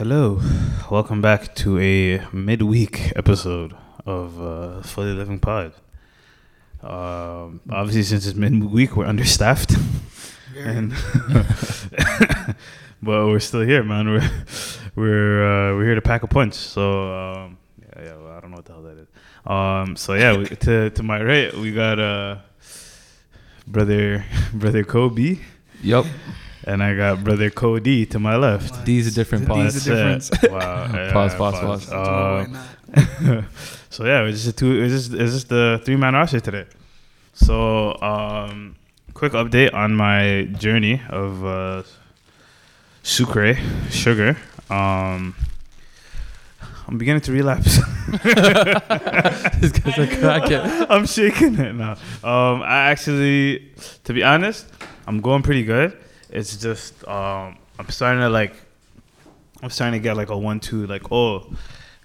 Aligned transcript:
Hello, 0.00 0.40
welcome 0.90 1.20
back 1.20 1.54
to 1.56 1.78
a 1.78 2.26
midweek 2.32 3.12
episode 3.16 3.76
of 4.06 4.40
uh, 4.40 4.80
Fully 4.80 5.12
Living 5.12 5.38
Pod. 5.38 5.74
Um, 6.82 7.60
obviously, 7.68 8.04
since 8.04 8.26
it's 8.26 8.34
midweek, 8.34 8.96
we're 8.96 9.04
understaffed, 9.04 9.76
and 10.56 10.92
but 13.02 13.26
we're 13.26 13.40
still 13.40 13.60
here, 13.60 13.82
man. 13.84 14.08
We're 14.08 14.30
we're 14.96 15.44
uh, 15.44 15.76
we're 15.76 15.84
here 15.84 15.96
to 15.96 16.00
pack 16.00 16.22
a 16.22 16.26
punch. 16.26 16.54
So 16.54 17.12
um, 17.12 17.58
yeah, 17.78 18.02
yeah 18.02 18.16
well, 18.16 18.32
I 18.32 18.40
don't 18.40 18.52
know 18.52 18.56
what 18.56 18.64
the 18.64 18.72
hell 18.72 18.82
that 18.84 18.96
is. 18.96 19.08
Um, 19.44 19.96
so 19.96 20.14
yeah, 20.14 20.34
we, 20.34 20.46
to 20.46 20.88
to 20.88 21.02
my 21.02 21.22
right, 21.22 21.54
we 21.54 21.74
got 21.74 21.98
uh, 21.98 22.38
brother 23.66 24.24
brother 24.54 24.82
Kobe, 24.82 25.40
Yep. 25.82 26.06
And 26.70 26.82
I 26.82 26.94
got 26.94 27.24
brother 27.24 27.50
Cody 27.50 28.06
to 28.06 28.18
my 28.18 28.36
left. 28.36 28.84
These 28.84 29.08
are 29.08 29.10
different 29.10 29.46
D's 29.48 29.48
pause. 29.48 29.86
a 29.86 29.94
That's 29.94 30.28
difference. 30.28 30.44
it. 30.44 30.52
Wow. 30.52 30.90
yeah, 30.94 31.12
Pause, 31.12 31.34
pause, 31.34 31.60
pause. 31.60 31.90
Uh, 31.92 32.46
Why 32.46 33.44
so 33.90 34.04
yeah, 34.04 34.22
it's 34.24 34.44
just 34.44 34.56
a 34.56 34.58
two. 34.58 34.82
It's 34.82 34.92
just 34.92 35.12
it's 35.14 35.32
just 35.32 35.48
the 35.48 35.80
three 35.84 35.96
man 35.96 36.14
roster 36.14 36.40
today. 36.40 36.66
So 37.34 38.00
um, 38.00 38.76
quick 39.14 39.32
update 39.32 39.74
on 39.74 39.94
my 39.94 40.44
journey 40.58 41.00
of 41.08 41.44
uh, 41.44 41.82
sucre 43.02 43.54
sugar. 43.90 44.36
Um, 44.68 45.34
I'm 46.86 46.98
beginning 46.98 47.22
to 47.22 47.32
relapse. 47.32 47.76
this 48.24 49.72
guy's 49.72 49.98
a 49.98 50.06
crackhead. 50.08 50.86
I'm 50.90 51.06
shaking 51.06 51.54
it 51.58 51.74
now. 51.74 51.92
Um, 52.24 52.62
I 52.62 52.90
actually, 52.90 53.70
to 54.04 54.12
be 54.12 54.24
honest, 54.24 54.66
I'm 55.06 55.20
going 55.20 55.42
pretty 55.42 55.62
good. 55.62 55.96
It's 56.30 56.56
just 56.56 57.06
um, 57.06 57.58
I'm 57.78 57.88
starting 57.88 58.20
to 58.20 58.28
like, 58.28 58.54
I'm 59.62 59.70
starting 59.70 60.00
to 60.00 60.02
get 60.02 60.16
like 60.16 60.30
a 60.30 60.36
one-two. 60.38 60.86
Like, 60.86 61.10
oh, 61.12 61.52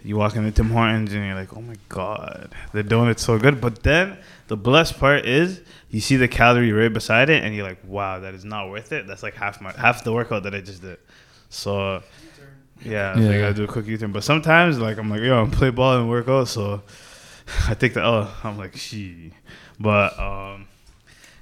you 0.03 0.17
walk 0.17 0.35
into 0.35 0.51
Tim 0.51 0.69
Hortons 0.69 1.13
and 1.13 1.25
you're 1.25 1.35
like, 1.35 1.55
oh 1.55 1.61
my 1.61 1.75
god, 1.89 2.53
the 2.73 2.83
donut's 2.83 3.23
so 3.23 3.39
good. 3.39 3.61
But 3.61 3.83
then 3.83 4.17
the 4.47 4.57
blessed 4.57 4.99
part 4.99 5.25
is 5.25 5.61
you 5.89 5.99
see 6.01 6.15
the 6.15 6.27
calorie 6.27 6.71
right 6.71 6.91
beside 6.93 7.29
it, 7.29 7.43
and 7.43 7.55
you're 7.55 7.67
like, 7.67 7.79
wow, 7.85 8.19
that 8.19 8.33
is 8.33 8.45
not 8.45 8.69
worth 8.69 8.91
it. 8.91 9.07
That's 9.07 9.23
like 9.23 9.35
half 9.35 9.61
my 9.61 9.71
half 9.71 10.03
the 10.03 10.13
workout 10.13 10.43
that 10.43 10.55
I 10.55 10.61
just 10.61 10.81
did. 10.81 10.97
So. 11.49 12.03
Yeah, 12.83 13.17
Yeah. 13.17 13.29
I 13.29 13.39
gotta 13.39 13.53
do 13.53 13.63
a 13.63 13.67
quick 13.67 13.87
U-turn. 13.87 14.11
But 14.11 14.25
sometimes, 14.25 14.77
like, 14.79 14.97
I'm 14.97 15.09
like, 15.09 15.21
yo, 15.21 15.41
I'm 15.41 15.49
play 15.49 15.69
ball 15.69 15.97
and 15.97 16.09
work 16.09 16.27
out, 16.27 16.49
so 16.49 16.83
I 17.69 17.73
take 17.73 17.93
the 17.93 18.01
L. 18.01 18.31
I'm 18.43 18.57
like, 18.57 18.75
she. 18.75 19.31
But 19.79 20.19
um, 20.19 20.67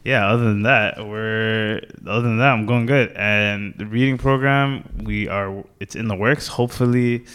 yeah. 0.03 0.27
Other 0.27 0.45
than 0.45 0.63
that, 0.63 0.97
we're 1.05 1.81
other 2.07 2.21
than 2.21 2.37
that, 2.37 2.51
I'm 2.51 2.65
going 2.65 2.85
good. 2.85 3.11
And 3.15 3.73
the 3.77 3.85
reading 3.85 4.17
program, 4.17 5.01
we 5.03 5.27
are. 5.27 5.63
It's 5.79 5.95
in 5.95 6.07
the 6.07 6.15
works. 6.15 6.47
Hopefully, 6.47 7.25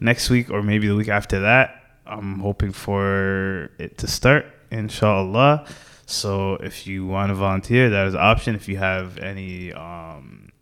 next 0.00 0.30
week 0.30 0.50
or 0.50 0.62
maybe 0.62 0.88
the 0.88 0.94
week 0.94 1.08
after 1.08 1.40
that. 1.40 1.80
I'm 2.06 2.38
hoping 2.40 2.72
for 2.72 3.70
it 3.78 3.98
to 3.98 4.06
start, 4.06 4.46
inshallah. 4.70 5.66
So 6.06 6.54
if 6.56 6.86
you 6.86 7.06
want 7.06 7.30
to 7.30 7.34
volunteer, 7.34 7.88
that 7.90 8.06
is 8.08 8.14
an 8.14 8.20
option. 8.20 8.54
If 8.54 8.68
you 8.68 8.76
have 8.76 9.16
any 9.18 9.72
um, 9.72 10.52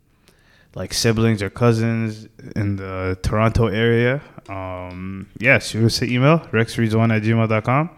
like 0.73 0.93
siblings 0.93 1.41
or 1.41 1.49
cousins 1.49 2.27
in 2.55 2.77
the 2.77 3.17
Toronto 3.21 3.67
area, 3.67 4.21
um, 4.47 5.29
yeah, 5.37 5.59
shoot 5.59 5.85
us 5.85 6.01
an 6.01 6.09
email, 6.09 6.39
rexreads1 6.39 7.15
at 7.15 7.23
gmail.com. 7.23 7.89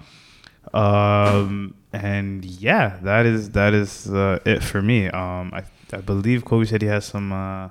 Um, 0.74 1.76
and 2.04 2.44
yeah, 2.46 2.98
that 3.04 3.26
is 3.26 3.52
that 3.52 3.74
is 3.74 3.92
uh, 4.10 4.40
it 4.46 4.64
for 4.64 4.82
me. 4.82 5.08
Um, 5.10 5.52
I, 5.54 5.64
I 5.94 6.02
believe 6.02 6.44
Kobe 6.46 6.66
said 6.66 6.82
he 6.82 6.88
has 6.88 7.06
some 7.06 7.32
uh, 7.32 7.70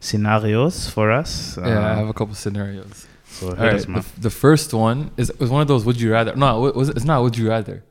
scenarios 0.00 0.88
for 0.90 1.10
us. 1.10 1.56
Yeah, 1.56 1.64
I 1.64 1.90
Uh, 1.92 1.96
have 1.96 2.08
a 2.08 2.12
couple 2.12 2.34
scenarios. 2.34 3.06
so 3.24 3.48
All 3.48 3.54
right, 3.54 3.80
the, 3.80 4.04
the 4.20 4.30
first 4.30 4.72
one 4.74 5.10
is 5.16 5.32
was 5.38 5.50
one 5.50 5.62
of 5.62 5.68
those 5.68 5.84
would 5.86 5.98
you 6.00 6.10
rather. 6.12 6.32
No, 6.36 6.66
it 6.66 6.74
was 6.76 6.88
it's 6.96 7.04
not 7.04 7.22
would 7.24 7.36
you 7.36 7.48
rather. 7.48 7.82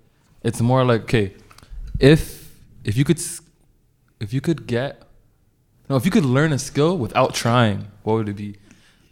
It's 0.44 0.62
more 0.62 0.84
like 0.92 1.02
okay, 1.04 1.34
if 2.00 2.22
if 2.84 2.94
you 2.98 3.04
could 3.06 3.20
if 4.20 4.30
you 4.36 4.42
could 4.42 4.68
get 4.68 4.92
no 5.90 5.96
if 6.00 6.06
you 6.06 6.12
could 6.12 6.26
learn 6.38 6.52
a 6.54 6.60
skill 6.60 6.98
without 6.98 7.34
trying, 7.34 7.80
what 8.04 8.14
would 8.18 8.30
it 8.30 8.36
be? 8.38 8.56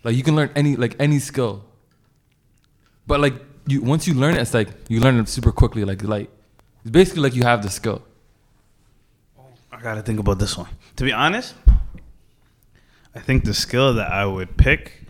Like 0.03 0.15
you 0.15 0.23
can 0.23 0.35
learn 0.35 0.49
any 0.55 0.75
like 0.83 0.95
any 0.99 1.19
skill, 1.19 1.53
but 3.07 3.19
like 3.19 3.35
you 3.67 3.81
once 3.81 4.07
you 4.07 4.13
learn 4.13 4.35
it, 4.35 4.41
it's 4.41 4.53
like 4.53 4.69
you 4.89 4.99
learn 4.99 5.19
it 5.19 5.27
super 5.29 5.51
quickly. 5.51 5.83
Like 5.85 6.03
like 6.03 6.29
it's 6.83 6.91
basically 6.91 7.21
like 7.23 7.35
you 7.35 7.43
have 7.43 7.61
the 7.63 7.69
skill. 7.69 8.01
Oh, 9.37 9.43
I 9.71 9.81
gotta 9.81 10.01
think 10.01 10.19
about 10.19 10.39
this 10.39 10.57
one. 10.57 10.69
To 10.97 11.03
be 11.03 11.11
honest, 11.11 11.55
I 13.15 13.19
think 13.19 13.43
the 13.45 13.53
skill 13.53 13.93
that 13.95 14.11
I 14.11 14.25
would 14.25 14.57
pick 14.57 15.03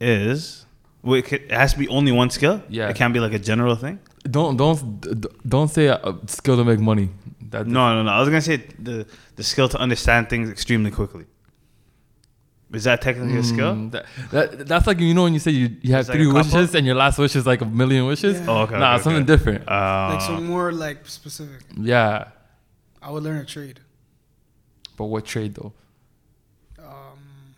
is. 0.00 0.66
Wait, 1.02 1.32
it 1.32 1.42
it 1.42 1.50
has 1.52 1.72
to 1.74 1.78
be 1.78 1.88
only 1.88 2.12
one 2.12 2.30
skill. 2.30 2.62
Yeah. 2.68 2.88
it 2.88 2.96
can't 2.96 3.14
be 3.14 3.20
like 3.20 3.32
a 3.32 3.38
general 3.38 3.76
thing. 3.76 4.00
Don't 4.30 4.56
don't 4.56 4.78
don't 5.48 5.68
say 5.68 5.86
a, 5.86 5.96
a 5.96 6.18
skill 6.26 6.56
to 6.56 6.64
make 6.64 6.80
money. 6.80 7.10
That 7.50 7.66
No, 7.66 7.94
no, 7.94 8.02
no. 8.02 8.10
I 8.10 8.20
was 8.20 8.28
gonna 8.28 8.40
say 8.42 8.56
the 8.78 9.06
the 9.36 9.44
skill 9.44 9.68
to 9.68 9.78
understand 9.78 10.28
things 10.28 10.50
extremely 10.50 10.90
quickly. 10.90 11.24
Is 12.72 12.84
that 12.84 13.00
technically 13.00 13.38
a 13.38 13.42
skill? 13.42 13.74
Mm, 13.74 13.90
that, 13.92 14.04
that, 14.30 14.68
that's 14.68 14.86
like 14.86 15.00
you 15.00 15.14
know 15.14 15.22
when 15.22 15.32
you 15.32 15.38
say 15.38 15.52
you, 15.52 15.74
you 15.80 15.92
have 15.92 16.00
It's 16.00 16.08
like 16.10 16.18
three 16.18 16.28
a 16.30 16.34
wishes 16.34 16.74
and 16.74 16.84
your 16.86 16.96
last 16.96 17.18
wish 17.18 17.34
is 17.34 17.46
like 17.46 17.62
a 17.62 17.64
million 17.64 18.04
wishes. 18.06 18.38
Yeah. 18.38 18.46
Oh, 18.46 18.58
okay. 18.62 18.78
nah, 18.78 18.94
okay, 18.94 19.02
something 19.04 19.22
okay. 19.22 19.36
different. 19.36 19.68
Uh, 19.68 20.10
like 20.12 20.20
some 20.20 20.46
more 20.46 20.70
like 20.70 21.06
specific. 21.06 21.62
Yeah, 21.80 22.28
I 23.00 23.10
would 23.10 23.22
learn 23.22 23.38
a 23.38 23.44
trade. 23.46 23.80
but 24.98 25.06
what 25.06 25.24
trade 25.24 25.54
though? 25.54 25.72
Um, 26.78 27.54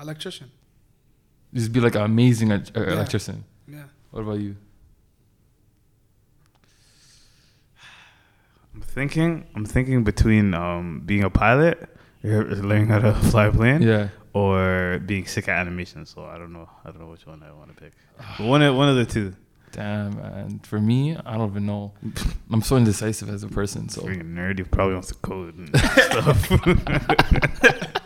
electrician. 0.00 0.50
Just 1.54 1.72
be 1.72 1.78
like 1.80 1.94
an 1.94 2.02
amazing 2.02 2.50
uh, 2.50 2.60
Yeah. 2.74 2.82
electrician. 2.92 3.44
Yeah. 3.68 3.84
What 4.10 4.22
about 4.22 4.40
you? 4.40 4.56
I'm 8.74 8.80
thinking. 8.80 9.46
I'm 9.54 9.64
thinking 9.64 10.04
between 10.04 10.54
um, 10.54 11.02
being 11.04 11.24
a 11.24 11.30
pilot, 11.30 11.78
or 11.82 11.88
learning 12.22 12.88
how 12.88 12.98
to 13.00 13.12
fly 13.14 13.46
a 13.46 13.52
plane, 13.52 13.82
Yeah, 13.82 14.08
or 14.32 15.00
being 15.04 15.26
sick 15.26 15.48
at 15.48 15.58
animation. 15.58 16.06
So 16.06 16.24
I 16.24 16.38
don't 16.38 16.52
know. 16.52 16.68
I 16.84 16.90
don't 16.90 17.00
know 17.00 17.08
which 17.08 17.26
one 17.26 17.42
I 17.42 17.50
want 17.52 17.74
to 17.74 17.82
pick. 17.82 17.92
But 18.38 18.46
one, 18.46 18.62
of- 18.62 18.76
one 18.76 18.88
of 18.88 18.96
the 18.96 19.06
two. 19.06 19.34
damn. 19.72 20.18
And 20.18 20.66
for 20.66 20.80
me, 20.80 21.16
I 21.16 21.36
don't 21.36 21.50
even 21.50 21.66
know. 21.66 21.92
I'm 22.52 22.62
so 22.62 22.76
indecisive 22.76 23.28
as 23.30 23.42
a 23.44 23.48
person. 23.48 23.88
So 23.88 24.02
Freaking 24.02 24.34
nerd. 24.34 24.58
He 24.58 24.64
probably 24.64 24.94
wants 24.94 25.08
to 25.08 25.14
code 25.14 25.56
and 25.56 25.76
stuff. 25.78 26.50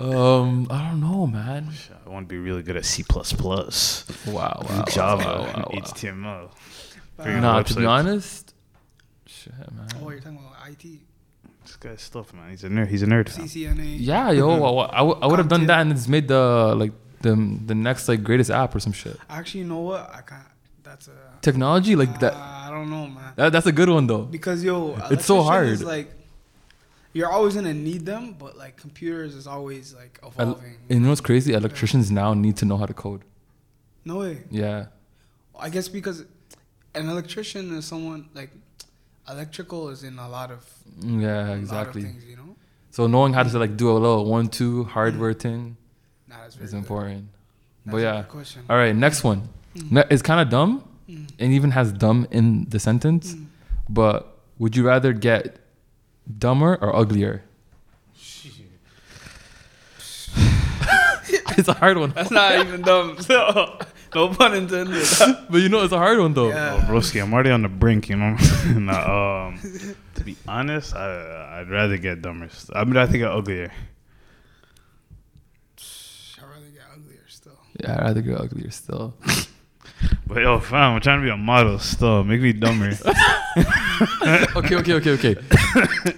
um, 0.00 0.66
I 0.70 0.88
don't 0.90 1.00
know, 1.00 1.26
man. 1.26 1.70
I 2.04 2.08
want 2.10 2.28
to 2.28 2.32
be 2.32 2.38
really 2.38 2.62
good 2.62 2.76
at 2.76 2.84
C 2.84 3.02
plus 3.02 3.32
plus, 3.32 4.04
Wow, 4.26 4.60
wow, 4.68 4.84
Java, 4.88 5.24
wow, 5.24 5.38
wow, 5.40 5.46
wow. 5.54 5.70
HTML. 5.80 6.50
Figuring 7.16 7.42
Nah, 7.42 7.62
to 7.62 7.74
be 7.74 7.86
honest, 7.86 8.54
shit, 9.26 9.52
man. 9.72 9.88
oh, 10.02 10.10
you're 10.10 10.20
talking 10.20 10.38
about 10.38 10.68
IT, 10.68 10.84
This 11.64 11.76
guy's 11.76 12.02
stuff, 12.02 12.32
man. 12.34 12.50
He's 12.50 12.64
a 12.64 12.68
nerd. 12.68 12.88
He's 12.88 13.02
a 13.02 13.06
nerd. 13.06 13.26
CCNA. 13.26 13.96
Yeah, 13.98 14.30
yo, 14.30 14.78
I, 14.78 15.02
I, 15.02 15.26
would 15.26 15.38
have 15.38 15.48
done 15.48 15.66
that 15.66 15.80
and 15.80 15.92
it's 15.92 16.08
made 16.08 16.28
the 16.28 16.74
like 16.76 16.92
the 17.22 17.34
the 17.66 17.74
next 17.74 18.06
like 18.08 18.22
greatest 18.22 18.50
app 18.50 18.74
or 18.74 18.80
some 18.80 18.92
shit. 18.92 19.16
Actually, 19.28 19.60
you 19.60 19.66
know 19.66 19.80
what? 19.80 20.10
I 20.14 20.20
can't. 20.20 20.42
That's 20.82 21.08
a. 21.08 21.12
Technology 21.40 21.96
like 21.96 22.10
uh, 22.10 22.18
that, 22.18 22.34
I 22.34 22.68
don't 22.70 22.90
know, 22.90 23.06
man. 23.06 23.32
that. 23.36 23.52
That's 23.52 23.66
a 23.66 23.72
good 23.72 23.88
one 23.88 24.06
though. 24.06 24.22
Because 24.22 24.62
yo, 24.62 24.96
It's 25.10 25.24
so 25.24 25.40
electrician 25.40 25.72
is, 25.72 25.80
hard. 25.80 25.88
like, 25.88 26.14
you're 27.12 27.30
always 27.30 27.54
gonna 27.54 27.74
need 27.74 28.04
them, 28.06 28.34
but 28.38 28.56
like 28.58 28.76
computers 28.76 29.34
is 29.34 29.46
always 29.46 29.94
like 29.94 30.18
evolving. 30.22 30.76
And 30.88 30.98
you 30.98 31.00
know 31.00 31.08
what's 31.10 31.20
crazy? 31.20 31.54
Electricians 31.54 32.10
now 32.10 32.34
need 32.34 32.56
to 32.58 32.64
know 32.64 32.76
how 32.76 32.86
to 32.86 32.94
code. 32.94 33.22
no 34.04 34.18
way. 34.18 34.44
Yeah. 34.50 34.86
I 35.58 35.70
guess 35.70 35.88
because 35.88 36.24
an 36.94 37.08
electrician 37.08 37.76
is 37.76 37.84
someone 37.86 38.28
like 38.34 38.50
electrical 39.28 39.88
is 39.88 40.04
in 40.04 40.18
a 40.18 40.28
lot 40.28 40.50
of 40.50 40.64
Mm, 41.00 41.22
Yeah, 41.22 41.40
lot 41.42 41.50
of 41.52 41.58
exactly. 41.60 42.02
things, 42.02 42.24
you 42.24 42.36
know. 42.36 42.56
So 42.90 43.06
knowing 43.06 43.32
how 43.32 43.42
to 43.42 43.58
like 43.58 43.76
do 43.76 43.90
a 43.90 43.94
little 43.98 44.24
one 44.26 44.48
two 44.48 44.84
hardware 44.84 45.32
thing 45.32 45.76
Nah, 46.28 46.36
is 46.60 46.72
important. 46.74 47.28
But 47.86 47.98
yeah. 47.98 48.24
All 48.70 48.76
right, 48.76 48.94
next 48.94 49.24
one. 49.24 49.48
Mm. 49.76 49.90
Ne- 49.92 50.04
It's 50.10 50.22
kind 50.22 50.40
of 50.40 50.48
dumb 50.50 50.84
Mm. 51.08 51.28
and 51.38 51.52
even 51.52 51.70
has 51.72 51.92
dumb 51.92 52.26
in 52.30 52.66
the 52.70 52.78
sentence. 52.78 53.34
Mm. 53.34 53.46
But 53.88 54.38
would 54.58 54.76
you 54.76 54.86
rather 54.86 55.12
get 55.12 55.58
dumber 56.38 56.76
or 56.80 56.94
uglier? 56.96 57.42
it's 61.58 61.68
a 61.68 61.74
hard 61.74 61.98
one. 61.98 62.10
That's 62.10 62.30
not 62.30 62.66
even 62.66 62.82
dumb. 62.82 63.16
So, 63.20 63.78
no 64.14 64.28
pun 64.28 64.54
intended. 64.54 65.06
But 65.50 65.58
you 65.58 65.68
know, 65.68 65.82
it's 65.84 65.92
a 65.92 65.98
hard 65.98 66.18
one 66.18 66.34
though. 66.34 66.48
Yeah. 66.48 66.80
Oh, 66.82 66.92
broski, 66.92 67.22
I'm 67.22 67.32
already 67.32 67.50
on 67.50 67.62
the 67.62 67.68
brink, 67.68 68.08
you 68.08 68.16
know. 68.16 68.36
nah, 68.76 69.48
um, 69.48 69.60
to 70.14 70.24
be 70.24 70.36
honest, 70.48 70.94
I, 70.94 71.60
I'd 71.60 71.70
rather 71.70 71.96
get 71.98 72.22
dumber. 72.22 72.48
st- 72.48 72.76
I'd 72.76 72.92
rather 72.94 73.18
get 73.18 73.30
uglier. 73.30 73.72
I'd 76.38 76.42
rather 76.42 76.70
get 76.70 76.82
uglier 76.92 77.24
still. 77.28 77.58
Yeah, 77.80 77.96
I'd 77.96 78.02
rather 78.02 78.22
get 78.22 78.40
uglier 78.40 78.70
still. 78.70 79.14
But 80.26 80.42
yo, 80.42 80.58
fam, 80.58 80.94
I'm 80.94 81.00
trying 81.00 81.20
to 81.20 81.24
be 81.24 81.30
a 81.30 81.36
model 81.36 81.78
still. 81.78 82.24
Make 82.24 82.40
me 82.40 82.52
dumber. 82.52 82.90
okay, 84.56 84.76
okay, 84.76 84.94
okay, 84.94 85.10
okay. 85.12 85.36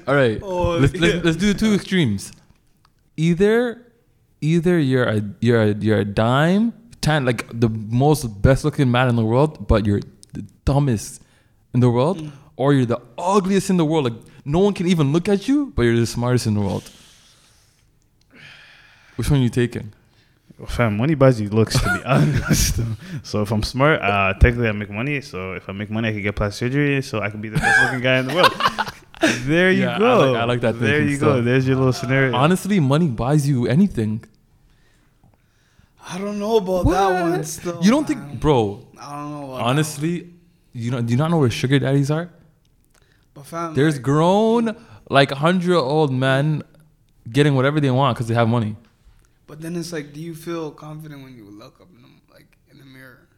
All 0.08 0.14
right. 0.14 0.40
Oh, 0.42 0.78
let's, 0.78 0.94
let's, 0.94 1.24
let's 1.24 1.36
do 1.36 1.52
the 1.52 1.58
two 1.58 1.74
extremes. 1.74 2.32
Either 3.16 3.86
either 4.40 4.78
you're 4.78 5.04
a 5.04 5.22
you're 5.40 5.62
a, 5.62 5.74
you're 5.74 5.98
a 5.98 6.04
dime, 6.04 6.72
tan, 7.06 7.20
like 7.30 7.40
the 7.64 7.68
most 8.04 8.22
best 8.46 8.60
looking 8.66 8.90
man 8.96 9.06
in 9.12 9.16
the 9.16 9.24
world, 9.32 9.52
but 9.70 9.86
you're 9.86 10.02
the 10.38 10.42
dumbest 10.68 11.22
in 11.74 11.80
the 11.80 11.90
world, 11.96 12.18
Mm. 12.18 12.32
or 12.56 12.68
you're 12.74 12.90
the 12.96 13.00
ugliest 13.34 13.70
in 13.72 13.76
the 13.82 13.84
world. 13.90 14.04
Like 14.08 14.18
no 14.44 14.58
one 14.66 14.74
can 14.78 14.86
even 14.94 15.06
look 15.14 15.26
at 15.34 15.40
you, 15.48 15.58
but 15.74 15.82
you're 15.86 16.00
the 16.06 16.06
smartest 16.18 16.46
in 16.50 16.54
the 16.58 16.64
world. 16.68 16.84
Which 19.16 19.30
one 19.30 19.40
are 19.40 19.42
you 19.42 19.48
taking? 19.50 19.92
Well, 20.58 20.68
Fam, 20.68 20.96
money 20.96 21.14
buys 21.14 21.40
you 21.40 21.48
looks 21.50 21.74
to 21.82 21.88
be 21.96 22.00
honest. 22.14 22.80
so 23.22 23.42
if 23.42 23.50
I'm 23.52 23.62
smart, 23.62 24.00
uh, 24.00 24.32
technically 24.40 24.68
I 24.68 24.72
make 24.72 24.90
money. 24.90 25.20
So 25.20 25.52
if 25.52 25.68
I 25.68 25.72
make 25.72 25.90
money, 25.90 26.08
I 26.08 26.12
can 26.12 26.22
get 26.22 26.34
plastic 26.36 26.58
surgery. 26.72 27.02
So 27.02 27.20
I 27.20 27.28
can 27.30 27.40
be 27.40 27.48
the 27.50 27.58
best 27.58 27.76
looking 27.82 28.00
guy 28.00 28.16
in 28.18 28.26
the 28.28 28.34
world. 28.34 28.52
There 29.46 29.70
you 29.70 29.82
Yeah, 29.84 29.96
I 29.96 29.98
go. 29.98 30.32
like- 30.32 30.40
I 30.42 30.44
like 30.44 30.60
that 30.66 30.78
There 30.80 30.98
thinking 30.98 31.12
you 31.12 31.18
go. 31.18 31.40
There's 31.40 31.66
your 31.68 31.76
little 31.76 31.92
scenario. 31.92 32.34
Honestly, 32.34 32.80
money 32.80 33.08
buys 33.08 33.48
you 33.48 33.66
anything. 33.66 34.24
I 36.08 36.18
don't 36.18 36.38
know 36.38 36.56
about 36.58 36.84
that 36.90 37.22
one. 37.30 37.44
Still, 37.44 37.82
You 37.82 37.90
don't 37.90 38.08
man. 38.08 38.28
think, 38.28 38.40
bro? 38.40 38.86
I 39.00 39.12
don't 39.16 39.30
know. 39.32 39.52
About 39.54 39.66
Honestly, 39.66 40.32
you 40.72 40.90
know, 40.90 41.00
do 41.02 41.10
you 41.10 41.16
not 41.16 41.30
know 41.30 41.38
where 41.38 41.50
sugar 41.50 41.78
daddies 41.78 42.10
are? 42.10 42.30
but 43.34 43.44
fam, 43.44 43.74
There's 43.74 43.94
like, 43.96 44.02
grown, 44.02 44.76
like 45.10 45.30
hundred 45.32 45.76
old 45.78 46.12
men 46.12 46.62
getting 47.30 47.54
whatever 47.54 47.80
they 47.80 47.90
want 47.90 48.16
because 48.16 48.28
they 48.28 48.34
have 48.34 48.48
money. 48.48 48.76
But 49.46 49.60
then 49.60 49.76
it's 49.76 49.92
like, 49.92 50.12
do 50.12 50.20
you 50.20 50.34
feel 50.34 50.70
confident 50.70 51.22
when 51.22 51.36
you 51.36 51.44
look 51.44 51.80
up 51.80 51.88
in 51.94 52.02
the 52.02 52.08
like 52.32 52.56
in 52.70 52.78
the 52.78 52.84
mirror? 52.84 53.28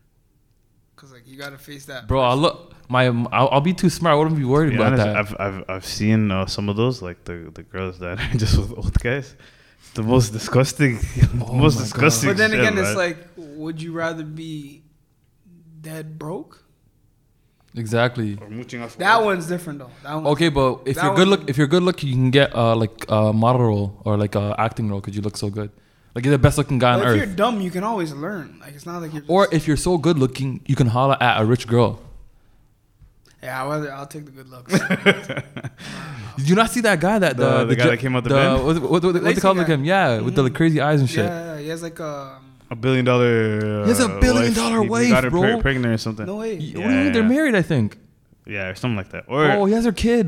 Cause 0.97 1.11
like 1.13 1.27
you 1.27 1.37
gotta 1.37 1.59
face 1.59 1.85
that. 1.87 2.07
Bro, 2.07 2.21
I 2.23 2.35
look 2.35 2.75
my 2.89 3.07
I'll, 3.07 3.49
I'll 3.51 3.61
be 3.61 3.75
too 3.75 3.91
smart. 3.91 4.15
I 4.15 4.19
wouldn't 4.19 4.37
be 4.37 4.45
worried 4.45 4.71
To 4.73 4.77
be 4.77 4.83
about 4.83 4.99
honest, 5.01 5.05
that. 5.07 5.41
I've, 5.41 5.55
I've 5.55 5.65
I've 5.71 5.85
seen 5.87 6.31
uh, 6.31 6.47
some 6.47 6.69
of 6.69 6.77
those, 6.77 7.03
like 7.03 7.25
the 7.25 7.51
the 7.55 7.63
girls 7.63 7.99
that 8.01 8.21
are 8.21 8.37
just 8.39 8.57
with 8.59 8.73
old 8.77 8.95
guys. 9.01 9.35
It's 9.81 9.91
the 9.93 10.03
most 10.03 10.31
disgusting, 10.33 10.99
Oh 11.41 11.53
most 11.55 11.75
my 11.77 11.81
God. 11.81 11.85
disgusting. 11.85 12.31
But 12.31 12.37
then 12.37 12.51
shit, 12.51 12.61
again, 12.61 12.79
it's 12.79 12.89
man. 12.89 12.97
like, 12.97 13.17
would 13.37 13.81
you 13.83 13.93
rather 13.93 14.25
be 14.25 14.83
dead 15.81 16.19
broke? 16.19 16.65
exactly. 17.77 18.37
Or 18.41 18.49
mooching 18.51 18.83
off 18.83 18.97
That 18.99 19.23
one's 19.23 19.47
different 19.47 19.79
though. 19.79 19.91
That 20.03 20.15
one. 20.15 20.27
Okay, 20.29 20.49
but 20.49 20.83
if 20.87 20.97
you're 21.01 21.15
good 21.15 21.29
look, 21.29 21.49
if 21.49 21.57
you're 21.57 21.69
good 21.69 21.83
look, 21.85 22.03
you 22.03 22.13
can 22.13 22.31
get 22.31 22.53
uh 22.55 22.75
like 22.75 23.05
a 23.09 23.33
model 23.33 23.63
role 23.67 24.03
or 24.05 24.17
like 24.17 24.35
a 24.35 24.55
acting 24.59 24.91
role 24.91 25.01
because 25.01 25.15
you 25.15 25.23
look 25.23 25.37
so 25.37 25.49
good. 25.49 25.71
Like 26.15 26.25
you're 26.25 26.33
the 26.33 26.39
best 26.39 26.59
looking 26.59 26.79
guy 26.81 26.95
on 26.95 27.01
But 27.01 27.11
if 27.11 27.17
you're 27.19 27.37
dumb, 27.37 27.61
you 27.61 27.71
can 27.71 27.85
always 27.85 28.13
learn. 28.13 28.59
Like 28.61 28.75
it's 28.75 28.85
not 28.87 29.01
like 29.01 29.13
you're. 29.13 29.21
Just, 29.21 29.31
Or 29.31 29.47
if 29.53 29.69
you're 29.69 29.77
so 29.77 29.97
good 29.99 30.19
looking, 30.19 30.61
you 30.67 30.75
can 30.75 30.89
holler 30.89 31.17
at 31.23 31.41
a 31.41 31.45
rich 31.45 31.69
girl. 31.69 32.01
yeah, 33.43 33.63
I'll, 33.63 33.89
I'll 33.93 34.07
take 34.07 34.25
the 34.25 34.33
good 34.33 34.49
looks. 34.49 34.73
Did 36.39 36.49
you 36.49 36.55
not 36.55 36.71
see 36.71 36.81
that 36.89 36.99
guy 37.01 37.19
that 37.19 37.37
the 37.37 37.47
uh, 37.47 37.59
The- 37.61 37.67
the 37.71 37.77
guy 37.77 37.85
ju- 37.85 37.91
that 37.91 37.99
came 38.05 38.15
out 38.17 38.25
the 38.25 38.31
bin? 38.31 38.53
what, 38.65 38.65
what, 38.65 38.91
what, 38.91 39.03
what 39.05 39.13
they 39.15 39.21
Lazy 39.21 39.41
call 39.41 39.55
like 39.55 39.67
guy. 39.67 39.75
him? 39.75 39.85
Yeah, 39.85 40.21
with 40.21 40.35
the 40.37 40.43
like, 40.45 40.53
mm. 40.53 40.61
crazy 40.61 40.81
eyes 40.81 41.01
and 41.01 41.11
shit. 41.11 41.25
yeah, 41.27 41.59
he 41.59 41.69
has 41.69 41.83
like 41.83 41.99
a. 42.01 42.39
a 42.71 42.77
billion 42.77 43.05
dollar. 43.05 43.83
Uh, 43.83 43.85
He 43.87 43.91
has 43.91 44.01
a 44.01 44.05
uh, 44.07 44.21
billion 44.21 44.53
wife. 44.53 44.55
dollar 44.63 44.79
He- 44.79 44.85
he 44.85 44.91
wife, 44.97 45.11
got 45.11 45.25
her 45.25 45.31
bro. 45.31 45.43
pre- 45.43 45.61
pregnant 45.63 45.95
or 45.95 45.99
something. 45.99 46.27
No 46.27 46.37
way. 46.37 46.53
Y- 46.59 46.73
what 46.81 46.89
do 46.89 46.95
you 46.95 47.03
mean? 47.05 47.13
They're 47.13 47.23
married, 47.37 47.55
I 47.55 47.63
think. 47.63 47.99
Yeah, 48.47 48.69
or 48.71 48.75
something 48.77 48.97
like 48.97 49.11
that. 49.11 49.25
Or 49.29 49.45
Oh, 49.53 49.65
he 49.67 49.73
has 49.75 49.85
her 49.85 49.93
kid. 49.93 50.27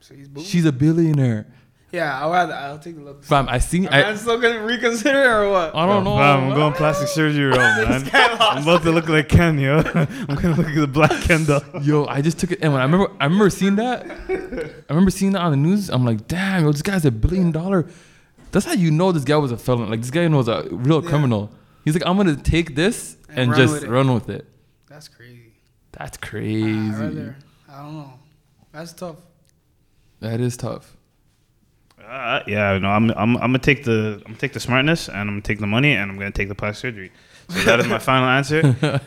So 0.00 0.14
he's 0.14 0.28
She's 0.46 0.64
a 0.64 0.72
billionaire. 0.72 1.46
Yeah, 1.92 2.20
I'll 2.20 2.30
rather. 2.32 2.52
I'll 2.52 2.78
take 2.78 2.96
the 2.96 3.02
look. 3.02 3.22
Fam, 3.24 3.48
I 3.48 3.58
seen. 3.58 3.88
I'm 3.88 4.16
still 4.16 4.40
gonna 4.40 4.62
reconsider 4.64 5.42
or 5.42 5.50
what? 5.50 5.74
I 5.74 5.86
don't 5.86 6.02
know. 6.04 6.16
Fam, 6.16 6.44
I'm 6.50 6.54
going 6.54 6.72
plastic 6.74 7.08
surgery 7.08 7.44
route, 7.46 7.56
man. 7.88 8.10
I'm 8.12 8.62
about 8.64 8.82
to 8.82 8.90
look 8.90 9.08
like 9.08 9.28
Ken, 9.28 9.58
yo. 9.58 9.78
I'm 9.94 10.34
gonna 10.34 10.54
look 10.56 10.66
like 10.66 10.74
the 10.74 10.86
black 10.88 11.22
Ken 11.22 11.44
doll. 11.44 11.62
Yo, 11.82 12.04
I 12.06 12.20
just 12.22 12.38
took 12.38 12.50
it, 12.52 12.58
and 12.60 12.72
when 12.72 12.82
I 12.82 12.84
remember, 12.84 13.10
I 13.20 13.24
remember 13.24 13.50
seeing 13.50 13.76
that. 13.76 14.04
I 14.10 14.92
remember 14.92 15.10
seeing 15.12 15.32
that 15.32 15.40
on 15.42 15.52
the 15.52 15.56
news. 15.56 15.88
I'm 15.88 16.04
like, 16.04 16.26
damn, 16.26 16.64
yo, 16.64 16.72
this 16.72 16.82
guy's 16.82 17.04
a 17.04 17.10
billion 17.12 17.52
dollar. 17.52 17.86
That's 18.50 18.66
how 18.66 18.72
you 18.72 18.90
know 18.90 19.12
this 19.12 19.24
guy 19.24 19.36
was 19.36 19.52
a 19.52 19.56
felon. 19.56 19.88
Like 19.88 20.00
this 20.00 20.10
guy 20.10 20.26
knows 20.28 20.48
a 20.48 20.66
real 20.70 21.02
Yeah. 21.02 21.08
criminal. 21.08 21.50
He's 21.84 21.94
like, 21.94 22.04
I'm 22.06 22.16
gonna 22.16 22.36
take 22.36 22.74
this 22.74 23.16
And 23.28 23.38
and, 23.38 23.50
run 23.52 23.60
just 23.60 23.72
with 23.74 23.84
run 23.84 24.12
with 24.12 24.28
it. 24.28 24.44
That's 24.88 25.06
crazy. 25.08 25.52
That's 25.92 26.18
I 26.20 26.26
crazy. 26.26 26.90
rather. 26.90 27.36
I 27.70 27.82
don't 27.82 27.94
know. 27.94 28.12
That's 28.72 28.92
tough. 28.92 29.16
That 30.20 30.40
is 30.40 30.56
tough. 30.56 30.95
Uh, 32.06 32.42
yeah, 32.46 32.78
no, 32.78 32.88
I'm, 32.88 33.10
I'm, 33.10 33.36
I'm 33.36 33.52
gonna 33.52 33.58
take 33.58 33.84
the, 33.84 34.14
I'm 34.18 34.22
gonna 34.32 34.38
take 34.38 34.52
the 34.52 34.60
smartness, 34.60 35.08
and 35.08 35.18
I'm 35.18 35.26
gonna 35.28 35.40
take 35.40 35.58
the 35.58 35.66
money, 35.66 35.92
and 35.92 36.10
I'm 36.10 36.18
gonna 36.18 36.30
take 36.30 36.48
the 36.48 36.54
plastic 36.54 36.82
surgery. 36.82 37.12
So 37.48 37.60
that 37.64 37.80
is 37.80 37.86
my 37.86 37.98
final 38.10 38.28
answer. 38.28 39.00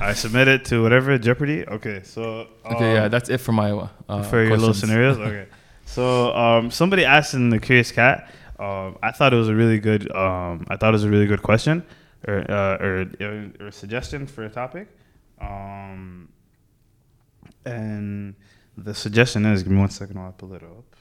I 0.00 0.14
submit 0.14 0.48
it 0.48 0.64
to 0.66 0.82
whatever 0.82 1.16
Jeopardy. 1.18 1.66
Okay, 1.66 2.00
so 2.04 2.48
Okay, 2.64 2.94
yeah, 2.94 3.04
um, 3.04 3.10
that's 3.10 3.28
it 3.28 3.38
for 3.38 3.52
my 3.52 3.70
uh, 4.08 4.22
for 4.22 4.42
your 4.42 4.56
little 4.56 4.74
scenarios. 4.74 5.18
Okay. 5.18 5.46
So 5.84 6.34
um, 6.34 6.70
somebody 6.70 7.04
asked 7.04 7.34
in 7.34 7.50
the 7.50 7.58
Curious 7.58 7.92
Cat. 7.92 8.30
Um, 8.58 8.96
I 9.02 9.10
thought 9.10 9.34
it 9.34 9.36
was 9.36 9.48
a 9.48 9.54
really 9.54 9.78
good. 9.78 10.10
Um, 10.14 10.64
I 10.68 10.76
thought 10.76 10.90
it 10.90 10.92
was 10.92 11.04
a 11.04 11.10
really 11.10 11.26
good 11.26 11.42
question, 11.42 11.84
or 12.26 12.50
uh, 12.50 12.76
or, 12.78 13.10
or 13.60 13.66
a 13.66 13.72
suggestion 13.72 14.26
for 14.26 14.44
a 14.44 14.48
topic. 14.48 14.88
Um, 15.40 16.28
and 17.66 18.34
the 18.76 18.94
suggestion 18.94 19.44
is, 19.44 19.62
give 19.62 19.72
me 19.72 19.78
one 19.78 19.90
second 19.90 20.18
while 20.18 20.28
I 20.28 20.32
pull 20.32 20.54
it 20.54 20.62
up. 20.62 20.91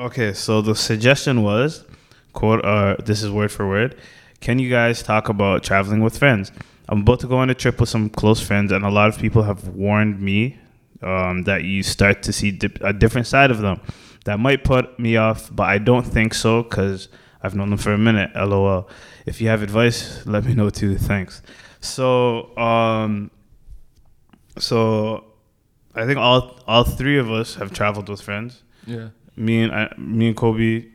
Okay, 0.00 0.32
so 0.32 0.62
the 0.62 0.74
suggestion 0.74 1.42
was, 1.42 1.84
quote, 2.32 2.64
uh, 2.64 2.96
this 3.04 3.22
is 3.22 3.30
word 3.30 3.52
for 3.52 3.68
word. 3.68 3.96
Can 4.40 4.58
you 4.58 4.70
guys 4.70 5.02
talk 5.02 5.28
about 5.28 5.62
traveling 5.62 6.02
with 6.02 6.16
friends? 6.16 6.52
I'm 6.88 7.02
about 7.02 7.20
to 7.20 7.26
go 7.26 7.36
on 7.36 7.50
a 7.50 7.54
trip 7.54 7.78
with 7.78 7.90
some 7.90 8.08
close 8.08 8.40
friends, 8.40 8.72
and 8.72 8.82
a 8.82 8.88
lot 8.88 9.10
of 9.10 9.18
people 9.18 9.42
have 9.42 9.68
warned 9.68 10.18
me 10.18 10.58
um, 11.02 11.42
that 11.42 11.64
you 11.64 11.82
start 11.82 12.22
to 12.22 12.32
see 12.32 12.50
dip- 12.50 12.82
a 12.82 12.94
different 12.94 13.26
side 13.26 13.50
of 13.50 13.58
them. 13.58 13.78
That 14.24 14.40
might 14.40 14.64
put 14.64 14.98
me 14.98 15.18
off, 15.18 15.54
but 15.54 15.64
I 15.64 15.76
don't 15.76 16.06
think 16.06 16.32
so 16.32 16.62
because 16.62 17.08
I've 17.42 17.54
known 17.54 17.68
them 17.68 17.78
for 17.78 17.92
a 17.92 17.98
minute. 17.98 18.30
LOL. 18.34 18.88
If 19.26 19.42
you 19.42 19.48
have 19.48 19.62
advice, 19.62 20.24
let 20.26 20.46
me 20.46 20.54
know 20.54 20.70
too. 20.70 20.96
Thanks. 20.96 21.42
So, 21.80 22.56
um, 22.56 23.30
so 24.56 25.24
I 25.94 26.06
think 26.06 26.16
all 26.18 26.58
all 26.66 26.84
three 26.84 27.18
of 27.18 27.30
us 27.30 27.56
have 27.56 27.70
traveled 27.70 28.08
with 28.08 28.22
friends 28.22 28.62
Yeah. 28.86 29.08
Me 29.36 29.62
and 29.62 29.72
I, 29.72 29.92
me 29.98 30.28
and 30.28 30.36
Kobe 30.36 30.86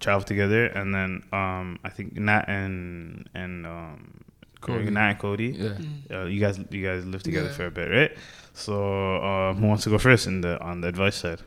traveled 0.00 0.26
together, 0.26 0.66
and 0.66 0.94
then 0.94 1.22
um, 1.32 1.78
I 1.84 1.88
think 1.90 2.14
Nat 2.16 2.44
and 2.48 3.28
and 3.34 3.66
um, 3.66 4.20
Cody. 4.60 4.90
Nat 4.90 5.10
and 5.10 5.18
Cody. 5.18 5.48
Yeah. 5.58 5.78
Uh, 6.20 6.24
you 6.24 6.40
guys 6.40 6.58
you 6.70 6.84
guys 6.86 7.04
lived 7.04 7.24
together 7.24 7.48
Yeah. 7.48 7.52
for 7.54 7.66
a 7.66 7.70
bit, 7.70 7.88
right? 7.90 8.12
So 8.52 9.16
uh, 9.16 9.54
who 9.54 9.66
wants 9.66 9.84
to 9.84 9.90
go 9.90 9.98
first 9.98 10.26
in 10.26 10.40
the 10.40 10.60
on 10.60 10.80
the 10.80 10.88
advice 10.88 11.16
side? 11.16 11.40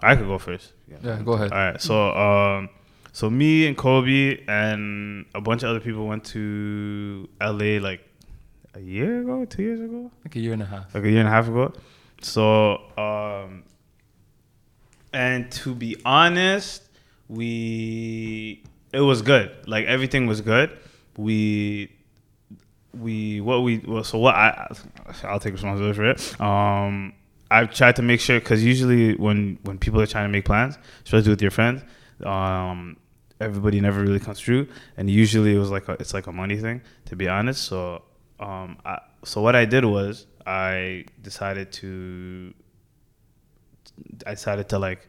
I 0.00 0.16
could 0.16 0.26
go 0.26 0.38
first. 0.38 0.72
Yeah, 0.88 1.20
go 1.24 1.32
ahead. 1.34 1.52
All 1.52 1.58
right. 1.58 1.80
So 1.80 2.10
um, 2.16 2.68
so 3.12 3.30
me 3.30 3.66
and 3.66 3.76
Kobe 3.76 4.42
and 4.48 5.26
a 5.34 5.40
bunch 5.40 5.62
of 5.62 5.70
other 5.70 5.80
people 5.80 6.06
went 6.06 6.24
to 6.26 7.28
LA 7.40 7.78
like 7.78 8.00
a 8.74 8.80
year 8.80 9.20
ago, 9.20 9.44
two 9.44 9.62
years 9.62 9.80
ago 9.80 10.10
Like 10.24 10.34
a 10.36 10.40
year 10.40 10.54
and 10.54 10.62
a 10.62 10.66
half. 10.66 10.94
like 10.94 11.04
a 11.04 11.10
year 11.10 11.18
and 11.20 11.28
a 11.28 11.30
half 11.30 11.46
ago. 11.48 11.72
So, 12.22 12.76
um, 12.96 13.64
and 15.12 15.50
to 15.52 15.74
be 15.74 15.96
honest, 16.04 16.82
we 17.28 18.62
it 18.92 19.00
was 19.00 19.22
good. 19.22 19.50
Like 19.66 19.86
everything 19.86 20.26
was 20.26 20.40
good. 20.40 20.76
We 21.16 21.90
we 22.94 23.40
what 23.40 23.62
we 23.62 23.78
well, 23.78 24.04
so 24.04 24.18
what 24.18 24.34
I 24.34 24.68
I'll 25.24 25.40
take 25.40 25.52
responsibility 25.52 25.96
for 25.96 26.10
it. 26.10 26.40
Um, 26.40 27.14
I've 27.50 27.72
tried 27.72 27.96
to 27.96 28.02
make 28.02 28.20
sure 28.20 28.38
because 28.40 28.64
usually 28.64 29.14
when 29.16 29.58
when 29.62 29.78
people 29.78 30.00
are 30.00 30.06
trying 30.06 30.24
to 30.24 30.32
make 30.32 30.44
plans, 30.44 30.78
especially 31.04 31.30
with 31.30 31.42
your 31.42 31.50
friends, 31.50 31.82
um, 32.24 32.96
everybody 33.40 33.80
never 33.80 34.00
really 34.00 34.20
comes 34.20 34.40
through, 34.40 34.68
and 34.96 35.10
usually 35.10 35.54
it 35.54 35.58
was 35.58 35.70
like 35.70 35.88
a, 35.88 35.92
it's 35.92 36.14
like 36.14 36.26
a 36.26 36.32
money 36.32 36.56
thing 36.56 36.82
to 37.06 37.16
be 37.16 37.28
honest. 37.28 37.62
So 37.64 38.02
um, 38.40 38.78
I, 38.84 38.98
so 39.24 39.40
what 39.40 39.54
I 39.54 39.64
did 39.64 39.84
was 39.84 40.26
I 40.46 41.04
decided 41.22 41.72
to 41.72 42.54
I 44.26 44.30
decided 44.32 44.68
to 44.70 44.78
like 44.78 45.06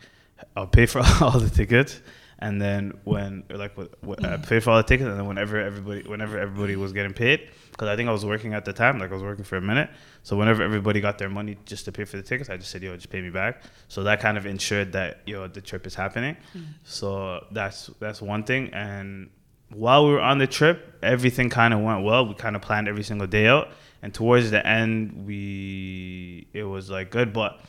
I'll 0.56 0.68
pay 0.68 0.86
for 0.86 1.02
all 1.22 1.40
the 1.40 1.50
tickets 1.50 2.02
and 2.44 2.62
then 2.62 2.94
when 3.06 3.44
like 3.50 3.78
what, 4.02 4.24
I 4.24 4.34
uh, 4.34 4.38
pay 4.38 4.60
for 4.60 4.72
all 4.72 4.78
the 4.78 4.84
tickets 4.84 5.08
and 5.08 5.18
then 5.18 5.26
whenever 5.26 5.62
everybody 5.62 6.04
whenever 6.04 6.38
everybody 6.38 6.76
was 6.76 6.92
getting 6.92 7.14
paid 7.14 7.50
because 7.72 7.88
I 7.88 7.96
think 7.96 8.10
I 8.10 8.12
was 8.12 8.26
working 8.26 8.54
at 8.54 8.66
the 8.66 8.74
time 8.74 9.00
like 9.00 9.12
I 9.12 9.14
was 9.14 9.24
working 9.24 9.46
for 9.46 9.56
a 9.56 9.62
minute. 9.62 9.90
So 10.24 10.36
whenever 10.36 10.62
everybody 10.62 11.00
got 11.00 11.18
their 11.18 11.30
money 11.30 11.58
just 11.66 11.86
to 11.86 11.94
pay 11.94 12.04
for 12.04 12.18
the 12.18 12.24
tickets 12.24 12.50
I 12.50 12.58
just 12.58 12.70
said 12.70 12.84
yo 12.84 12.94
just 12.96 13.10
pay 13.10 13.22
me 13.22 13.30
back. 13.30 13.64
So 13.88 14.04
that 14.04 14.20
kind 14.20 14.38
of 14.38 14.46
ensured 14.46 14.92
that 14.92 15.22
yo 15.26 15.48
the 15.48 15.62
trip 15.62 15.88
is 15.88 15.96
happening. 15.96 16.36
Mm-hmm. 16.36 16.72
So 16.84 17.46
that's 17.52 17.90
that's 18.02 18.22
one 18.22 18.44
thing. 18.44 18.74
And 18.74 19.30
while 19.70 20.06
we 20.06 20.12
were 20.12 20.22
on 20.22 20.38
the 20.38 20.48
trip 20.48 21.00
everything 21.02 21.50
kind 21.50 21.74
of 21.74 21.80
went 21.80 22.04
well. 22.04 22.28
We 22.28 22.34
kind 22.34 22.58
of 22.58 22.62
planned 22.62 22.90
every 22.90 23.04
single 23.04 23.28
day 23.28 23.48
out. 23.48 23.70
And 24.02 24.14
towards 24.14 24.52
the 24.52 24.66
end 24.68 25.26
we 25.26 26.48
it 26.52 26.64
was 26.64 26.90
like 26.90 27.10
good. 27.10 27.32
But 27.32 27.62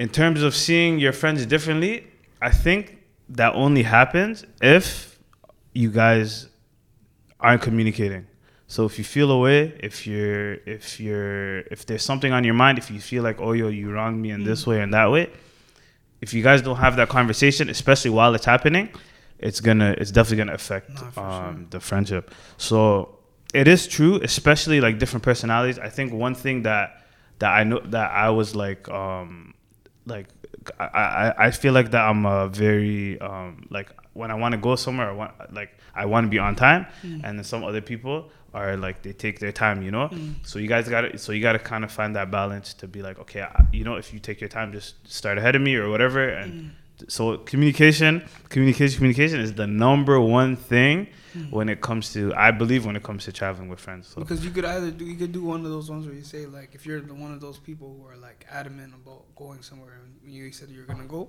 in 0.00 0.08
terms 0.08 0.42
of 0.42 0.54
seeing 0.54 0.98
your 0.98 1.12
friends 1.12 1.44
differently, 1.44 2.06
I 2.40 2.50
think 2.50 2.96
that 3.28 3.54
only 3.54 3.82
happens 3.82 4.46
if 4.62 5.18
you 5.74 5.90
guys 5.90 6.48
aren't 7.38 7.60
communicating. 7.60 8.26
So 8.66 8.86
if 8.86 8.96
you 8.96 9.04
feel 9.04 9.30
away, 9.30 9.78
if 9.80 10.06
you're 10.06 10.54
if 10.78 10.98
you're 11.00 11.58
if 11.74 11.84
there's 11.84 12.02
something 12.02 12.32
on 12.32 12.44
your 12.44 12.54
mind, 12.54 12.78
if 12.78 12.90
you 12.90 12.98
feel 12.98 13.22
like 13.22 13.42
oh 13.42 13.52
yo 13.52 13.68
you 13.68 13.92
wronged 13.92 14.22
me 14.22 14.30
in 14.30 14.42
this 14.42 14.66
way 14.66 14.80
and 14.80 14.94
that 14.94 15.10
way, 15.10 15.28
if 16.22 16.32
you 16.32 16.42
guys 16.42 16.62
don't 16.62 16.78
have 16.78 16.96
that 16.96 17.10
conversation, 17.10 17.68
especially 17.68 18.10
while 18.10 18.34
it's 18.34 18.46
happening, 18.46 18.88
it's 19.38 19.60
gonna 19.60 19.94
it's 19.98 20.10
definitely 20.10 20.38
gonna 20.38 20.54
affect 20.54 20.90
um, 21.02 21.12
sure. 21.14 21.66
the 21.68 21.80
friendship. 21.80 22.34
So 22.56 23.18
it 23.52 23.68
is 23.68 23.86
true, 23.86 24.18
especially 24.22 24.80
like 24.80 24.98
different 24.98 25.24
personalities. 25.24 25.78
I 25.78 25.90
think 25.90 26.14
one 26.14 26.34
thing 26.34 26.62
that 26.62 27.06
that 27.40 27.52
I 27.52 27.64
know 27.64 27.80
that 27.96 28.10
I 28.12 28.30
was 28.30 28.56
like 28.56 28.88
um 28.88 29.52
like 30.06 30.28
I 30.78 31.32
I, 31.38 31.50
feel 31.50 31.72
like 31.72 31.90
that 31.92 32.02
I'm 32.08 32.26
a 32.26 32.48
very 32.48 33.20
um 33.20 33.66
like 33.70 33.90
when 34.14 34.30
I 34.30 34.34
want 34.34 34.52
to 34.52 34.58
go 34.58 34.76
somewhere 34.76 35.08
I 35.08 35.12
want 35.12 35.32
like 35.54 35.70
I 35.94 36.06
want 36.06 36.24
to 36.26 36.28
be 36.30 36.38
on 36.38 36.56
time 36.56 36.86
Mm. 37.02 37.20
and 37.24 37.38
then 37.38 37.44
some 37.44 37.64
other 37.64 37.80
people 37.80 38.30
are 38.52 38.76
like 38.76 39.02
they 39.02 39.12
take 39.12 39.38
their 39.38 39.52
time 39.52 39.82
you 39.82 39.90
know 39.90 40.08
Mm. 40.08 40.34
so 40.42 40.58
you 40.58 40.68
guys 40.68 40.88
got 40.88 41.02
to 41.02 41.18
so 41.18 41.32
you 41.32 41.40
got 41.40 41.52
to 41.52 41.58
kind 41.58 41.84
of 41.84 41.92
find 41.92 42.16
that 42.16 42.30
balance 42.30 42.74
to 42.74 42.88
be 42.88 43.00
like 43.02 43.18
okay 43.20 43.42
I, 43.42 43.64
you 43.72 43.84
know 43.84 43.94
if 43.96 44.12
you 44.12 44.18
take 44.20 44.40
your 44.40 44.48
time 44.48 44.72
just 44.72 44.94
start 45.08 45.38
ahead 45.38 45.54
of 45.54 45.62
me 45.62 45.76
or 45.76 45.88
whatever 45.88 46.28
and 46.28 46.52
Mm. 46.52 46.70
So 47.08 47.38
communication 47.38 48.22
communication 48.48 48.96
communication 48.96 49.40
is 49.40 49.52
the 49.54 49.66
number 49.66 50.20
one 50.20 50.56
thing 50.56 51.06
Mm. 51.30 51.52
when 51.52 51.68
it 51.68 51.80
comes 51.80 52.12
to 52.12 52.34
i 52.34 52.50
believe 52.50 52.84
when 52.84 52.96
it 52.96 53.04
comes 53.04 53.24
to 53.24 53.30
traveling 53.30 53.68
with 53.68 53.78
friends 53.78 54.08
so 54.08 54.20
Because 54.20 54.44
you 54.44 54.50
could 54.50 54.64
either 54.64 54.90
do 54.90 55.04
you 55.04 55.14
could 55.14 55.30
do 55.30 55.44
one 55.44 55.64
of 55.64 55.70
those 55.70 55.88
ones 55.88 56.04
where 56.04 56.12
you 56.16 56.24
say 56.24 56.44
like 56.46 56.70
if 56.74 56.84
you're 56.84 57.00
the 57.00 57.14
one 57.14 57.32
of 57.32 57.40
those 57.40 57.56
people 57.56 57.86
who 57.96 58.04
are 58.08 58.16
like 58.16 58.44
adamant 58.50 58.94
about 59.00 59.22
going 59.36 59.62
somewhere 59.62 60.00
and 60.02 60.32
you 60.34 60.50
said 60.50 60.70
you're 60.70 60.86
gonna 60.86 61.04
go, 61.04 61.28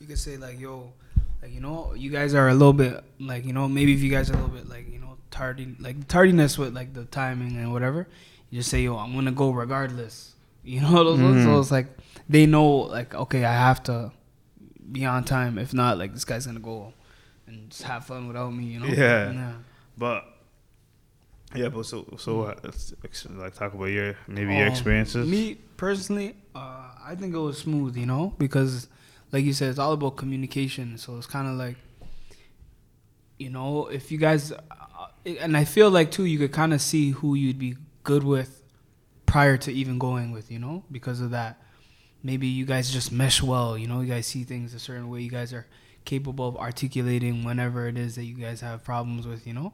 you 0.00 0.06
could 0.06 0.18
say 0.18 0.38
like 0.38 0.58
yo, 0.58 0.94
like 1.42 1.52
you 1.52 1.60
know 1.60 1.92
you 1.94 2.10
guys 2.10 2.32
are 2.32 2.48
a 2.48 2.54
little 2.54 2.72
bit 2.72 3.04
like 3.20 3.44
you 3.44 3.52
know 3.52 3.68
maybe 3.68 3.92
if 3.92 4.00
you 4.00 4.10
guys 4.10 4.30
are 4.30 4.34
a 4.34 4.40
little 4.40 4.56
bit 4.56 4.66
like 4.66 4.90
you 4.90 4.98
know 4.98 5.18
tardy 5.30 5.76
like 5.78 6.08
tardiness 6.08 6.56
with 6.56 6.74
like 6.74 6.94
the 6.94 7.04
timing 7.20 7.58
and 7.58 7.70
whatever, 7.70 8.08
you 8.48 8.60
just 8.60 8.70
say 8.70 8.80
yo 8.82 8.96
I'm 8.96 9.12
gonna 9.12 9.30
go 9.30 9.50
regardless. 9.50 10.36
You 10.64 10.80
know 10.80 11.04
those 11.08 11.20
ones. 11.20 11.44
So 11.44 11.60
it's 11.60 11.70
like 11.70 11.88
they 12.30 12.46
know 12.46 12.66
like 12.98 13.14
okay 13.14 13.44
I 13.44 13.52
have 13.52 13.82
to 13.84 14.10
be 14.90 15.04
on 15.04 15.24
time. 15.24 15.58
If 15.58 15.72
not 15.74 15.98
like 15.98 16.12
this 16.12 16.24
guy's 16.24 16.46
gonna 16.46 16.60
go 16.60 16.92
and 17.46 17.70
just 17.70 17.82
have 17.82 18.04
fun 18.06 18.28
without 18.28 18.50
me. 18.50 18.64
You 18.64 18.80
know. 18.80 18.86
Yeah. 18.86 19.52
but 19.96 20.24
yeah 21.54 21.68
but 21.68 21.86
so 21.86 22.04
so 22.18 22.42
uh, 22.42 22.54
let's 22.64 22.92
ex- 23.04 23.26
like 23.30 23.54
talk 23.54 23.74
about 23.74 23.84
your 23.86 24.16
maybe 24.26 24.54
your 24.56 24.66
Um, 24.66 24.72
experiences 24.72 25.28
Me 25.28 25.54
personally, 25.76 26.34
uh, 26.54 26.90
I 27.04 27.14
think 27.14 27.34
it 27.34 27.38
was 27.38 27.58
smooth, 27.58 27.96
you 27.96 28.06
know, 28.06 28.34
because 28.38 28.88
like 29.30 29.44
you 29.44 29.52
said, 29.52 29.70
it's 29.70 29.78
all 29.78 29.92
about 29.92 30.16
communication. 30.16 30.96
So 30.98 31.16
it's 31.16 31.26
kind 31.26 31.48
of 31.48 31.54
like, 31.54 31.76
you 33.38 33.50
know, 33.50 33.86
if 33.88 34.10
you 34.12 34.18
guys, 34.18 34.52
uh, 34.52 34.56
and 35.26 35.56
I 35.56 35.64
feel 35.64 35.90
like 35.90 36.10
too, 36.10 36.24
you 36.24 36.38
could 36.38 36.52
kind 36.52 36.72
of 36.72 36.80
see 36.80 37.10
who 37.10 37.34
you'd 37.34 37.58
be 37.58 37.76
good 38.04 38.22
with 38.24 38.62
prior 39.26 39.56
to 39.58 39.72
even 39.72 39.98
going 39.98 40.30
with, 40.32 40.50
you 40.50 40.58
know, 40.58 40.84
because 40.90 41.20
of 41.20 41.30
that. 41.30 41.60
Maybe 42.24 42.46
you 42.46 42.64
guys 42.64 42.90
just 42.90 43.12
mesh 43.12 43.42
well, 43.42 43.78
you 43.78 43.86
know, 43.86 44.00
you 44.00 44.08
guys 44.08 44.26
see 44.26 44.42
things 44.42 44.72
a 44.74 44.78
certain 44.78 45.10
way. 45.10 45.20
You 45.20 45.30
guys 45.30 45.52
are 45.52 45.66
capable 46.06 46.48
of 46.48 46.56
articulating 46.56 47.44
whenever 47.44 47.86
it 47.86 47.96
is 47.96 48.14
that 48.16 48.24
you 48.24 48.34
guys 48.34 48.60
have 48.62 48.82
problems 48.82 49.26
with, 49.26 49.46
you 49.46 49.52
know. 49.52 49.72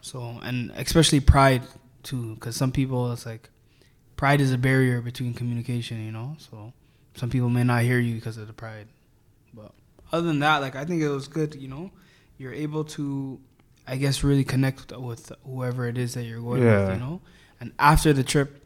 So 0.00 0.38
and 0.42 0.72
especially 0.76 1.20
pride 1.20 1.62
too, 2.02 2.34
because 2.34 2.56
some 2.56 2.72
people 2.72 3.12
it's 3.12 3.24
like 3.24 3.48
pride 4.16 4.40
is 4.40 4.52
a 4.52 4.58
barrier 4.58 5.00
between 5.00 5.32
communication, 5.32 6.04
you 6.04 6.12
know. 6.12 6.36
So 6.38 6.72
some 7.14 7.30
people 7.30 7.48
may 7.48 7.62
not 7.62 7.82
hear 7.82 8.00
you 8.00 8.16
because 8.16 8.36
of 8.36 8.48
the 8.48 8.52
pride, 8.52 8.88
but 9.54 9.72
other 10.12 10.26
than 10.26 10.40
that, 10.40 10.58
like 10.58 10.74
I 10.76 10.84
think 10.84 11.02
it 11.02 11.08
was 11.08 11.28
good, 11.28 11.54
you 11.54 11.68
know. 11.68 11.90
You're 12.38 12.52
able 12.52 12.84
to, 12.84 13.40
I 13.86 13.96
guess, 13.96 14.22
really 14.22 14.44
connect 14.44 14.92
with 14.92 15.32
whoever 15.44 15.88
it 15.88 15.96
is 15.96 16.14
that 16.14 16.24
you're 16.24 16.40
going 16.40 16.64
with, 16.64 16.94
you 16.94 17.00
know. 17.00 17.20
And 17.60 17.72
after 17.78 18.12
the 18.12 18.22
trip, 18.24 18.62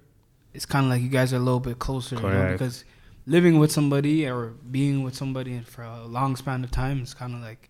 it's 0.53 0.67
kind 0.67 0.87
of 0.87 0.91
like 0.91 1.03
you 1.03 1.09
guys 1.09 1.33
are 1.33 1.37
a 1.37 1.41
little 1.41 1.61
bit 1.61 1.79
closer, 1.79 2.17
you 2.17 2.23
know, 2.23 2.53
because 2.53 2.85
living 3.27 3.59
with 3.59 3.71
somebody 3.71 4.27
or 4.29 4.47
being 4.71 5.03
with 5.03 5.15
somebody 5.15 5.61
for 5.61 5.83
a 5.83 6.05
long 6.07 6.37
span 6.37 6.65
of 6.65 6.71
time 6.71 7.03
is 7.03 7.15
kind 7.15 7.35
of 7.35 7.41
like 7.41 7.69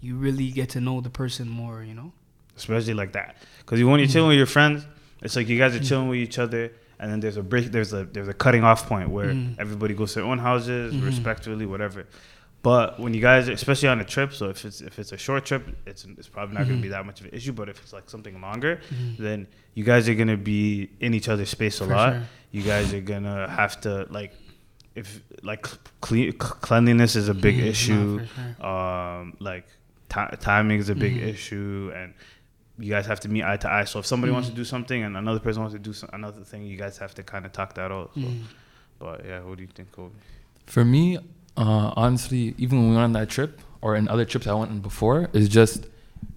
you 0.00 0.16
really 0.16 0.50
get 0.50 0.68
to 0.70 0.80
know 0.80 1.00
the 1.00 1.10
person 1.10 1.48
more, 1.48 1.82
you 1.82 1.94
know. 1.94 2.12
especially 2.56 2.94
like 2.94 3.12
that 3.12 3.36
because 3.58 3.82
when 3.84 3.98
you're 4.00 4.08
chilling 4.08 4.28
with 4.28 4.38
your 4.38 4.46
friends 4.46 4.86
it's 5.22 5.36
like 5.36 5.46
you 5.46 5.58
guys 5.58 5.74
are 5.76 5.84
chilling 5.88 6.08
with 6.08 6.18
each 6.18 6.38
other 6.38 6.72
and 6.98 7.12
then 7.12 7.20
there's 7.20 7.36
a 7.36 7.42
break 7.42 7.66
there's 7.70 7.92
a 7.92 8.04
there's 8.14 8.28
a 8.28 8.32
cutting 8.44 8.64
off 8.64 8.86
point 8.88 9.10
where 9.10 9.26
Mhm. 9.34 9.58
everybody 9.58 9.92
goes 9.92 10.14
to 10.14 10.20
their 10.20 10.28
own 10.32 10.38
houses 10.38 10.94
Mhm. 10.94 11.04
respectively 11.04 11.66
whatever 11.66 12.06
but 12.62 12.98
when 12.98 13.12
you 13.12 13.20
guys 13.20 13.48
especially 13.48 13.88
on 13.94 14.00
a 14.00 14.04
trip 14.14 14.32
so 14.32 14.48
if 14.48 14.64
it's 14.64 14.80
if 14.80 14.98
it's 14.98 15.12
a 15.12 15.18
short 15.18 15.44
trip 15.44 15.62
it's 15.86 16.06
it's 16.20 16.28
probably 16.28 16.54
not 16.56 16.64
going 16.64 16.78
Mhm. 16.78 16.82
to 16.84 16.88
be 16.88 16.94
that 16.96 17.04
much 17.04 17.20
of 17.20 17.26
an 17.26 17.32
issue 17.38 17.52
but 17.52 17.68
if 17.68 17.76
it's 17.82 17.92
like 17.92 18.08
something 18.08 18.40
longer 18.40 18.80
Mhm. 18.90 19.18
then 19.18 19.46
you 19.74 19.84
guys 19.84 20.08
are 20.08 20.14
going 20.14 20.28
to 20.38 20.42
be 20.54 20.88
in 21.00 21.12
each 21.12 21.28
other's 21.28 21.50
space 21.50 21.76
a 21.82 21.84
For 21.84 21.94
lot 21.94 22.12
sure. 22.14 22.22
you 22.52 22.62
guys 22.62 22.94
are 22.94 23.02
going 23.12 23.24
to 23.24 23.38
have 23.60 23.78
to 23.82 24.06
like 24.18 24.32
if 24.96 25.20
like 25.42 25.66
clean, 26.00 26.32
cleanliness 26.32 27.14
is 27.16 27.28
a 27.28 27.34
big 27.34 27.56
Mhm. 27.56 27.66
Issue 27.72 28.26
sure. 28.34 28.66
um, 28.70 29.36
like 29.38 29.66
ti 30.08 30.20
timing 30.40 30.78
is 30.80 30.88
a 30.88 30.94
big 30.94 31.14
Mhm. 31.16 31.28
issue, 31.34 31.92
and 31.94 32.14
you 32.78 32.90
guys 32.90 33.06
have 33.06 33.20
to 33.20 33.28
meet 33.28 33.44
eye 33.44 33.56
to 33.58 33.70
eye. 33.70 33.84
So 33.84 33.98
if 34.00 34.06
somebody 34.06 34.32
wants 34.32 34.48
to 34.48 34.52
Mhm. 34.54 34.56
do 34.62 34.64
something 34.64 35.02
and 35.02 35.16
another 35.16 35.38
person 35.40 35.62
wants 35.62 35.74
to 35.74 35.78
do 35.78 35.92
some, 35.92 36.10
another 36.12 36.42
thing, 36.50 36.64
you 36.64 36.76
guys 36.76 36.98
have 36.98 37.14
to 37.14 37.22
kind 37.22 37.44
of 37.46 37.52
talk 37.52 37.74
that 37.74 37.90
out. 37.92 38.10
So, 38.14 38.20
Mhm. 38.20 38.42
But 38.98 39.24
yeah, 39.28 39.40
what 39.46 39.56
do 39.58 39.62
you 39.62 39.68
think, 39.74 39.92
Kobe? 39.92 40.14
For 40.66 40.82
me, 40.84 41.18
uh, 41.58 41.92
honestly, 41.96 42.54
even 42.56 42.78
when 42.78 42.88
we 42.90 42.94
went 42.96 43.04
on 43.04 43.12
that 43.12 43.28
trip 43.28 43.60
or 43.82 43.94
in 43.94 44.08
other 44.08 44.24
trips 44.24 44.46
I 44.46 44.54
went 44.54 44.70
on 44.70 44.80
before, 44.80 45.28
is 45.34 45.48
just 45.50 45.86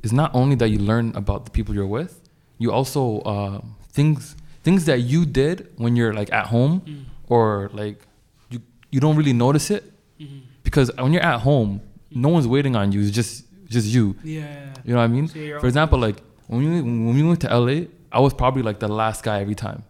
it's 0.03 0.11
not 0.13 0.29
only 0.35 0.55
that 0.55 0.69
you 0.69 0.79
learn 0.79 1.15
about 1.15 1.45
the 1.45 1.51
people 1.51 1.73
you're 1.73 1.87
with, 1.99 2.13
you 2.57 2.69
also 2.71 3.19
uh, 3.21 3.61
things 3.97 4.35
things 4.63 4.83
that 4.85 4.99
you 5.11 5.25
did 5.25 5.67
when 5.77 5.95
you're 5.95 6.13
like 6.13 6.31
at 6.33 6.47
home 6.47 6.81
Mm. 6.81 7.03
or 7.29 7.69
like 7.73 8.05
you 8.91 8.95
you 8.95 8.99
don't 8.99 9.15
really 9.15 9.33
notice 9.33 9.69
it 9.71 9.83
Mhm. 10.19 10.41
because 10.63 10.91
when 10.97 11.13
you're 11.13 11.23
at 11.33 11.39
home, 11.41 11.81
no 12.11 12.29
one's 12.29 12.47
waiting 12.47 12.75
on 12.75 12.91
you. 12.91 13.01
It's 13.01 13.11
just 13.11 13.45
just 13.69 13.87
you. 13.87 14.15
Yeah. 14.23 14.73
You 14.83 14.93
know 14.93 14.99
what 14.99 15.03
I 15.05 15.07
mean? 15.07 15.27
So 15.27 15.59
For 15.59 15.67
example, 15.67 15.99
like 15.99 16.17
when 16.47 16.59
we 16.61 16.81
when 16.81 17.13
we 17.15 17.23
went 17.23 17.39
to 17.41 17.47
LA, 17.53 17.87
I 18.11 18.19
was 18.19 18.33
probably 18.33 18.63
like 18.63 18.79
the 18.79 18.87
last 18.87 19.23
guy 19.23 19.41
every 19.41 19.55
time. 19.55 19.83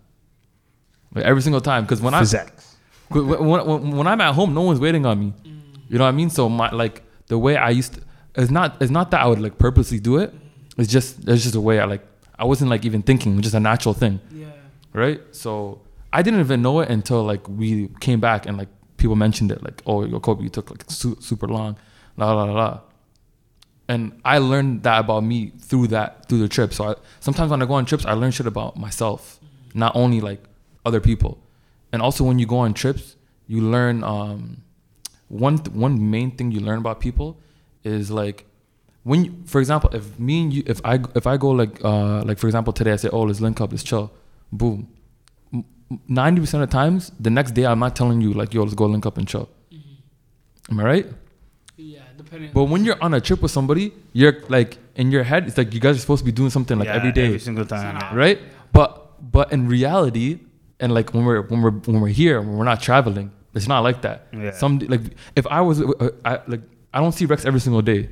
Like 1.16 1.26
every 1.26 1.42
single 1.42 1.62
time, 1.62 1.84
because 1.86 2.02
when 2.02 2.14
I 2.14 2.20
Physics. 2.20 2.76
when, 3.10 3.28
when, 3.28 3.66
when, 3.66 3.92
when 3.98 4.08
I'm 4.08 4.22
at 4.22 4.36
home, 4.36 4.54
no 4.54 4.62
one's 4.62 4.80
waiting 4.80 5.06
on 5.06 5.20
me. 5.20 5.34
Mm. 5.44 5.60
You 5.90 5.98
know 5.98 6.04
what 6.04 6.10
I 6.10 6.12
mean? 6.12 6.30
So 6.30 6.50
my 6.50 6.70
like 6.72 7.02
the 7.28 7.38
way 7.38 7.56
I 7.58 7.70
used 7.72 7.94
to, 7.96 8.02
it's 8.36 8.52
not 8.52 8.82
it's 8.82 8.92
not 8.92 9.10
that 9.12 9.22
I 9.22 9.28
would 9.28 9.40
like 9.42 9.58
purposely 9.58 10.00
do 10.00 10.18
it. 10.18 10.34
It's 10.78 10.92
just 10.92 11.28
it's 11.28 11.44
just 11.44 11.56
a 11.56 11.62
way 11.62 11.80
I 11.80 11.86
like 11.86 12.06
I 12.38 12.46
wasn't 12.46 12.70
like 12.70 12.86
even 12.86 13.02
thinking, 13.02 13.34
it's 13.34 13.44
just 13.44 13.56
a 13.56 13.60
natural 13.60 13.94
thing, 13.94 14.20
Yeah. 14.32 14.46
right? 14.94 15.20
So 15.32 15.82
I 16.14 16.22
didn't 16.22 16.40
even 16.42 16.62
know 16.62 16.80
it 16.82 16.90
until 16.90 17.24
like 17.24 17.48
we 17.50 17.90
came 18.00 18.20
back 18.20 18.46
and 18.46 18.58
like 18.58 18.70
people 19.00 19.16
mentioned 19.16 19.52
it, 19.52 19.64
like 19.64 19.82
oh 19.86 20.06
yo 20.06 20.20
Kobe, 20.20 20.44
you 20.44 20.50
took 20.50 20.70
like 20.70 20.84
su- 20.88 21.18
super 21.20 21.48
long, 21.48 21.78
la 22.18 22.32
la 22.34 22.44
la. 22.46 22.80
And 23.88 24.22
I 24.24 24.38
learned 24.38 24.84
that 24.84 25.00
about 25.00 25.24
me 25.24 25.52
through 25.60 25.88
that 25.88 26.28
through 26.30 26.40
the 26.40 26.48
trip. 26.48 26.74
So 26.74 26.90
I, 26.90 26.96
sometimes 27.20 27.50
when 27.50 27.62
I 27.62 27.66
go 27.66 27.74
on 27.74 27.86
trips, 27.86 28.06
I 28.06 28.14
learn 28.14 28.32
shit 28.32 28.46
about 28.46 28.78
myself, 28.78 29.40
not 29.74 29.96
only 29.96 30.22
like 30.22 30.44
other 30.86 31.00
people. 31.00 31.40
And 31.92 32.02
also 32.02 32.24
when 32.24 32.38
you 32.38 32.46
go 32.46 32.60
on 32.60 32.76
trips, 32.76 33.16
you 33.48 33.62
learn 33.62 34.04
um, 34.04 34.62
one 35.30 35.58
one 35.74 36.12
main 36.12 36.32
thing 36.32 36.52
you 36.52 36.60
learn 36.60 36.80
about 36.80 37.00
people 37.00 37.40
is 37.84 38.12
like 38.12 38.46
when 39.04 39.26
you, 39.26 39.36
for 39.46 39.60
example 39.60 39.90
if 39.94 40.20
me 40.20 40.42
and 40.44 40.54
you 40.54 40.64
if 40.66 40.82
I 40.84 41.00
if 41.16 41.26
I 41.26 41.38
go 41.38 41.50
like 41.52 41.84
uh 41.84 42.22
like 42.24 42.38
for 42.38 42.48
example 42.48 42.74
today 42.74 42.92
I 42.92 42.98
say 42.98 43.10
oh 43.12 43.22
let's 43.24 43.40
link 43.40 43.62
up 43.62 43.72
let's 43.72 43.84
chill 43.84 44.12
boom 44.52 44.90
ninety 46.08 46.40
percent 46.42 46.64
of 46.64 46.70
times 46.70 47.12
the 47.20 47.30
next 47.30 47.52
day 47.52 47.66
I'm 47.66 47.80
not 47.80 47.96
telling 47.96 48.22
you 48.22 48.34
like 48.34 48.54
yo 48.54 48.64
let's 48.64 48.76
go 48.76 48.86
link 48.86 49.06
up 49.06 49.18
and 49.18 49.28
chill 49.28 49.50
am 50.70 50.80
I 50.80 50.84
right 50.84 51.08
Yeah, 51.78 52.02
depending. 52.18 52.52
but 52.54 52.66
when 52.66 52.86
you're 52.86 53.02
on 53.02 53.14
a 53.14 53.22
trip 53.22 53.42
with 53.42 53.52
somebody 53.52 53.94
you're 54.14 54.38
like 54.50 54.78
in 54.96 55.12
your 55.12 55.24
head 55.24 55.48
it's 55.48 55.58
like 55.58 55.74
you 55.74 55.80
guys 55.80 55.96
are 55.98 56.00
supposed 56.00 56.20
to 56.20 56.26
be 56.26 56.32
doing 56.32 56.50
something 56.52 56.78
like 56.78 56.88
Yeah, 56.88 56.96
every 56.96 57.12
day 57.12 57.26
every 57.28 57.40
single 57.40 57.66
time. 57.66 57.96
It's 57.96 58.04
yeah. 58.06 58.16
right? 58.16 58.40
But 58.72 58.90
but 59.32 59.52
in 59.52 59.68
reality, 59.68 60.40
and 60.80 60.94
like 60.94 61.14
when 61.14 61.26
we're 61.26 61.42
when 61.50 61.62
we're 61.62 61.72
when 61.90 62.00
we're 62.02 62.08
here, 62.24 62.40
when 62.40 62.56
we're 62.58 62.64
not 62.74 62.82
traveling, 62.82 63.32
it's 63.54 63.68
not 63.68 63.82
like 63.82 64.02
that. 64.04 64.28
Yeah. 64.32 64.52
Some 64.52 64.80
like 64.94 65.02
if 65.36 65.46
I 65.48 65.60
was 65.62 65.82
uh, 65.82 66.10
I 66.24 66.40
like 66.48 66.62
I 66.94 67.00
don't 67.02 67.12
see 67.12 67.26
Rex 67.26 67.44
every 67.46 67.60
single 67.60 67.82
day, 67.82 68.08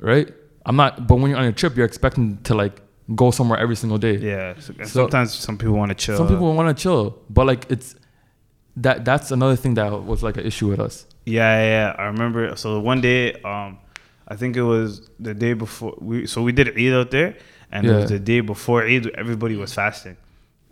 right? 0.00 0.28
I'm 0.66 0.76
not. 0.76 1.06
But 1.08 1.16
when 1.20 1.30
you're 1.30 1.38
on 1.38 1.46
a 1.46 1.52
trip, 1.52 1.76
you're 1.76 1.86
expecting 1.86 2.36
to 2.48 2.54
like 2.54 2.82
go 3.14 3.30
somewhere 3.30 3.58
every 3.58 3.76
single 3.76 3.98
day. 3.98 4.16
Yeah. 4.16 4.54
So, 4.58 4.74
sometimes 4.84 5.34
some 5.34 5.58
people 5.58 5.74
want 5.74 5.90
to 5.90 5.94
chill. 5.94 6.16
Some 6.16 6.28
people 6.28 6.52
want 6.54 6.76
to 6.76 6.82
chill, 6.82 7.18
but 7.28 7.46
like 7.46 7.70
it's 7.70 7.94
that 8.76 9.04
that's 9.04 9.30
another 9.30 9.56
thing 9.56 9.74
that 9.74 10.04
was 10.04 10.22
like 10.22 10.36
an 10.36 10.46
issue 10.46 10.68
with 10.68 10.80
us. 10.80 11.06
Yeah, 11.26 11.60
yeah, 11.60 11.68
yeah. 11.68 11.94
I 11.98 12.04
remember. 12.06 12.56
So 12.56 12.80
one 12.80 13.00
day, 13.00 13.34
um, 13.42 13.78
I 14.28 14.36
think 14.36 14.56
it 14.56 14.62
was 14.62 15.10
the 15.18 15.34
day 15.34 15.52
before 15.52 15.94
we. 15.98 16.26
So 16.26 16.42
we 16.42 16.52
did 16.52 16.68
Eid 16.78 16.92
out 16.92 17.10
there, 17.10 17.36
and 17.70 17.86
it 17.86 17.92
was 17.92 18.10
the 18.10 18.18
day 18.18 18.40
before 18.40 18.84
Eid. 18.86 19.08
Everybody 19.10 19.56
was 19.56 19.74
fasting. 19.74 20.16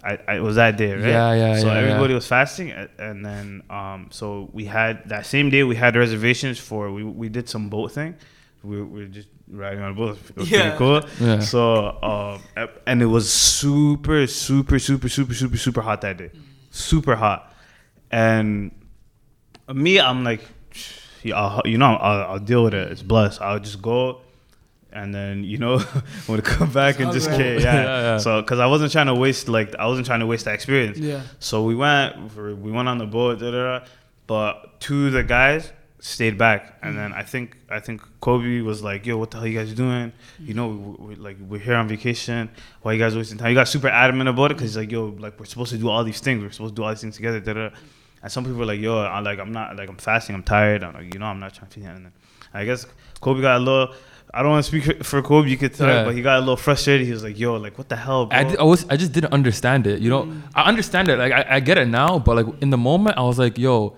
I, 0.02 0.18
I 0.28 0.36
it 0.36 0.40
was 0.40 0.56
that 0.56 0.76
day, 0.76 0.92
right? 0.94 1.08
Yeah, 1.08 1.34
yeah, 1.34 1.58
So 1.58 1.66
yeah, 1.66 1.78
everybody 1.78 2.12
yeah. 2.12 2.14
was 2.14 2.26
fasting, 2.26 2.70
and 2.70 3.24
then 3.24 3.62
um, 3.68 4.08
so 4.10 4.48
we 4.52 4.64
had 4.64 5.08
that 5.08 5.26
same 5.26 5.50
day 5.50 5.64
we 5.64 5.74
had 5.74 5.96
reservations 5.96 6.58
for 6.58 6.92
we 6.92 7.02
we 7.02 7.28
did 7.28 7.48
some 7.48 7.68
boat 7.68 7.92
thing. 7.92 8.14
We 8.62 8.80
we 8.82 9.00
were 9.00 9.06
just 9.06 9.28
riding 9.50 9.80
on 9.82 9.92
a 9.92 9.94
boat. 9.94 10.18
It 10.30 10.36
was 10.36 10.50
Yeah. 10.50 10.60
pretty 10.62 10.76
cool. 10.78 11.02
Yeah. 11.20 11.38
So 11.40 12.40
um, 12.56 12.68
and 12.86 13.02
it 13.02 13.06
was 13.06 13.30
super, 13.32 14.26
super, 14.26 14.78
super, 14.78 15.08
super, 15.08 15.34
super, 15.34 15.56
super 15.56 15.80
hot 15.82 16.00
that 16.02 16.16
day, 16.18 16.30
super 16.70 17.16
hot, 17.16 17.52
and 18.10 18.70
me, 19.72 20.00
I'm 20.00 20.24
like, 20.24 20.42
yeah, 21.22 21.36
I'll, 21.36 21.62
you 21.64 21.76
know, 21.78 21.94
I'll, 21.94 22.32
I'll 22.32 22.38
deal 22.38 22.64
with 22.64 22.74
it. 22.74 22.90
It's 22.92 23.02
blessed. 23.02 23.40
I'll 23.42 23.58
just 23.60 23.82
go, 23.82 24.20
and 24.92 25.14
then 25.14 25.44
you 25.52 25.58
know, 25.58 25.78
when 26.26 26.40
to 26.40 26.42
come 26.42 26.70
back 26.72 27.00
and 27.00 27.12
just 27.12 27.26
Just 27.28 27.38
get, 27.38 27.60
Yeah, 27.60 27.74
yeah. 27.82 28.00
yeah. 28.12 28.18
So, 28.18 28.42
cause 28.42 28.58
I 28.58 28.66
wasn't 28.66 28.92
trying 28.92 29.06
to 29.06 29.14
waste 29.14 29.48
like 29.48 29.74
I 29.76 29.86
wasn't 29.86 30.06
trying 30.06 30.20
to 30.20 30.26
waste 30.26 30.44
that 30.46 30.54
experience. 30.54 30.98
Yeah. 30.98 31.22
So 31.38 31.64
we 31.64 31.74
went, 31.74 32.34
we 32.36 32.70
went 32.72 32.88
on 32.88 32.98
the 32.98 33.06
boat, 33.06 33.40
da, 33.40 33.50
da, 33.50 33.78
da, 33.80 33.86
but 34.26 34.80
two 34.80 35.06
of 35.08 35.12
the 35.12 35.22
guys 35.22 35.70
stayed 36.00 36.38
back, 36.38 36.78
and 36.82 36.96
then 36.96 37.10
mm-hmm. 37.10 37.18
I 37.18 37.22
think 37.24 37.56
I 37.70 37.80
think 37.80 38.02
Kobe 38.20 38.60
was 38.60 38.82
like, 38.82 39.06
"Yo, 39.06 39.16
what 39.16 39.30
the 39.30 39.38
hell 39.38 39.46
you 39.46 39.58
guys 39.58 39.72
doing? 39.72 40.12
You 40.38 40.54
know, 40.54 40.68
we, 40.68 41.06
we, 41.06 41.14
like 41.16 41.36
we're 41.40 41.58
here 41.58 41.74
on 41.74 41.88
vacation. 41.88 42.50
Why 42.82 42.92
you 42.92 42.98
guys 42.98 43.16
wasting 43.16 43.38
time?" 43.38 43.48
He 43.48 43.54
got 43.54 43.68
super 43.68 43.88
adamant 43.88 44.28
about 44.28 44.50
it 44.50 44.54
because 44.54 44.70
he's 44.70 44.76
like, 44.76 44.92
"Yo, 44.92 45.16
like 45.18 45.38
we're 45.38 45.46
supposed 45.46 45.72
to 45.72 45.78
do 45.78 45.88
all 45.88 46.04
these 46.04 46.20
things. 46.20 46.42
We're 46.42 46.50
supposed 46.50 46.74
to 46.76 46.80
do 46.80 46.84
all 46.84 46.90
these 46.90 47.00
things 47.00 47.16
together." 47.16 47.40
Da, 47.40 47.52
da. 47.52 47.68
da. 47.68 47.76
And 48.22 48.32
some 48.32 48.44
people 48.44 48.58
were 48.58 48.66
like, 48.66 48.80
"Yo, 48.80 48.98
I'm 48.98 49.24
like 49.24 49.38
I'm 49.38 49.52
not 49.52 49.76
like 49.76 49.88
I'm 49.88 49.96
fasting. 49.96 50.34
I'm 50.34 50.42
tired. 50.42 50.82
I'm 50.84 50.94
like, 50.94 51.12
you 51.12 51.20
know, 51.20 51.26
I'm 51.26 51.40
not 51.40 51.54
trying 51.54 51.70
to." 51.70 51.80
And 51.80 52.06
then 52.06 52.12
I 52.54 52.64
guess 52.64 52.86
Kobe 53.20 53.40
got 53.40 53.56
a 53.56 53.60
little. 53.60 53.94
I 54.32 54.42
don't 54.42 54.50
want 54.50 54.64
to 54.66 54.68
speak 54.68 55.04
for 55.04 55.22
Kobe, 55.22 55.48
you 55.48 55.56
could 55.56 55.72
tell, 55.72 55.88
Yeah. 55.88 56.04
but 56.04 56.14
he 56.14 56.20
got 56.20 56.36
a 56.36 56.40
little 56.40 56.58
frustrated. 56.58 57.06
He 57.06 57.12
was 57.12 57.24
like, 57.24 57.38
"Yo, 57.38 57.56
like 57.56 57.78
what 57.78 57.88
the 57.88 57.96
hell, 57.96 58.26
bro?" 58.26 58.38
I, 58.38 58.44
di- 58.44 58.58
I 58.58 58.62
was 58.62 58.86
I 58.90 58.96
just 58.96 59.12
didn't 59.12 59.32
understand 59.32 59.86
it. 59.86 60.00
You 60.00 60.10
know, 60.10 60.24
mm. 60.24 60.42
I 60.54 60.64
understand 60.64 61.08
it. 61.08 61.18
Like 61.18 61.32
I, 61.32 61.56
I 61.56 61.60
get 61.60 61.78
it 61.78 61.88
now, 61.88 62.18
but 62.18 62.36
like 62.36 62.62
in 62.62 62.70
the 62.70 62.76
moment, 62.76 63.16
I 63.16 63.22
was 63.22 63.38
like, 63.38 63.56
"Yo, 63.56 63.96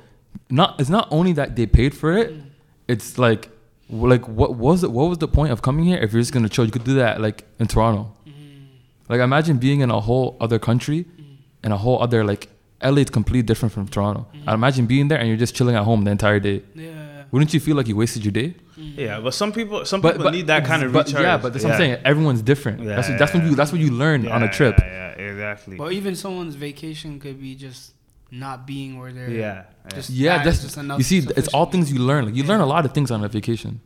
not." 0.51 0.81
It's 0.81 0.91
not 0.91 1.09
only 1.11 1.33
that 1.35 1.57
they 1.57 1.67
paid 1.67 1.95
for 1.95 2.17
it. 2.17 2.33
Mm. 2.33 2.43
It's 2.89 3.19
like, 3.19 3.51
like 3.89 4.27
what 4.27 4.57
was 4.57 4.83
it? 4.83 4.91
What 4.91 5.09
was 5.09 5.19
the 5.19 5.29
point 5.29 5.53
of 5.53 5.63
coming 5.63 5.85
here 5.85 5.99
if 5.99 6.13
you're 6.13 6.23
just 6.23 6.33
gonna 6.33 6.49
chill? 6.49 6.65
You 6.65 6.73
could 6.73 6.85
do 6.85 6.95
that 6.95 7.21
like 7.21 7.45
in 7.59 7.67
Toronto. 7.67 8.13
Mm. 8.27 8.67
Like 9.09 9.21
imagine 9.21 9.59
being 9.59 9.81
in 9.81 9.91
a 9.91 10.01
whole 10.01 10.37
other 10.41 10.59
country, 10.59 11.05
mm. 11.05 11.37
and 11.63 11.73
a 11.73 11.77
whole 11.77 12.03
other 12.03 12.25
like 12.25 12.49
LA 12.83 13.03
is 13.03 13.11
completely 13.11 13.43
different 13.43 13.73
from 13.73 13.87
Toronto. 13.89 14.27
I 14.47 14.55
imagine 14.55 14.87
being 14.87 15.09
there 15.09 15.19
and 15.19 15.29
you're 15.29 15.37
just 15.37 15.55
chilling 15.55 15.77
at 15.77 15.85
home 15.85 16.05
the 16.05 16.11
entire 16.11 16.41
day. 16.41 16.63
Yeah. 16.75 17.25
Wouldn't 17.31 17.55
you 17.55 17.61
feel 17.61 17.77
like 17.77 17.87
you 17.87 17.97
wasted 17.97 18.25
your 18.25 18.33
day? 18.33 18.55
yeah, 18.77 19.21
but 19.21 19.35
some 19.35 19.53
people, 19.53 19.85
some 19.85 20.03
people 20.03 20.31
need 20.31 20.47
that 20.49 20.65
kind 20.65 20.83
of 20.83 20.93
but, 20.93 21.07
recharge. 21.07 21.23
Yeah, 21.23 21.37
but 21.37 21.53
that's 21.53 21.65
what 21.65 21.75
I'm 21.75 21.79
saying. 21.79 22.01
Everyone's 22.05 22.43
different. 22.43 22.81
Yeah, 22.81 22.97
that's 22.97 23.09
what, 23.09 23.19
that's 23.19 23.33
when 23.33 23.43
yeah. 23.43 23.51
you 23.51 23.55
that's 23.55 23.73
what 23.73 23.81
you 23.81 23.91
learn 23.91 24.27
on 24.27 24.43
a 24.43 24.51
trip. 24.51 24.77
Yeah, 24.79 25.15
yeah, 25.17 25.31
exactly. 25.31 25.77
But 25.77 25.93
even 25.93 26.17
someone's 26.17 26.55
vacation 26.55 27.21
could 27.21 27.41
be 27.41 27.55
just 27.55 27.93
not 28.31 28.67
being 28.67 28.99
where 28.99 29.13
they're. 29.13 29.31
yeah, 29.31 29.65
yeah. 29.85 29.95
Just 29.95 30.11
Yeah, 30.11 30.37
that 30.39 30.45
that's 30.45 30.63
just 30.63 30.77
enough 30.77 30.99
you 30.99 31.05
see, 31.05 31.19
it's 31.37 31.49
all 31.49 31.67
things 31.67 31.93
you 31.93 31.99
learn. 32.01 32.27
Like 32.27 32.35
you 32.37 32.45
learn 32.45 32.61
a 32.61 32.67
lot 32.67 32.85
of 32.85 32.93
things 32.93 33.11
on 33.11 33.25
a 33.25 33.29
vacation. 33.29 33.81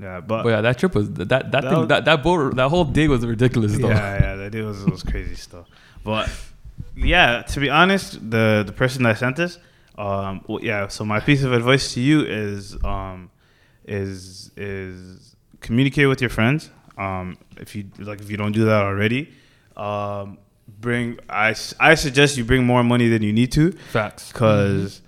yeah, 0.00 0.20
but 0.20 0.42
But 0.44 0.48
yeah, 0.50 0.60
that 0.62 0.78
trip 0.78 0.94
was 0.94 1.10
that 1.14 1.28
that 1.28 1.50
That 1.52 1.64
thing 1.64 1.78
was- 1.80 1.88
that 1.88 2.04
that 2.04 2.22
boat 2.22 2.56
that 2.56 2.68
whole 2.68 2.84
day 2.84 3.08
was 3.08 3.24
ridiculous 3.26 3.76
though. 3.78 3.88
yeah, 3.88 4.20
yeah, 4.20 4.34
that 4.36 4.50
day 4.52 4.62
was 4.62 4.84
was 4.84 5.02
crazy 5.02 5.34
stuff. 5.34 5.66
But 6.04 6.30
yeah, 6.96 7.42
to 7.42 7.60
be 7.60 7.68
honest, 7.68 8.18
the 8.30 8.62
the 8.66 8.72
person 8.72 9.02
that 9.04 9.18
sent 9.18 9.36
this, 9.36 9.58
um, 9.98 10.44
well, 10.48 10.60
yeah. 10.62 10.88
So 10.88 11.04
my 11.04 11.20
piece 11.20 11.42
of 11.42 11.52
advice 11.52 11.92
to 11.94 12.00
you 12.00 12.22
is, 12.22 12.76
um, 12.84 13.30
is 13.84 14.50
is 14.56 15.34
communicate 15.60 16.08
with 16.08 16.20
your 16.20 16.30
friends. 16.30 16.70
Um, 16.96 17.36
if 17.56 17.74
you 17.76 17.84
like, 17.98 18.20
if 18.20 18.30
you 18.30 18.36
don't 18.36 18.52
do 18.52 18.64
that 18.66 18.82
already, 18.82 19.32
um, 19.76 20.38
bring. 20.80 21.18
I 21.28 21.50
s- 21.50 21.74
I 21.80 21.94
suggest 21.94 22.36
you 22.36 22.44
bring 22.44 22.64
more 22.64 22.82
money 22.84 23.08
than 23.08 23.22
you 23.22 23.32
need 23.32 23.52
to. 23.52 23.72
Facts. 23.72 24.32
because 24.32 25.02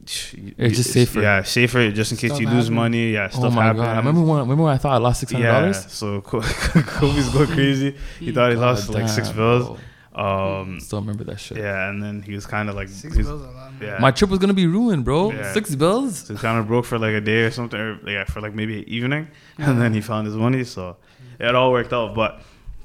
It's 0.00 0.76
just 0.76 0.92
safer. 0.92 1.20
Yeah, 1.20 1.42
safer 1.42 1.90
just 1.90 2.12
in 2.12 2.16
case 2.18 2.30
Stuff 2.30 2.40
you 2.40 2.48
lose 2.48 2.70
money. 2.70 3.12
Yeah, 3.12 3.28
Oh 3.32 3.38
stuff 3.38 3.52
my 3.54 3.64
happens. 3.64 3.82
god! 3.82 3.94
I 3.94 3.98
remember 3.98 4.22
when 4.22 4.38
remember 4.40 4.62
when 4.64 4.72
I 4.72 4.78
thought 4.78 4.94
I 4.94 4.98
lost 4.98 5.20
six 5.20 5.32
hundred 5.32 5.44
Yeah, 5.46 5.60
dollars. 5.60 5.86
so 5.92 6.20
Co- 6.30 6.40
Kobe's 6.40 7.28
going 7.30 7.48
crazy. 7.48 7.94
He 8.18 8.32
thought 8.32 8.50
he 8.50 8.56
lost 8.56 8.88
like 8.90 9.08
six 9.08 9.30
bills. 9.30 9.78
Um, 10.14 10.80
Still 10.80 11.00
remember 11.00 11.22
that 11.24 11.38
shit. 11.38 11.58
yeah, 11.58 11.88
and 11.88 12.02
then 12.02 12.22
he 12.22 12.34
was 12.34 12.44
kind 12.44 12.68
of 12.68 12.74
like, 12.74 12.88
Six 12.88 13.16
was, 13.16 13.26
bills 13.28 13.42
a 13.42 13.50
lot. 13.52 13.70
yeah, 13.80 13.98
My 14.00 14.10
trip 14.10 14.30
was 14.30 14.40
gonna 14.40 14.52
be 14.52 14.66
ruined, 14.66 15.04
bro. 15.04 15.30
Yeah. 15.30 15.52
Six 15.52 15.76
bills. 15.76 16.18
so 16.26 16.34
he 16.34 16.40
kind 16.40 16.58
of 16.58 16.66
broke 16.66 16.86
for 16.86 16.98
like 16.98 17.12
a 17.14 17.20
day 17.20 17.42
or 17.42 17.52
something, 17.52 17.78
or 17.78 18.00
yeah, 18.10 18.24
for 18.24 18.40
like 18.40 18.52
maybe 18.52 18.78
an 18.78 18.88
evening, 18.88 19.28
and 19.58 19.80
then 19.80 19.92
he 19.94 20.00
found 20.00 20.26
his 20.26 20.34
money. 20.34 20.64
So 20.64 20.96
it 21.38 21.54
all 21.54 21.70
worked 21.70 21.92
out. 21.92 22.16
But 22.16 22.40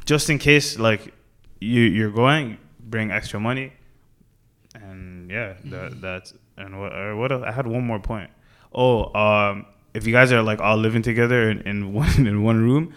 just 0.06 0.30
in 0.30 0.38
case, 0.38 0.78
like 0.78 1.12
you 1.64 1.82
you're 1.98 2.12
going, 2.12 2.58
bring 2.80 3.12
extra 3.12 3.40
money, 3.40 3.74
and 4.76 5.30
yeah, 5.32 5.54
that 5.66 6.02
that's 6.02 6.34
and 6.58 6.80
what 6.80 6.94
or 6.94 7.16
what 7.16 7.32
else? 7.32 7.44
I 7.46 7.52
had 7.52 7.68
one 7.68 7.86
more 7.86 8.00
point. 8.00 8.30
Oh, 8.74 9.14
um, 9.14 9.66
if 9.94 10.06
you 10.08 10.14
guys 10.14 10.32
are 10.32 10.42
like 10.42 10.60
all 10.60 10.78
living 10.78 11.02
together 11.02 11.50
in, 11.50 11.62
in 11.62 11.94
one 12.04 12.28
in 12.28 12.44
one 12.44 12.62
room, 12.62 12.94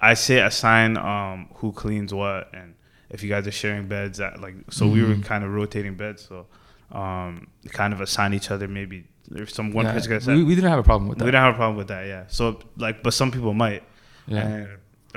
I 0.00 0.14
say 0.14 0.38
assign 0.40 0.96
um 0.96 1.48
who 1.56 1.72
cleans 1.72 2.12
what, 2.12 2.50
and 2.54 2.74
if 3.10 3.22
you 3.22 3.28
guys 3.28 3.46
are 3.46 3.52
sharing 3.52 3.86
beds, 3.88 4.18
that 4.18 4.40
like 4.40 4.54
so 4.70 4.86
we 4.88 5.02
were 5.02 5.14
Mhm. 5.14 5.24
kind 5.24 5.44
of 5.44 5.50
rotating 5.52 5.94
beds, 5.96 6.26
so 6.28 6.46
um 6.92 7.48
kind 7.70 7.92
of 7.92 8.00
assign 8.00 8.34
each 8.34 8.50
other 8.50 8.68
maybe. 8.68 9.04
There's 9.28 9.52
some 9.54 9.72
one 9.72 9.86
Yeah, 9.86 9.92
person 9.94 10.10
gets 10.12 10.26
we, 10.26 10.44
we 10.44 10.54
didn't 10.54 10.70
have 10.70 10.78
a 10.78 10.84
problem 10.84 11.08
with 11.08 11.18
that. 11.18 11.24
we 11.24 11.30
don't 11.32 11.42
have 11.42 11.54
a 11.54 11.56
problem 11.56 11.76
with 11.76 11.88
that, 11.88 12.06
yeah. 12.06 12.24
So 12.28 12.60
like, 12.76 13.02
but 13.02 13.12
some 13.12 13.30
people 13.32 13.54
might. 13.54 13.82
Yeah. 14.28 14.46
And, 14.46 14.68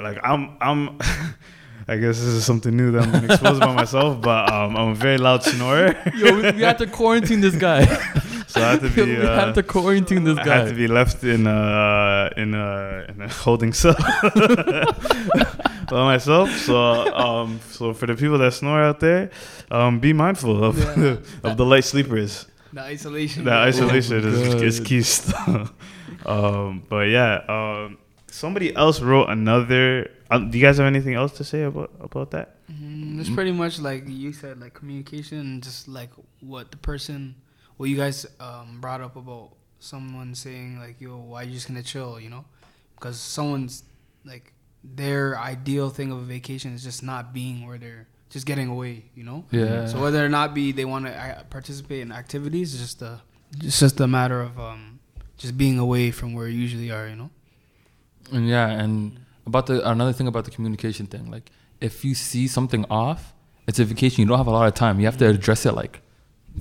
like 0.01 0.17
I'm, 0.23 0.57
I'm. 0.61 0.97
I 1.89 1.97
guess 1.97 2.17
this 2.19 2.27
is 2.39 2.45
something 2.45 2.75
new 2.75 2.91
that 2.91 3.01
I'm 3.03 3.11
gonna 3.11 3.33
expose 3.33 3.57
about 3.57 3.75
myself, 3.75 4.21
but 4.21 4.51
um, 4.51 4.77
I'm 4.77 4.89
a 4.89 4.95
very 4.95 5.17
loud 5.17 5.41
snorer, 5.43 5.95
Yo, 6.15 6.35
we, 6.35 6.41
we 6.57 6.61
had 6.61 6.77
to 6.77 6.87
quarantine 6.87 7.41
this 7.41 7.55
guy. 7.55 7.83
so 8.47 8.61
I 8.61 8.71
have 8.71 8.81
to 8.81 8.89
be. 8.89 9.01
we 9.17 9.25
Uh, 9.25 9.45
had 9.45 9.55
to 9.55 9.63
quarantine 9.63 10.23
this 10.23 10.35
guy. 10.35 10.41
I 10.41 10.45
guy. 10.45 10.57
had 10.59 10.69
to 10.69 10.75
be 10.75 10.87
left 10.87 11.23
in 11.23 11.47
a 11.47 12.29
in 12.37 12.53
a 12.53 13.05
in 13.09 13.21
a 13.21 13.29
holding 13.43 13.73
cell 13.73 13.95
by 15.89 16.03
myself. 16.13 16.49
So 16.57 16.75
um, 17.15 17.59
so 17.71 17.93
for 17.93 18.05
the 18.07 18.15
people 18.15 18.37
that 18.37 18.53
snore 18.53 18.83
out 18.83 18.99
there, 18.99 19.29
um, 19.71 19.99
be 19.99 20.13
mindful 20.13 20.63
of 20.63 20.77
Yeah. 20.77 21.17
of 21.43 21.57
the 21.57 21.65
light 21.65 21.83
sleepers. 21.85 22.45
The 22.71 22.81
isolation. 22.81 23.45
The 23.45 23.51
isolation 23.53 24.21
Oh, 24.23 24.27
is, 24.61 24.61
is 24.61 24.79
key 24.87 25.01
stuff. 25.01 25.73
um, 26.25 26.83
but 26.87 27.07
yeah, 27.09 27.41
um, 27.49 27.97
somebody 28.33 28.75
else 28.75 29.01
wrote 29.01 29.29
another. 29.29 30.11
Um, 30.31 30.51
do 30.51 30.57
you 30.57 30.63
guys 30.63 30.77
have 30.77 30.87
anything 30.87 31.15
else 31.15 31.33
to 31.33 31.43
say 31.43 31.63
about 31.63 31.91
about 31.99 32.31
that? 32.31 32.67
Mm, 32.71 33.19
it's 33.19 33.29
pretty 33.29 33.51
much 33.51 33.79
like 33.79 34.07
you 34.07 34.33
said, 34.33 34.59
like 34.59 34.73
communication, 34.73 35.39
and 35.39 35.63
just 35.63 35.87
like 35.87 36.11
what 36.39 36.71
the 36.71 36.77
person, 36.77 37.35
what 37.77 37.89
you 37.89 37.97
guys 37.97 38.25
um, 38.39 38.79
brought 38.79 39.01
up 39.01 39.15
about 39.15 39.51
someone 39.79 40.35
saying 40.35 40.79
like, 40.79 41.01
"Yo, 41.01 41.17
why 41.17 41.43
you 41.43 41.53
just 41.53 41.67
gonna 41.67 41.83
chill?" 41.83 42.19
You 42.19 42.29
know, 42.29 42.45
because 42.95 43.19
someone's 43.19 43.83
like 44.23 44.53
their 44.83 45.37
ideal 45.37 45.89
thing 45.89 46.11
of 46.11 46.19
a 46.19 46.23
vacation 46.23 46.73
is 46.73 46.83
just 46.83 47.03
not 47.03 47.33
being 47.33 47.65
where 47.65 47.77
they're 47.77 48.07
just 48.29 48.45
getting 48.45 48.69
away. 48.69 49.05
You 49.15 49.23
know. 49.23 49.45
Yeah. 49.51 49.87
So 49.87 50.01
whether 50.01 50.23
or 50.23 50.29
not 50.29 50.53
be 50.53 50.71
they 50.71 50.85
want 50.85 51.05
to 51.05 51.17
uh, 51.17 51.43
participate 51.49 52.01
in 52.01 52.11
activities, 52.11 52.73
it's 52.73 52.83
just 52.83 53.01
a, 53.01 53.21
it's 53.63 53.79
just 53.79 53.99
a 53.99 54.07
matter 54.07 54.41
of 54.41 54.59
um, 54.59 54.99
just 55.37 55.57
being 55.57 55.79
away 55.79 56.11
from 56.11 56.33
where 56.33 56.47
you 56.47 56.59
usually 56.59 56.91
are. 56.91 57.07
You 57.07 57.15
know. 57.15 57.29
And 58.31 58.47
yeah, 58.47 58.67
and 58.69 59.19
about 59.45 59.65
the 59.67 59.87
another 59.89 60.13
thing 60.13 60.27
about 60.27 60.45
the 60.45 60.51
communication 60.51 61.05
thing, 61.07 61.29
like 61.31 61.51
if 61.81 62.03
you 62.05 62.13
see 62.15 62.47
something 62.47 62.85
off, 62.89 63.33
it's 63.67 63.79
a 63.79 63.85
vacation. 63.85 64.21
You 64.21 64.27
don't 64.27 64.37
have 64.37 64.47
a 64.47 64.51
lot 64.51 64.67
of 64.67 64.73
time. 64.73 64.99
You 64.99 65.05
have 65.05 65.17
to 65.17 65.27
address 65.27 65.65
it 65.65 65.73
like 65.73 66.01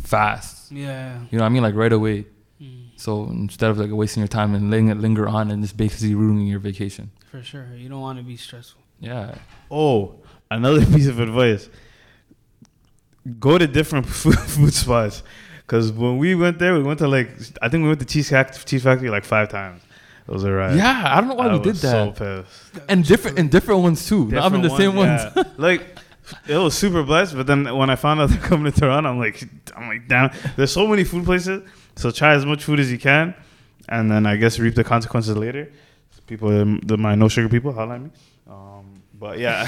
fast. 0.02 0.70
Yeah. 0.72 1.20
You 1.30 1.38
know 1.38 1.44
what 1.44 1.46
I 1.46 1.48
mean? 1.50 1.62
Like 1.62 1.74
right 1.74 1.92
away. 1.92 2.26
Mm, 2.60 2.88
So 2.96 3.24
instead 3.24 3.70
of 3.70 3.78
like 3.78 3.90
wasting 3.90 4.20
your 4.20 4.28
time 4.28 4.54
and 4.54 4.70
letting 4.70 4.88
it 4.88 4.98
linger 4.98 5.28
on 5.28 5.50
and 5.50 5.62
just 5.62 5.76
basically 5.76 6.14
ruining 6.14 6.46
your 6.46 6.58
vacation. 6.60 7.10
for 7.30 7.42
sure. 7.42 7.66
You 7.76 7.88
don't 7.88 8.00
want 8.00 8.18
to 8.18 8.24
be 8.24 8.36
stressful. 8.36 8.80
Yeah. 9.00 9.34
Oh, 9.70 10.16
another 10.50 10.84
piece 10.94 11.06
of 11.06 11.20
advice: 11.20 11.68
go 13.38 13.58
to 13.58 13.66
different 13.66 14.06
food, 14.20 14.38
food 14.38 14.72
spots. 14.74 15.22
Because 15.60 15.92
when 15.92 16.16
we 16.18 16.34
went 16.34 16.58
there, 16.58 16.74
we 16.74 16.82
went 16.82 16.98
to 17.00 17.08
like 17.08 17.30
I 17.60 17.68
think 17.68 17.82
we 17.82 17.88
went 17.88 18.00
to 18.00 18.06
Cheese 18.06 18.30
Factory, 18.30 18.62
Cheese 18.64 18.82
Factory 18.84 19.10
like 19.10 19.24
five 19.24 19.48
times. 19.50 19.82
It 20.28 20.32
was 20.32 20.44
alright. 20.44 20.76
Yeah, 20.76 21.04
I 21.06 21.20
don't 21.20 21.28
know 21.30 21.34
why 21.36 21.46
I 21.48 21.54
we 21.56 21.60
did 21.62 21.76
that. 21.76 22.16
So 22.18 22.42
pissed. 22.42 22.84
and 22.88 23.02
different 23.04 23.38
and 23.38 23.50
different 23.50 23.80
ones 23.82 24.06
too. 24.06 24.26
Not 24.26 24.46
even 24.46 24.60
the 24.62 24.68
Different 24.68 24.92
same 24.92 24.96
ones. 24.96 25.22
yeah. 25.34 25.42
like 25.56 25.98
it 26.46 26.56
was 26.56 26.76
super 26.76 27.02
blessed, 27.02 27.34
but 27.34 27.46
then 27.46 27.64
when 27.74 27.88
I 27.88 27.96
found 27.96 28.20
out 28.20 28.28
they're 28.30 28.38
coming 28.40 28.70
to 28.70 28.78
Toronto, 28.80 29.08
I'm 29.08 29.18
like, 29.18 29.42
I'm 29.74 29.88
like, 29.88 30.06
damn. 30.06 30.30
There's 30.56 30.70
so 30.72 30.86
many 30.86 31.04
food 31.04 31.24
places, 31.24 31.62
so 31.96 32.10
try 32.10 32.34
as 32.34 32.44
much 32.44 32.62
food 32.64 32.78
as 32.78 32.92
you 32.92 32.98
can, 32.98 33.34
and 33.88 34.10
then 34.10 34.26
I 34.26 34.36
guess 34.36 34.58
reap 34.58 34.74
the 34.74 34.84
consequences 34.84 35.34
later. 35.36 35.72
People, 36.26 36.50
um, 36.60 36.80
the 36.84 36.98
my 36.98 37.14
no 37.14 37.28
sugar 37.28 37.48
people, 37.48 37.72
holla 37.72 37.94
at 37.94 38.02
me. 38.02 38.10
Um, 38.50 39.02
but 39.14 39.38
yeah, 39.38 39.64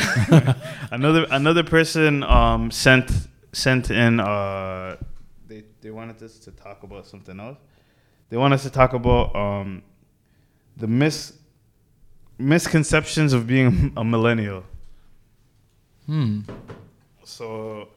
another 0.91 1.27
another 1.31 1.65
person 1.65 2.23
um, 2.25 2.71
sent 2.71 3.11
sent 3.55 3.91
in. 3.91 4.21
Uh, 4.21 4.97
they 5.49 5.65
they 5.81 5.91
wanted 5.91 6.23
us 6.23 6.39
to 6.41 6.51
talk 6.51 6.83
about 6.83 7.07
something 7.07 7.41
else. 7.41 7.57
They 8.29 8.37
want 8.37 8.53
us 8.53 8.63
to 8.65 8.71
talk 8.71 8.93
about 8.93 9.35
um, 9.35 9.83
the 10.81 10.87
mis 10.87 11.33
misconceptions 12.39 13.33
of 13.33 13.47
being 13.47 13.93
a 13.97 14.05
millennial. 14.05 14.65
Hmm. 16.07 16.41
So 17.25 17.89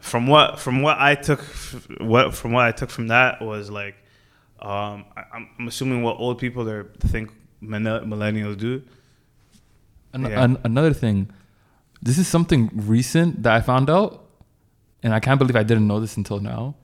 from 0.00 0.26
what 0.26 0.58
from 0.60 0.82
what 0.82 0.98
I 0.98 1.14
took 1.14 1.40
what 2.00 2.34
from 2.34 2.52
what 2.52 2.64
I 2.66 2.72
took 2.72 2.90
from 2.90 3.08
that 3.08 3.40
was 3.42 3.70
like 3.70 3.96
um, 4.60 5.04
I, 5.16 5.22
I'm 5.34 5.48
I'm 5.58 5.68
assuming 5.68 6.02
what 6.02 6.18
old 6.18 6.38
people 6.38 6.68
are 6.68 6.84
think 7.00 7.32
millenn- 7.62 8.04
millennials 8.06 8.56
do. 8.58 8.82
An- 10.12 10.22
Yeah. 10.22 10.44
an- 10.44 10.58
another 10.64 10.92
thing, 10.92 11.30
this 12.02 12.18
is 12.18 12.26
something 12.28 12.70
recent 12.74 13.42
that 13.44 13.52
I 13.54 13.60
found 13.60 13.88
out, 13.88 14.26
and 15.02 15.14
I 15.14 15.20
can't 15.20 15.38
believe 15.38 15.56
I 15.56 15.62
didn't 15.62 15.86
know 15.86 16.00
this 16.00 16.16
until 16.16 16.40
now. 16.40 16.74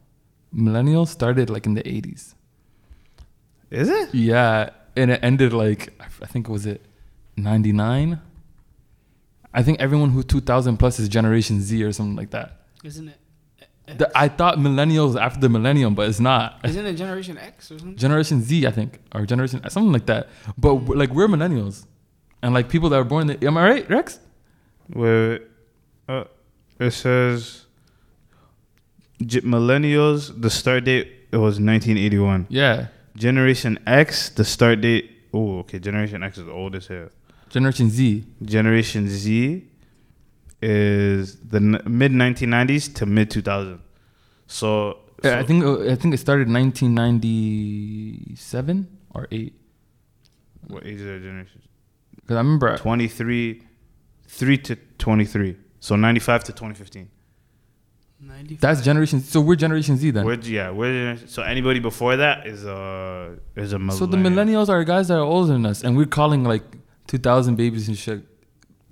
Millennials 0.55 1.09
started 1.09 1.51
like 1.51 1.67
in 1.67 1.75
the 1.75 1.83
80s. 1.83 2.35
Is 3.71 3.89
it? 3.89 4.15
Yeah, 4.15 4.71
and 4.97 5.11
it 5.11 5.21
ended 5.23 5.53
like 5.53 5.93
I 6.23 6.27
think 6.27 6.49
was 6.49 6.67
it 6.67 6.85
ninety 7.37 7.73
nine. 7.73 8.21
I 9.55 9.63
think 9.63 9.81
everyone 9.81 10.11
who 10.11 10.23
two 10.23 10.41
thousand 10.41 10.77
plus 10.79 10.99
is 10.99 11.09
Generation 11.09 11.61
Z 11.61 11.83
or 11.83 11.93
something 11.93 12.17
like 12.17 12.31
that. 12.31 12.63
Isn't 12.85 13.09
it? 13.09 13.19
X? 13.89 13.99
The- 13.99 14.11
I 14.19 14.29
thought 14.29 14.59
millennials 14.59 15.19
after 15.21 15.41
the 15.41 15.49
millennium, 15.49 15.95
but 15.95 16.09
it's 16.09 16.21
not. 16.21 16.61
Isn't 16.65 16.85
it 16.87 16.95
Generation 16.95 17.39
X 17.39 17.71
or 17.71 17.79
something? 17.79 17.97
Generation 17.97 18.43
Z, 18.43 18.67
I 18.67 18.71
think, 18.71 18.99
or 19.15 19.25
Generation 19.27 19.63
something 19.71 19.93
like 19.93 20.07
that. 20.07 20.29
But 20.59 20.75
we're- 20.77 20.99
like 20.99 21.11
we're 21.11 21.29
millennials, 21.29 21.87
and 22.43 22.53
like 22.53 22.69
people 22.69 22.89
that 22.91 22.99
were 22.99 23.05
born. 23.05 23.31
In 23.31 23.39
the, 23.39 23.47
am 23.47 23.57
I 23.57 23.65
right, 23.69 23.89
Rex? 23.91 24.19
Wait, 24.93 25.43
uh, 26.09 26.25
it 26.79 26.91
says 26.91 27.65
millennials. 29.45 30.41
The 30.41 30.51
start 30.51 30.85
date 30.85 31.09
it 31.33 31.37
was 31.39 31.59
1981. 31.61 32.47
Yeah, 32.49 32.89
Generation 33.17 33.79
X. 33.87 34.31
The 34.31 34.45
start 34.45 34.81
date. 34.81 35.11
Oh, 35.33 35.59
okay. 35.61 35.79
Generation 35.79 36.23
X 36.23 36.39
is 36.39 36.45
the 36.47 36.53
oldest 36.53 36.89
here. 36.89 37.11
Generation 37.51 37.91
Z. 37.91 38.25
Generation 38.45 39.09
Z 39.09 39.65
is 40.63 41.37
the 41.41 41.59
n- 41.59 41.83
mid 41.87 42.13
1990s 42.13 42.95
to 42.97 43.07
mid 43.07 43.31
2000. 43.31 43.81
So, 44.47 44.99
Yeah, 45.25 45.39
I 45.41 45.43
think 45.45 45.65
uh, 45.65 45.91
I 45.91 45.97
think 45.97 46.15
it 46.15 46.19
started 46.19 46.49
nineteen 46.49 46.95
ninety 46.95 48.35
seven 48.37 48.87
or 49.15 49.27
eight. 49.33 49.55
what 50.69 50.85
age 50.87 51.01
is 51.01 51.05
their 51.05 51.19
generation? 51.21 51.63
Because 52.17 52.37
I 52.37 52.41
remember 52.41 52.77
23, 52.77 53.63
3 54.27 54.59
to 54.59 54.77
23. 54.99 55.57
So 55.81 55.95
95 55.97 56.45
to 56.45 56.53
2015. 56.53 57.09
95. 58.21 58.61
that's 58.61 58.83
Generation. 58.83 59.21
So 59.21 59.41
we're 59.41 59.57
Generation 59.57 59.97
Z 59.97 60.11
then. 60.11 60.25
We're, 60.25 60.35
yeah, 60.41 60.71
we're, 60.71 61.17
so 61.27 61.43
anybody 61.43 61.81
before 61.81 62.17
that 62.17 62.47
is 62.47 62.65
a 62.65 63.37
is 63.57 63.73
a 63.73 63.79
millennial. 63.79 63.99
So 63.99 64.07
the 64.07 64.17
millennials 64.17 64.69
are 64.69 64.83
guys 64.85 65.09
that 65.09 65.17
are 65.19 65.21
older 65.25 65.53
than 65.53 65.67
us, 65.67 65.83
and 65.85 65.97
we're 65.97 66.07
calling 66.07 66.43
like 66.45 66.63
2,000 67.09 67.57
babies 67.57 67.89
and 67.89 67.97
shit. 67.97 68.23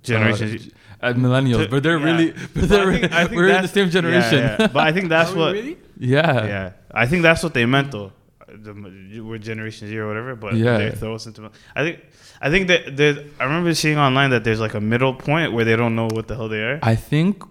generation 0.03 0.49
uh, 0.55 0.59
Z. 0.59 0.73
uh, 1.01 1.13
millennials, 1.15 1.71
but 1.71 1.83
they're 1.83 1.99
Yeah. 1.99 2.05
really, 2.05 2.31
but 2.55 2.69
they're, 2.69 2.91
I 2.91 2.99
think- 3.01 3.13
I 3.13 3.25
think 3.27 3.37
we're 3.37 3.49
in 3.49 3.63
the 3.63 3.69
same 3.69 3.89
generation. 3.91 4.39
Yeah, 4.39 4.57
yeah. 4.61 4.67
But 4.69 4.87
I 4.87 4.93
think 4.93 5.09
that's 5.09 5.31
Are 5.33 5.37
what. 5.39 5.53
really? 5.55 5.79
Yeah. 5.99 6.47
Yeah, 6.47 6.73
I 6.93 7.07
think 7.07 7.23
that's 7.23 7.43
what 7.43 7.55
they 7.55 7.65
meant 7.67 7.91
though. 7.93 8.13
The, 8.47 9.21
we're 9.23 9.39
Generation 9.39 9.89
Z 9.89 9.97
or 9.99 10.07
whatever, 10.07 10.37
but 10.37 10.55
Yeah. 10.55 10.79
they 10.79 10.91
throw 10.93 11.15
us 11.17 11.27
into. 11.27 11.51
I 11.75 11.83
think, 11.83 12.01
I 12.41 12.51
think 12.51 12.69
that 12.69 12.97
there's. 12.97 13.19
I 13.41 13.45
remember 13.45 13.75
seeing 13.75 13.99
online 13.99 14.31
that 14.31 14.45
there's 14.45 14.61
like 14.61 14.75
a 14.75 14.81
middle 14.81 15.15
point 15.15 15.53
where 15.55 15.65
they 15.65 15.75
don't 15.77 15.97
know 15.97 16.09
what 16.13 16.29
the 16.29 16.37
hell 16.37 16.49
they 16.49 16.63
are. 16.63 16.79
I 16.83 16.95
think 16.95 17.43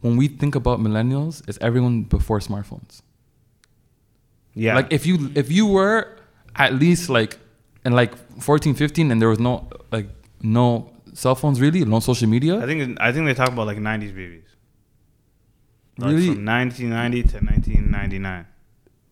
when 0.00 0.16
we 0.16 0.28
think 0.28 0.54
about 0.54 0.78
millennials, 0.80 1.46
it's 1.48 1.58
everyone 1.60 2.02
before 2.02 2.38
smartphones. 2.40 3.02
Yeah, 4.54 4.74
Like 4.76 4.92
if 4.92 5.04
you 5.06 5.30
if 5.34 5.50
you 5.52 5.66
were 5.66 6.16
at 6.54 6.74
least 6.74 7.10
like 7.10 7.38
in 7.84 7.92
like 7.92 8.14
14, 8.40 8.74
15 8.74 9.10
and 9.10 9.20
there 9.20 9.28
was 9.28 9.38
no 9.38 9.68
like 9.92 10.08
no 10.42 10.90
cell 11.12 11.34
phones 11.34 11.60
really, 11.60 11.84
no 11.84 12.00
social 12.00 12.28
media. 12.28 12.58
I 12.58 12.66
think 12.66 12.98
I 13.00 13.12
think 13.12 13.26
they 13.26 13.34
talk 13.34 13.48
about 13.50 13.66
like 13.66 13.76
'90s 13.78 14.14
babies. 14.14 14.44
Like 15.98 16.10
Really? 16.12 16.26
from 16.34 16.44
1990 16.44 17.22
to 17.22 17.36
1999. 17.44 18.46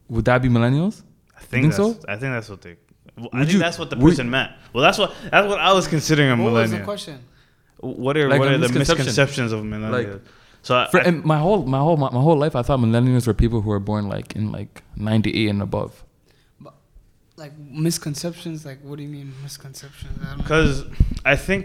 Would 0.09 0.25
that 0.27 0.43
be 0.43 0.49
millennials? 0.49 1.03
I 1.37 1.41
think, 1.41 1.51
think 1.51 1.65
that's, 1.65 1.77
so? 1.77 2.09
I 2.09 2.17
think 2.17 2.33
that's 2.33 2.49
what 2.49 2.61
they. 2.63 2.77
Well, 3.17 3.29
I 3.33 3.41
think 3.41 3.53
you- 3.55 3.59
that's 3.59 3.79
what 3.79 3.91
the 3.91 3.97
would- 3.97 4.11
person 4.13 4.31
meant. 4.31 4.53
Well, 4.73 4.83
that's 4.83 4.99
what 4.99 5.15
that's 5.31 5.47
what 5.47 5.61
I 5.61 5.73
was 5.73 5.87
considering 5.89 6.31
a 6.31 6.43
What 6.43 6.53
was 6.53 6.71
the 6.71 6.81
question? 6.81 7.21
What 7.81 8.17
are 8.17 8.29
Like 8.29 8.39
what 8.41 8.49
are 8.49 8.53
the 8.59 8.61
misconception. 8.69 9.07
misconceptions 9.07 9.53
of 9.53 9.61
millennials? 9.63 10.21
So 10.67 10.71
I, 10.81 10.91
For, 10.91 11.01
I- 11.01 11.05
and 11.09 11.17
my 11.33 11.39
whole 11.45 11.61
my 11.75 11.79
whole 11.87 11.97
my, 12.03 12.11
my 12.19 12.21
whole 12.27 12.39
life, 12.45 12.55
I 12.57 12.63
thought 12.67 12.81
millennials 12.81 13.27
were 13.29 13.35
people 13.45 13.61
who 13.63 13.71
were 13.75 13.85
born 13.91 14.05
like 14.17 14.35
in 14.39 14.51
like 14.59 14.83
98 14.97 15.49
and 15.55 15.63
above. 15.63 15.93
Like 17.37 17.53
misconceptions? 17.59 18.65
Like 18.69 18.79
what 18.87 18.97
do 18.99 19.03
you 19.03 19.09
mean 19.17 19.29
misconceptions? 19.43 20.15
I 20.23 20.25
don't 20.25 20.37
know. 20.39 20.43
Because 20.45 20.85
I 21.25 21.37
think 21.37 21.63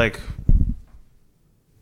like 0.00 0.16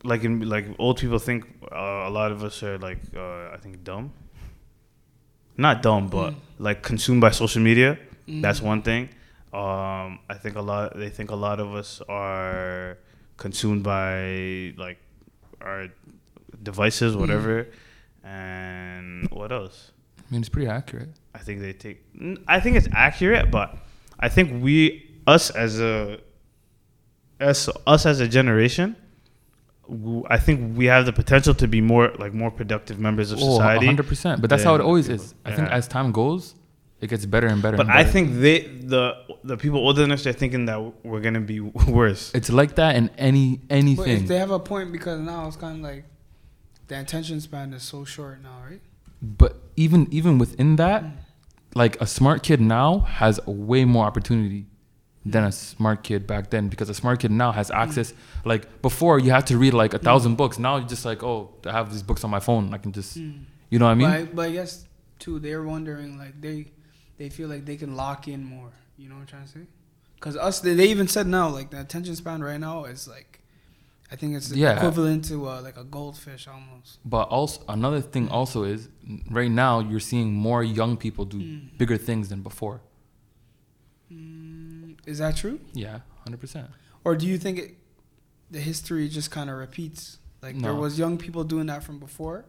like 0.03 0.23
in 0.23 0.33
like 0.47 0.65
old 0.79 0.97
people 0.99 1.19
think 1.19 1.45
uh, 1.71 2.07
a 2.09 2.11
lot 2.19 2.31
of 2.31 2.43
us 2.43 2.63
are 2.63 2.77
like 2.77 2.99
uh, 3.15 3.53
I 3.53 3.57
think 3.61 3.83
dumb. 3.83 4.11
Not 5.57 5.81
dumb, 5.81 6.07
but 6.07 6.31
Mm. 6.33 6.39
like 6.59 6.79
consumed 6.83 7.21
by 7.21 7.31
social 7.31 7.61
media. 7.61 7.97
That's 8.27 8.59
Mm. 8.61 8.63
one 8.71 8.81
thing. 8.81 9.09
Um, 9.53 10.19
I 10.29 10.35
think 10.41 10.55
a 10.55 10.61
lot. 10.61 10.95
They 10.97 11.09
think 11.09 11.31
a 11.31 11.35
lot 11.47 11.59
of 11.59 11.73
us 11.73 12.01
are 12.07 12.97
consumed 13.37 13.83
by 13.83 14.73
like 14.77 14.99
our 15.61 15.87
devices, 16.71 17.11
Mm. 17.15 17.19
whatever. 17.21 17.55
And 18.23 19.29
what 19.31 19.51
else? 19.51 19.91
I 20.19 20.23
mean, 20.31 20.41
it's 20.41 20.49
pretty 20.49 20.67
accurate. 20.79 21.09
I 21.33 21.39
think 21.39 21.61
they 21.61 21.73
take. 21.73 21.99
n- 22.19 22.39
I 22.47 22.59
think 22.59 22.75
it's 22.79 22.89
accurate, 23.07 23.49
but 23.57 23.67
I 24.19 24.27
think 24.29 24.45
we, 24.63 24.75
us 25.35 25.49
as 25.65 25.79
a, 25.79 26.19
as 27.39 27.69
us 27.93 28.05
as 28.05 28.19
a 28.19 28.27
generation, 28.27 28.95
I 30.35 30.37
think 30.45 30.77
we 30.77 30.85
have 30.93 31.05
the 31.05 31.13
potential 31.13 31.53
to 31.55 31.67
be 31.67 31.79
more 31.79 32.11
like 32.23 32.33
more 32.33 32.51
productive 32.51 32.99
members 32.99 33.31
of 33.31 33.39
Oh, 33.41 33.57
society. 33.57 33.87
100%. 33.87 34.41
But 34.41 34.49
that's 34.49 34.63
how 34.63 34.75
it 34.75 34.81
always 34.81 35.07
people. 35.07 35.23
is. 35.23 35.33
I 35.45 35.51
think 35.55 35.69
as 35.69 35.87
time 35.87 36.11
goes, 36.11 36.55
it 36.99 37.07
gets 37.09 37.25
better 37.25 37.47
and 37.47 37.61
better. 37.61 37.77
But 37.77 37.85
and 37.87 37.95
I 37.95 38.03
think 38.03 38.25
they 38.43 38.57
the 38.93 39.03
the 39.45 39.55
people 39.55 39.79
older 39.79 40.01
than 40.01 40.11
us 40.11 40.25
are 40.27 40.33
thinking 40.33 40.65
that 40.65 40.79
we're 41.05 41.21
gonna 41.21 41.39
be 41.55 41.59
worse. 41.99 42.23
it's 42.35 42.49
like 42.49 42.75
that 42.75 42.95
in 42.99 43.09
any 43.17 43.57
But 43.57 43.75
anything. 43.81 44.17
if 44.23 44.27
they 44.27 44.39
have 44.39 44.51
a 44.51 44.59
point 44.59 44.91
because 44.91 45.19
now 45.21 45.47
it's 45.47 45.55
kind 45.65 45.75
of 45.77 45.83
like 45.91 46.03
the 46.87 46.99
attention 46.99 47.41
span 47.41 47.73
is 47.73 47.83
so 47.83 48.05
short 48.05 48.41
now, 48.41 48.61
right? 48.67 48.81
But 49.21 49.57
even 49.75 50.07
even 50.11 50.37
within 50.37 50.75
that, 50.77 51.03
mm. 51.03 51.13
like 51.75 51.99
a 52.01 52.07
smart 52.07 52.43
kid 52.43 52.61
now 52.61 52.99
has 52.99 53.39
a 53.45 53.51
way 53.51 53.85
more 53.85 54.05
opportunity 54.05 54.65
than 55.25 55.43
a 55.43 55.51
smart 55.51 56.03
kid 56.03 56.25
back 56.25 56.49
then 56.49 56.69
because 56.69 56.89
a 56.89 56.93
smart 56.93 57.19
kid 57.19 57.31
now 57.31 57.51
has 57.51 57.69
mm. 57.69 57.75
access. 57.75 58.13
Like 58.45 58.81
before, 58.81 59.19
you 59.19 59.31
had 59.31 59.47
to 59.47 59.57
read 59.57 59.73
like 59.73 59.93
a 59.93 59.99
mm. 59.99 60.03
thousand 60.03 60.35
books. 60.35 60.57
Now 60.59 60.77
you're 60.77 60.87
just 60.87 61.05
like, 61.05 61.23
oh, 61.23 61.53
I 61.65 61.71
have 61.71 61.91
these 61.91 62.03
books 62.03 62.23
on 62.23 62.29
my 62.29 62.39
phone. 62.39 62.73
I 62.73 62.77
can 62.77 62.91
just, 62.91 63.17
you 63.17 63.79
know 63.79 63.85
what 63.85 63.91
I 63.91 63.95
mean? 63.95 64.09
But, 64.09 64.19
I, 64.19 64.23
but 64.23 64.41
I 64.49 64.51
guess 64.51 64.85
too, 65.19 65.39
they're 65.39 65.63
wondering 65.63 66.17
like 66.17 66.39
they 66.39 66.67
they 67.17 67.29
feel 67.29 67.49
like 67.49 67.65
they 67.65 67.75
can 67.75 67.95
lock 67.95 68.27
in 68.27 68.43
more. 68.43 68.71
You 68.97 69.09
know 69.09 69.15
what 69.15 69.21
I'm 69.21 69.27
trying 69.27 69.43
to 69.43 69.49
say? 69.49 69.59
Because 70.15 70.37
us, 70.37 70.59
they, 70.61 70.73
they 70.73 70.87
even 70.87 71.07
said 71.07 71.27
now 71.27 71.49
like 71.49 71.69
the 71.69 71.79
attention 71.79 72.15
span 72.15 72.43
right 72.43 72.59
now 72.59 72.85
is 72.85 73.07
like, 73.07 73.36
I 74.11 74.15
think 74.15 74.35
it's 74.37 74.51
Yeah. 74.51 74.75
equivalent 74.77 75.25
to 75.25 75.47
uh, 75.49 75.61
like 75.61 75.77
a 75.77 75.83
goldfish 75.83 76.47
almost. 76.47 76.99
But 77.03 77.27
also 77.29 77.61
another 77.67 78.01
thing 78.01 78.29
also 78.29 78.63
is 78.63 78.87
right 79.29 79.51
now 79.51 79.79
you're 79.79 79.99
seeing 79.99 80.33
more 80.33 80.63
young 80.63 80.95
people 80.97 81.25
do 81.25 81.37
Mm. 81.39 81.77
bigger 81.77 81.97
things 81.97 82.29
than 82.29 82.41
before. 82.41 82.81
Mm, 84.11 84.97
is 85.05 85.17
that 85.19 85.35
true? 85.35 85.59
Yeah, 85.73 85.99
hundred 86.23 86.39
percent. 86.39 86.69
Or 87.03 87.15
do 87.15 87.25
you 87.27 87.37
think 87.37 87.59
it, 87.59 87.77
the 88.51 88.59
history 88.59 89.07
just 89.09 89.31
kind 89.31 89.49
of 89.49 89.57
repeats? 89.57 90.19
Like 90.41 90.57
there 90.59 90.73
was 90.75 90.97
young 90.97 91.17
people 91.17 91.43
doing 91.43 91.65
that 91.67 91.83
from 91.83 91.99
before, 91.99 92.45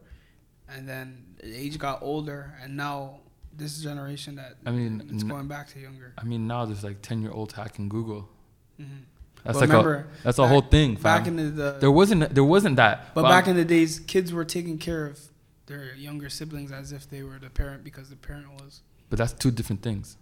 and 0.69 0.87
then 0.87 1.25
the 1.41 1.53
age 1.53 1.77
got 1.77 2.01
older, 2.01 2.53
and 2.63 2.77
now 2.77 3.19
this 3.51 3.81
generation 3.81 4.35
that 4.35 4.55
I 4.65 4.71
mean, 4.71 5.01
it's 5.11 5.23
n- 5.23 5.29
going 5.29 5.47
back 5.47 5.67
to 5.73 5.79
younger. 5.79 6.13
I 6.17 6.23
mean 6.23 6.47
now 6.47 6.65
there's 6.65 6.83
like 6.83 7.01
ten 7.01 7.21
year 7.21 7.31
olds 7.31 7.53
hacking 7.55 7.89
Google. 7.89 8.29
hmm 8.77 9.03
That's 9.43 9.57
But 9.59 9.69
like 9.69 9.69
remember, 9.69 9.95
a 10.19 10.23
that's 10.23 10.37
a 10.37 10.41
back- 10.41 10.49
whole 10.51 10.61
thing. 10.61 10.95
Back 10.95 11.23
fam. 11.25 11.39
in 11.39 11.55
the, 11.55 11.63
the 11.63 11.77
there 11.79 11.91
wasn't 11.91 12.33
there 12.35 12.43
wasn't 12.43 12.75
that. 12.75 13.13
But 13.15 13.21
fam. 13.23 13.31
back 13.31 13.47
in 13.47 13.55
the 13.55 13.65
days, 13.65 13.99
kids 13.99 14.33
were 14.33 14.45
taking 14.45 14.77
care 14.77 15.05
of 15.07 15.19
their 15.67 15.93
younger 15.95 16.29
siblings 16.29 16.71
as 16.71 16.91
if 16.91 17.09
they 17.09 17.23
were 17.23 17.39
the 17.39 17.49
parent 17.49 17.83
because 17.83 18.09
the 18.09 18.15
parent 18.15 18.47
was. 18.61 18.81
but 19.09 19.17
that's 19.19 19.33
two 19.33 19.51
different 19.51 19.81
things. 19.81 20.17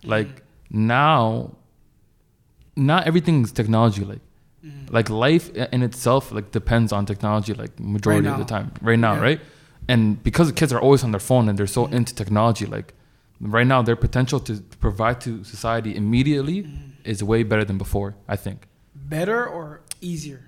Mm-hmm. 0.00 0.10
Like 0.10 0.42
now, 0.70 1.52
not 2.76 3.06
everything's 3.06 3.52
technology. 3.52 4.04
Like 4.04 4.20
Mhm. 4.64 4.92
like 4.92 5.08
life 5.10 5.50
in 5.54 5.82
itself 5.82 6.32
like 6.32 6.50
depends 6.50 6.90
on 6.92 7.06
technology 7.06 7.54
like 7.54 7.78
majority 7.78 8.26
of 8.26 8.38
the 8.38 8.44
time 8.44 8.72
right 8.82 8.98
now 8.98 9.14
Yeah. 9.14 9.20
right 9.28 9.40
and 9.86 10.20
because 10.24 10.48
the 10.48 10.54
kids 10.54 10.72
are 10.72 10.80
always 10.80 11.04
on 11.04 11.12
their 11.12 11.20
phone 11.20 11.48
and 11.48 11.56
they're 11.56 11.68
so 11.78 11.86
into 11.86 12.12
technology 12.14 12.66
like 12.66 12.92
right 13.40 13.66
now 13.66 13.80
their 13.82 13.94
potential 13.94 14.40
to 14.40 14.54
provide 14.80 15.20
to 15.20 15.44
society 15.44 15.94
immediately 15.94 16.62
Mhm. 16.64 16.85
Is 17.06 17.22
way 17.22 17.40
better 17.50 17.64
than 17.64 17.78
before 17.78 18.10
i 18.28 18.36
think 18.36 18.58
Better 18.94 19.40
or 19.56 19.64
easier? 20.00 20.40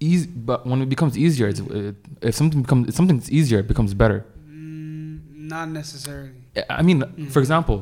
easy 0.00 0.26
but 0.50 0.66
when 0.66 0.80
it 0.84 0.88
becomes 0.88 1.14
easier 1.18 1.46
it's, 1.48 1.60
it, 1.60 1.96
if 2.28 2.34
something 2.40 2.62
becomes 2.62 2.88
if 2.90 2.94
something's 2.94 3.28
easier 3.38 3.58
it 3.64 3.68
becomes 3.74 3.92
better 3.94 4.20
Mm, 4.48 5.20
not 5.54 5.66
necessarily. 5.80 6.32
I- 6.68 6.82
mean 6.88 7.00
Mhm. 7.02 7.30
for 7.34 7.40
example 7.44 7.78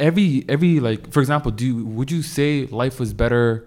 every 0.00 0.44
every 0.48 0.80
like 0.80 1.10
for 1.12 1.20
example 1.20 1.50
do 1.50 1.64
you, 1.66 1.76
would 1.96 2.10
you 2.10 2.22
say 2.22 2.66
life 2.82 2.98
was 3.02 3.12
better 3.12 3.66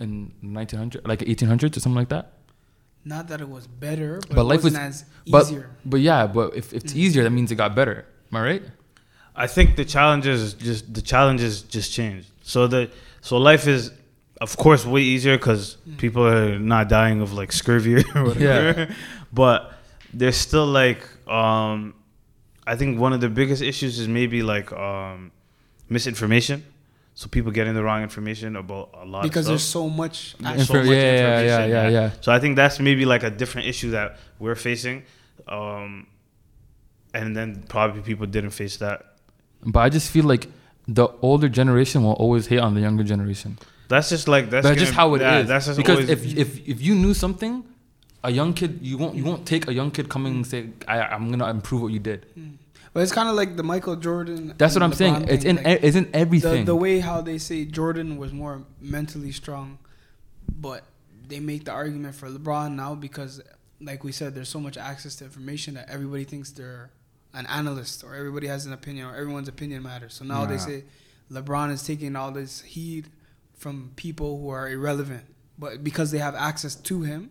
in 0.00 0.32
1900 0.42 1.06
like 1.06 1.20
1800s 1.20 1.76
or 1.76 1.80
something 1.80 2.00
like 2.04 2.08
that 2.16 2.26
Not 3.06 3.28
that 3.28 3.40
it 3.44 3.50
was 3.56 3.66
better, 3.68 4.12
but, 4.28 4.34
But 4.36 4.40
it 4.40 4.50
life 4.52 4.62
wasn't 4.64 4.82
was- 4.88 5.02
as 5.02 5.30
but- 5.34 5.44
easier. 5.44 5.66
But 5.84 6.00
yeah, 6.00 6.22
but 6.36 6.46
if 6.60 6.66
it's 6.72 6.92
Mm. 6.94 7.02
easier, 7.04 7.22
that 7.26 7.34
means 7.38 7.52
it 7.52 7.58
got 7.64 7.72
better. 7.80 7.98
Am 8.32 8.34
I 8.38 8.42
right? 8.50 8.64
I 9.36 9.46
think 9.46 9.76
the 9.76 9.84
challenges 9.84 10.54
just 10.54 10.92
the 10.94 11.02
challenges 11.02 11.62
just 11.62 11.92
changed. 11.92 12.28
So 12.42 12.66
the 12.66 12.90
so 13.20 13.36
life 13.38 13.66
is 13.66 13.90
of 14.40 14.56
course 14.56 14.84
way 14.86 15.02
easier 15.02 15.36
because 15.38 15.76
Mm. 15.88 15.98
people 15.98 16.26
are 16.26 16.58
not 16.58 16.88
dying 16.88 17.20
of 17.20 17.32
like 17.32 17.52
scurvy 17.52 17.96
or 18.14 18.24
whatever. 18.28 18.80
Yeah. 18.80 18.94
But 19.32 19.72
there's 20.12 20.36
still 20.36 20.66
like 20.66 21.02
um 21.28 21.94
I 22.66 22.76
think 22.76 22.98
one 22.98 23.12
of 23.12 23.20
the 23.20 23.28
biggest 23.28 23.62
issues 23.62 23.98
is 23.98 24.08
maybe 24.08 24.42
like 24.42 24.72
um, 24.72 25.32
misinformation. 25.90 26.64
So 27.16 27.28
people 27.28 27.52
getting 27.52 27.74
the 27.74 27.82
wrong 27.84 28.02
information 28.02 28.56
about 28.56 28.90
a 28.94 29.04
lot 29.04 29.22
because 29.22 29.46
of 29.46 29.50
there's 29.50 29.62
so 29.62 29.88
much. 29.88 30.34
There's 30.40 30.66
so 30.66 30.74
much 30.74 30.86
yeah, 30.86 30.92
yeah, 30.94 31.20
yeah, 31.20 31.42
information, 31.42 31.70
yeah, 31.70 31.88
yeah. 31.88 32.10
So 32.22 32.32
I 32.32 32.40
think 32.40 32.56
that's 32.56 32.80
maybe 32.80 33.04
like 33.04 33.22
a 33.22 33.30
different 33.30 33.68
issue 33.68 33.90
that 33.90 34.18
we're 34.38 34.56
facing. 34.56 35.04
Um, 35.46 36.06
and 37.12 37.36
then 37.36 37.64
probably 37.68 38.02
people 38.02 38.26
didn't 38.26 38.50
face 38.50 38.78
that. 38.78 39.13
But 39.66 39.80
I 39.80 39.88
just 39.88 40.10
feel 40.10 40.24
like 40.24 40.48
the 40.86 41.08
older 41.22 41.48
generation 41.48 42.02
will 42.02 42.12
always 42.12 42.46
hate 42.46 42.58
on 42.60 42.74
the 42.74 42.80
younger 42.80 43.04
generation. 43.04 43.58
That's 43.88 44.08
just 44.08 44.28
like 44.28 44.50
that's, 44.50 44.66
That's, 44.66 44.78
just 44.80 44.92
gonna- 44.94 45.08
how 45.10 45.14
it 45.14 45.18
is. 45.18 45.22
yeah, 45.22 45.42
That's 45.42 45.66
just 45.66 45.76
because 45.76 45.96
always, 46.00 46.10
if 46.10 46.36
if 46.36 46.68
if 46.68 46.80
you 46.82 46.94
knew 46.94 47.14
something, 47.14 47.64
a 48.22 48.30
young 48.30 48.54
kid 48.54 48.78
you 48.82 48.96
won't 48.98 49.14
you 49.14 49.24
won't 49.24 49.46
take 49.46 49.68
a 49.68 49.72
young 49.74 49.90
kid 49.90 50.08
coming 50.08 50.34
and 50.36 50.46
say 50.46 50.70
I, 50.88 51.00
I'm 51.00 51.30
gonna 51.30 51.48
improve 51.50 51.82
what 51.82 51.92
you 51.92 51.98
did. 51.98 52.26
Hmm. 52.34 52.50
But 52.92 53.02
it's 53.02 53.12
kind 53.12 53.28
of 53.28 53.34
like 53.34 53.56
the 53.56 53.62
Michael 53.64 53.96
Jordan. 53.96 54.54
That's 54.56 54.74
what 54.74 54.82
I'm 54.82 54.92
saying. 54.92 55.14
LeBron 55.16 55.30
It's 55.30 55.44
in 55.44 55.56
like, 55.56 55.66
e- 55.66 55.86
it's 55.86 55.96
in 55.96 56.04
the, 56.04 56.16
everything. 56.16 56.64
the 56.64 56.76
way 56.76 57.00
how 57.00 57.20
they 57.20 57.38
say 57.38 57.64
Jordan 57.64 58.18
was 58.18 58.32
more 58.32 58.62
mentally 58.80 59.32
strong, 59.32 59.78
but 60.48 60.84
they 61.26 61.40
make 61.40 61.64
the 61.64 61.72
argument 61.72 62.14
for 62.14 62.28
LeBron 62.30 62.74
now 62.76 62.94
because, 62.94 63.42
like 63.80 64.04
we 64.04 64.12
said, 64.12 64.34
there's 64.34 64.48
so 64.48 64.60
much 64.60 64.76
access 64.76 65.16
to 65.16 65.24
information 65.24 65.74
that 65.74 65.90
everybody 65.90 66.22
thinks 66.24 66.50
they're 66.52 66.90
an 67.34 67.46
analyst 67.46 68.04
or 68.04 68.14
everybody 68.14 68.46
has 68.46 68.64
an 68.66 68.72
opinion 68.72 69.06
or 69.06 69.14
everyone's 69.14 69.48
opinion 69.48 69.82
matters. 69.82 70.14
So 70.14 70.24
now 70.24 70.44
they 70.46 70.58
say 70.58 70.84
LeBron 71.30 71.70
is 71.72 71.82
taking 71.82 72.16
all 72.16 72.30
this 72.30 72.60
heat 72.62 73.06
from 73.56 73.92
people 73.96 74.38
who 74.40 74.48
are 74.50 74.68
irrelevant, 74.68 75.24
but 75.58 75.82
because 75.82 76.10
they 76.10 76.18
have 76.18 76.34
access 76.34 76.74
to 76.74 77.02
him, 77.02 77.30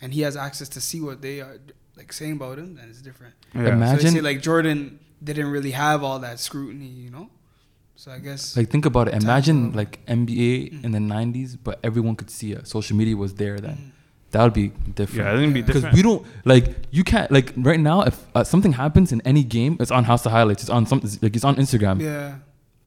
and 0.00 0.12
he 0.14 0.20
has 0.22 0.36
access 0.36 0.68
to 0.70 0.80
see 0.80 1.00
what 1.00 1.22
they 1.22 1.40
are 1.40 1.58
like 1.96 2.12
saying 2.12 2.32
about 2.32 2.58
him, 2.58 2.74
then 2.76 2.88
it's 2.88 3.02
different. 3.02 3.34
yeah. 3.54 3.66
So 3.66 3.72
Imagine- 3.72 4.04
they 4.06 4.10
say 4.10 4.20
like 4.20 4.42
Jordan 4.42 4.98
didn't 5.22 5.50
really 5.50 5.70
have 5.72 6.02
all 6.02 6.18
that 6.20 6.40
scrutiny, 6.40 6.86
you 6.88 7.10
know. 7.10 7.30
So 7.94 8.10
I 8.10 8.18
guess 8.18 8.56
like 8.56 8.68
think 8.70 8.84
about 8.86 9.08
it. 9.08 9.14
Imagine 9.22 9.72
like 9.72 10.04
NBA 10.06 10.72
Mm. 10.72 10.84
in 10.84 10.90
the 10.92 10.98
'90s, 10.98 11.56
but 11.62 11.78
everyone 11.84 12.16
could 12.16 12.30
see 12.30 12.52
it. 12.52 12.66
Social 12.66 12.96
media 12.96 13.16
was 13.16 13.34
there 13.34 13.60
then. 13.60 13.76
Mm. 13.76 13.90
That 14.32 14.42
would 14.44 14.52
be 14.54 14.68
different. 14.94 15.24
yeah, 15.26 15.32
I 15.32 15.36
think 15.36 15.42
it'd 15.52 15.54
be 15.54 15.62
Because 15.72 15.92
we 15.94 16.02
don't 16.02 16.26
like 16.44 16.66
you 16.90 17.04
can't 17.04 17.30
like 17.30 17.52
right 17.56 17.78
now 17.80 18.02
if 18.02 18.16
uh, 18.34 18.44
something 18.44 18.72
happens 18.72 19.12
in 19.12 19.20
any 19.24 19.44
game, 19.44 19.76
it's 19.80 19.90
on 19.90 20.04
House 20.04 20.24
of 20.26 20.32
Highlights. 20.32 20.62
It's 20.64 20.70
on 20.70 20.86
some 20.86 21.00
like 21.22 21.36
it's 21.36 21.44
on 21.44 21.56
Instagram. 21.56 22.00
yeah. 22.00 22.36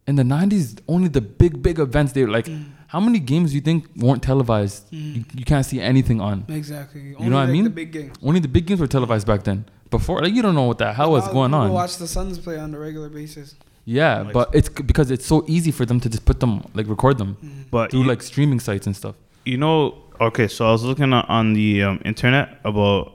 In 0.07 0.15
the 0.17 0.23
'90s, 0.23 0.79
only 0.87 1.07
the 1.07 1.21
big 1.21 1.61
big 1.63 1.79
events 1.79 2.11
they 2.13 2.23
were 2.25 2.31
like. 2.31 2.45
Mm. 2.45 2.71
How 2.87 2.99
many 2.99 3.19
games 3.19 3.49
do 3.49 3.55
you 3.55 3.61
think 3.61 3.87
weren't 3.97 4.21
televised? 4.23 4.89
Mm. 4.91 5.15
You, 5.15 5.25
you 5.39 5.43
can't 5.45 5.65
see 5.65 5.81
anything 5.81 6.21
on. 6.21 6.45
Exactly. 6.47 7.01
You 7.19 7.29
know 7.29 7.35
what 7.37 7.41
I 7.41 7.45
like 7.45 7.51
mean? 7.51 7.63
The 7.65 7.69
big 7.71 7.91
games. 7.91 8.15
Only 8.23 8.39
the 8.39 8.47
big 8.47 8.67
games 8.67 8.79
were 8.79 8.87
televised 8.87 9.25
back 9.27 9.43
then. 9.43 9.65
Before, 9.89 10.21
like 10.21 10.33
you 10.33 10.41
don't 10.41 10.55
know 10.55 10.63
what 10.71 10.77
the 10.77 10.93
hell 10.93 11.11
was 11.11 11.27
going 11.27 11.49
people 11.51 11.61
on. 11.61 11.71
Watch 11.71 11.97
the 11.97 12.07
Suns 12.07 12.37
play 12.39 12.57
on 12.57 12.73
a 12.73 12.79
regular 12.79 13.09
basis. 13.09 13.55
Yeah, 13.85 14.21
Like- 14.21 14.33
but 14.33 14.49
it's 14.53 14.69
because 14.69 15.11
it's 15.11 15.25
so 15.25 15.43
easy 15.47 15.71
for 15.71 15.85
them 15.85 15.99
to 15.99 16.09
just 16.09 16.25
put 16.25 16.39
them 16.39 16.63
like 16.73 16.87
record 16.87 17.17
them 17.17 17.37
Mm. 17.43 17.65
but 17.69 17.91
through 17.91 18.01
you, 18.03 18.07
like 18.07 18.21
streaming 18.21 18.59
sites 18.59 18.85
and 18.87 18.95
stuff. 18.95 19.15
you 19.45 19.57
know, 19.57 19.95
okay. 20.21 20.47
So 20.47 20.67
I 20.67 20.71
was 20.71 20.83
looking 20.83 21.13
on- 21.13 21.25
on 21.27 21.53
the 21.53 21.83
um, 21.83 22.01
internet 22.05 22.59
about. 22.63 23.13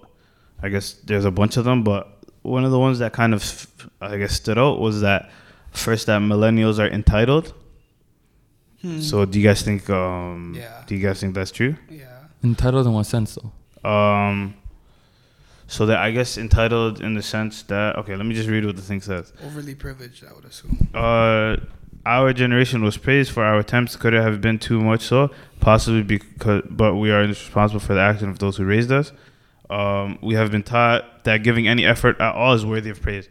I 0.63 0.69
guess 0.69 0.93
there's 1.05 1.25
a 1.25 1.31
bunch 1.31 1.57
of 1.57 1.65
them, 1.65 1.83
but 1.85 2.19
one 2.43 2.65
of 2.67 2.71
the 2.71 2.79
ones 2.79 2.99
that 2.99 3.15
kind 3.15 3.33
of, 3.33 3.67
I 4.03 4.19
guess, 4.19 4.35
stood 4.35 4.59
out 4.59 4.79
was 4.79 5.01
that 5.01 5.31
first 5.73 6.07
that 6.07 6.21
millennials 6.21 6.79
are 6.79 6.87
entitled. 6.89 7.55
Hmm. 8.83 9.01
So 9.01 9.25
do 9.25 9.41
you 9.41 9.47
guys 9.49 9.63
think? 9.63 9.89
Um, 9.89 10.55
Yeah. 10.57 10.83
Do 10.87 10.95
you 10.95 11.01
guys 11.07 11.19
think 11.21 11.35
that's 11.35 11.51
true? 11.51 11.77
yeah. 11.89 12.07
Entitled 12.45 12.87
in 12.87 12.93
what 12.93 13.05
sense 13.07 13.37
though? 13.37 13.89
Um, 13.91 14.55
so 15.67 15.87
that 15.87 15.99
I 15.99 16.11
guess 16.11 16.37
entitled 16.37 17.01
in 17.01 17.15
the 17.15 17.23
sense 17.23 17.63
that 17.65 17.97
okay, 17.97 18.15
let 18.17 18.27
me 18.27 18.35
just 18.35 18.49
read 18.49 18.65
what 18.67 18.77
the 18.77 18.83
thing 18.83 19.01
says. 19.01 19.33
Overly 19.45 19.75
privileged, 19.75 20.25
I 20.29 20.33
would 20.35 20.45
assume. 20.45 20.89
Uh, 20.93 21.57
our 22.07 22.33
generation 22.33 22.83
was 22.83 22.97
praised 22.97 23.31
for 23.33 23.45
our 23.45 23.59
attempts. 23.59 23.97
Could 23.97 24.15
it 24.15 24.23
have 24.23 24.41
been 24.41 24.59
too 24.59 24.81
much 24.81 25.03
so? 25.03 25.31
Possibly 25.61 26.03
because, 26.03 26.63
but 26.71 26.95
we 26.97 27.11
are 27.11 27.21
responsible 27.23 27.81
for 27.81 27.95
the 27.95 28.01
action 28.01 28.29
of 28.31 28.39
those 28.39 28.57
who 28.57 28.65
raised 28.65 28.91
us. 28.91 29.13
Um, 29.69 30.19
we 30.23 30.35
have 30.35 30.51
been 30.51 30.63
taught 30.63 31.25
that 31.25 31.43
giving 31.43 31.69
any 31.69 31.85
effort 31.85 32.21
at 32.21 32.35
all 32.35 32.55
is 32.55 32.65
worthy 32.67 32.91
of 32.91 33.01
praise, 33.01 33.29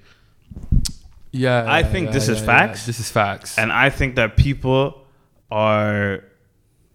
Yeah, 1.32 1.66
I 1.68 1.84
think 1.84 2.12
this 2.12 2.30
is 2.30 2.40
facts. 2.40 2.86
This 2.86 3.00
is 3.00 3.12
facts. 3.12 3.58
and 3.58 3.72
I 3.72 3.90
think 3.90 4.16
that 4.16 4.38
people 4.38 5.06
are 5.52 6.24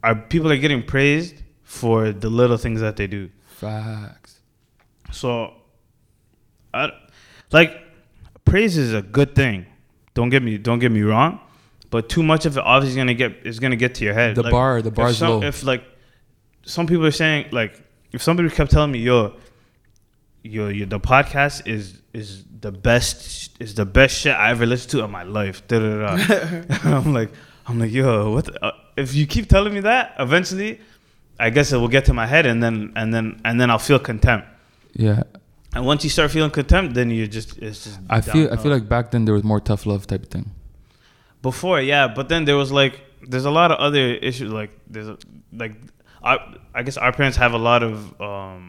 are 0.03 0.15
people 0.15 0.51
are 0.51 0.57
getting 0.57 0.83
praised 0.83 1.43
for 1.63 2.11
the 2.13 2.31
little 2.31 2.57
things 2.57 2.81
that 2.81 2.97
they 2.97 3.07
do. 3.07 3.31
facts. 3.49 4.39
So, 5.13 5.53
I, 6.73 6.91
like, 7.53 7.77
praise 8.45 8.77
is 8.77 8.93
a 8.95 9.03
good 9.03 9.35
thing. 9.35 9.67
Don't 10.15 10.31
get 10.31 10.43
me 10.43 10.57
don't 10.59 10.79
get 10.79 10.91
me 10.93 11.03
wrong, 11.03 11.41
but 11.95 12.09
too 12.15 12.25
much 12.33 12.45
of 12.49 12.53
it 12.59 12.65
obviously 12.75 12.97
gonna 13.03 13.15
get 13.25 13.33
is 13.51 13.61
gonna 13.63 13.77
get 13.85 13.95
to 13.99 14.03
your 14.05 14.15
head. 14.21 14.35
The 14.35 14.43
Like, 14.43 14.51
bar, 14.59 14.83
the 14.83 14.89
if 14.89 14.95
bar's 15.01 15.19
some- 15.19 15.31
low. 15.41 15.43
If 15.51 15.63
like 15.73 15.85
some 16.75 16.87
people 16.91 17.07
are 17.11 17.19
saying 17.23 17.43
like 17.53 17.73
if 18.17 18.21
somebody 18.27 18.49
kept 18.51 18.71
telling 18.73 18.91
me 18.97 18.99
yo, 18.99 19.19
yo, 20.43 20.69
yo 20.79 20.85
the 20.87 20.99
podcast 21.13 21.57
is 21.77 21.85
is 22.13 22.29
the 22.67 22.73
best 22.73 23.17
is 23.61 23.75
the 23.77 23.87
best 23.99 24.13
shit 24.21 24.35
I 24.45 24.51
ever 24.55 24.67
listened 24.67 24.91
to 24.95 25.05
in 25.05 25.11
my 25.19 25.23
life. 25.23 25.57
Da, 25.69 25.79
da, 25.79 25.91
da. 26.07 26.13
I'm 26.99 27.13
like 27.15 27.31
I'm 27.69 27.79
like 27.79 27.93
yo, 27.93 28.33
what? 28.35 28.45
The, 28.47 28.55
uh, 28.65 28.73
if 28.97 29.15
you 29.15 29.27
keep 29.27 29.47
telling 29.49 29.73
me 29.75 29.81
that, 29.81 30.05
eventually, 30.19 30.81
I 31.39 31.51
guess 31.51 31.73
it 31.73 31.79
will 31.79 31.89
get 31.97 32.05
to 32.11 32.15
my 32.23 32.27
head, 32.35 32.45
and 32.51 32.59
then 32.63 32.93
and 32.97 33.09
then 33.15 33.41
and 33.45 33.55
then 33.61 33.69
I'll 33.71 33.85
feel 33.91 33.99
contempt. 33.99 34.47
Yeah, 35.07 35.23
And 35.75 35.85
once 35.85 36.05
you 36.05 36.11
start 36.11 36.31
feeling 36.31 36.51
contempt, 36.61 36.95
then 36.95 37.07
you're 37.11 37.33
just 37.39 37.59
it's 37.59 37.85
just. 37.85 37.99
I 38.19 38.21
feel 38.21 38.47
I 38.53 38.57
feel 38.63 38.73
like 38.77 38.89
back 38.89 39.11
then 39.13 39.25
there 39.27 39.35
was 39.39 39.45
more 39.53 39.61
tough 39.71 39.87
love 39.87 40.03
type 40.07 40.23
of 40.27 40.31
thing. 40.37 40.47
Before, 41.51 41.79
yeah, 41.93 42.05
but 42.19 42.25
then 42.33 42.41
there 42.49 42.57
was 42.63 42.71
like 42.81 42.95
there's 43.31 43.45
a 43.53 43.55
lot 43.61 43.69
of 43.73 43.79
other 43.87 44.05
issues 44.29 44.51
like 44.61 44.73
there's 44.93 45.09
a, 45.15 45.17
like 45.63 45.75
I 46.31 46.33
I 46.79 46.81
guess 46.85 46.97
our 47.05 47.13
parents 47.19 47.37
have 47.45 47.53
a 47.61 47.63
lot 47.71 47.81
of 47.89 47.95
um 48.31 48.65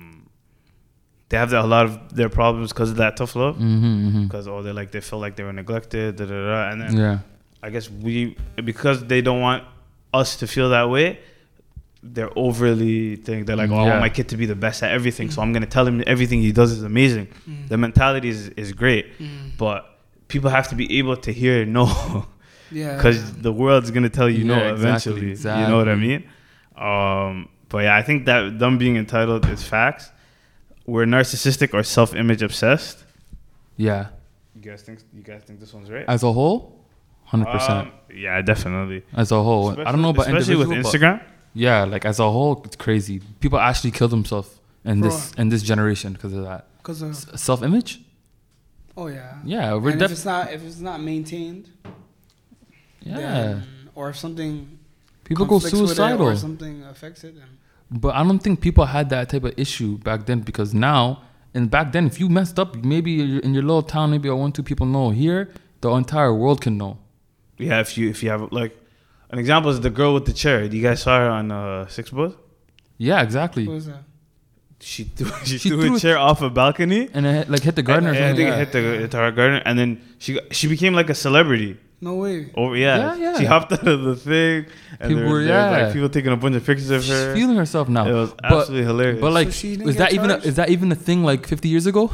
they 1.29 1.37
have 1.43 1.51
a 1.53 1.63
lot 1.75 1.85
of 1.89 1.91
their 2.19 2.29
problems 2.39 2.67
because 2.73 2.89
of 2.93 2.97
that 3.03 3.13
tough 3.19 3.33
love 3.35 3.55
Mm-hmm, 3.55 3.85
mm-hmm. 4.07 4.23
because 4.25 4.45
oh 4.47 4.61
they 4.65 4.73
like 4.79 4.89
they 4.95 5.01
feel 5.09 5.19
like 5.25 5.33
they 5.37 5.43
were 5.49 5.57
neglected 5.63 6.15
da, 6.17 6.25
da, 6.31 6.37
da, 6.51 6.59
and 6.71 6.77
then 6.81 6.91
Yeah, 7.03 7.17
I 7.67 7.69
guess 7.73 7.85
we 8.05 8.13
because 8.71 8.97
they 9.11 9.21
don't 9.27 9.41
want 9.49 9.61
us 10.21 10.29
to 10.41 10.45
feel 10.55 10.69
that 10.77 10.87
way. 10.95 11.07
They're 12.15 12.35
overly 12.47 13.15
think 13.25 13.47
they're 13.47 13.61
like, 13.63 13.71
oh, 13.75 13.81
I 13.83 13.85
want 13.91 14.01
my 14.07 14.13
kid 14.17 14.27
to 14.33 14.37
be 14.37 14.45
the 14.53 14.59
best 14.65 14.77
at 14.85 14.91
everything, 14.99 15.27
so 15.33 15.41
I'm 15.41 15.51
gonna 15.55 15.65
tell 15.77 15.85
him 15.89 16.03
everything 16.15 16.39
he 16.49 16.51
does 16.61 16.71
is 16.77 16.83
amazing. 16.83 17.25
Mm. 17.49 17.67
The 17.71 17.77
mentality 17.87 18.29
is, 18.35 18.41
is 18.63 18.69
great, 18.83 19.05
Mm. 19.17 19.57
but 19.63 19.79
people 20.33 20.49
have 20.57 20.67
to 20.71 20.75
be 20.75 20.87
able 20.99 21.17
to 21.27 21.31
hear 21.41 21.65
no, 21.65 21.85
Yeah. 22.71 22.95
because 22.97 23.33
the 23.33 23.51
world's 23.53 23.91
gonna 23.91 24.09
tell 24.09 24.29
you 24.29 24.43
no 24.43 24.55
exactly, 24.73 25.31
eventually. 25.31 25.61
You 25.61 25.67
know 25.67 25.77
what 25.77 25.89
I 25.89 25.95
mean? 25.95 26.23
Um, 26.75 27.49
but 27.69 27.79
yeah, 27.79 27.95
I 27.95 28.01
think 28.01 28.25
that 28.25 28.59
them 28.59 28.77
being 28.77 28.95
entitled 28.97 29.45
is 29.49 29.63
facts. 29.63 30.11
We're 30.85 31.05
narcissistic 31.05 31.73
or 31.73 31.83
self-image 31.83 32.41
obsessed. 32.41 33.03
yeah. 33.77 34.07
You 34.55 34.61
guys 34.71 34.81
think 34.83 34.99
you 35.13 35.21
guys 35.21 35.41
think 35.43 35.59
this 35.59 35.73
one's 35.73 35.91
right? 35.91 36.05
As 36.07 36.23
a 36.23 36.31
whole, 36.31 36.79
hundred 37.25 37.47
percent. 37.51 37.89
Um, 37.89 37.93
yeah, 38.15 38.41
definitely. 38.41 39.03
As 39.13 39.31
a 39.33 39.43
whole, 39.43 39.71
I 39.71 39.91
don't 39.91 40.01
know 40.01 40.09
about 40.11 40.27
especially 40.27 40.55
with 40.55 40.69
Instagram. 40.69 41.21
Yeah, 41.53 41.83
like 41.83 42.05
as 42.05 42.19
a 42.19 42.31
whole, 42.31 42.61
it's 42.63 42.77
crazy. 42.77 43.21
People 43.41 43.59
actually 43.59 43.91
kill 43.91 44.07
themselves 44.07 44.49
in 44.85 45.01
this 45.01 45.33
in 45.37 45.49
this 45.49 45.61
generation 45.61 46.13
because 46.13 46.31
of 46.33 46.43
that 46.45 46.67
Because 46.77 47.01
of 47.01 47.15
self 47.39 47.63
image. 47.63 47.99
oh 48.95 49.07
yeah. 49.07 49.39
Yeah, 49.43 49.73
we're 49.75 49.91
and 49.91 50.01
if 50.01 50.11
it's 50.11 50.23
not 50.25 50.53
if 50.53 50.63
it's 50.63 50.79
not 50.79 51.01
maintained, 51.01 51.69
yeah. 53.05 53.17
then, 53.19 53.63
or 53.95 54.09
if 54.09 54.17
something 54.17 54.79
People 55.23 55.45
go 55.45 55.55
conflicts 55.59 55.73
with 55.73 55.91
it 55.91 55.95
suicidal. 55.95 56.27
or 56.27 56.35
something 56.35 56.83
affects 56.83 57.23
it, 57.23 57.35
then 57.35 57.49
But 57.89 58.15
I 58.15 58.23
don't 58.23 58.39
think 58.39 58.61
people 58.61 58.85
had 58.85 59.09
that 59.09 59.29
type 59.29 59.43
of 59.43 59.53
issue 59.57 59.97
back 59.99 60.25
then 60.25 60.39
because 60.41 60.73
now 60.73 61.21
and 61.53 61.71
back 61.71 61.93
then, 61.93 62.05
if 62.05 62.19
you 62.19 62.27
messed 62.27 62.59
up, 62.59 62.75
maybe 62.93 63.13
in 63.45 63.53
your 63.53 63.63
little 63.63 63.81
town, 63.81 64.11
maybe 64.11 64.29
one 64.29 64.51
two 64.51 64.61
people 64.63 64.85
know. 64.85 65.11
Here, 65.11 65.41
the 65.79 65.89
entire 65.91 66.33
world 66.33 66.59
can 66.59 66.77
know. 66.77 66.97
Yeah, 67.57 67.79
if 67.79 67.97
you 67.97 68.09
if 68.09 68.21
you 68.23 68.29
have 68.29 68.51
like 68.51 68.73
an 69.29 69.39
example 69.39 69.71
is 69.71 69.79
the 69.79 69.89
girl 69.89 70.13
with 70.13 70.25
the 70.25 70.33
chair. 70.33 70.63
You 70.65 70.81
guys 70.83 71.01
saw 71.03 71.17
her 71.17 71.29
on 71.29 71.51
uh, 71.51 71.85
6ixBuzz? 71.89 72.35
Yeah, 72.97 73.15
what 73.15 73.23
exactly. 73.23 73.67
was 73.67 73.85
that? 73.85 74.03
She 74.81 75.03
threw 75.15 75.31
she, 75.45 75.57
She 75.57 75.69
threw, 75.69 75.81
threw 75.81 75.93
a 75.93 75.95
it- 75.95 75.99
chair 76.01 76.17
off 76.17 76.41
a 76.41 76.49
balcony. 76.49 77.07
And 77.13 77.25
it, 77.25 77.49
like 77.49 77.63
hit 77.63 77.75
the 77.77 77.83
garden 77.83 78.07
or 78.09 78.11
And- 78.13 78.17
and 78.19 78.33
I 78.33 78.35
think 78.35 78.49
Yeah. 78.49 78.55
it 78.55 78.59
hit 78.59 78.71
the 78.73 78.81
hit 79.03 79.13
her 79.13 79.31
garden, 79.31 79.61
and 79.65 79.79
then 79.79 80.01
she 80.19 80.37
she 80.51 80.67
became 80.67 80.93
like 80.93 81.09
a 81.09 81.15
celebrity. 81.15 81.77
No 82.01 82.15
way. 82.15 82.51
Oh 82.55 82.73
yeah, 82.73 82.97
Yeah, 82.97 83.15
yeah. 83.15 83.37
she 83.39 83.45
hopped 83.45 83.71
out 83.71 83.87
of 83.87 84.01
the 84.03 84.15
thing, 84.15 84.65
and 84.99 85.09
People 85.09 85.15
there, 85.23 85.25
were- 85.31 85.37
was- 85.39 85.47
there 85.47 85.71
was, 85.71 85.83
like 85.83 85.93
people 85.93 86.09
taking 86.09 86.31
a 86.33 86.37
bunch 86.37 86.55
of 86.55 86.65
pictures 86.65 86.89
of 86.89 87.01
She's 87.03 87.11
her. 87.13 87.33
feeling 87.33 87.55
herself 87.55 87.87
now. 87.89 88.07
It 88.07 88.13
was 88.13 88.31
But- 88.33 88.45
absolutely 88.45 88.85
hilarious. 88.85 89.21
But 89.21 89.31
like, 89.33 89.51
So 89.53 89.67
is 89.67 89.77
get 89.77 89.97
that 89.97 90.13
even 90.13 90.29
a, 90.31 90.35
is 90.37 90.55
that 90.55 90.69
even 90.69 90.91
a 90.91 90.95
thing 90.95 91.23
like 91.23 91.47
50 91.47 91.69
years 91.69 91.85
ago? 91.87 92.11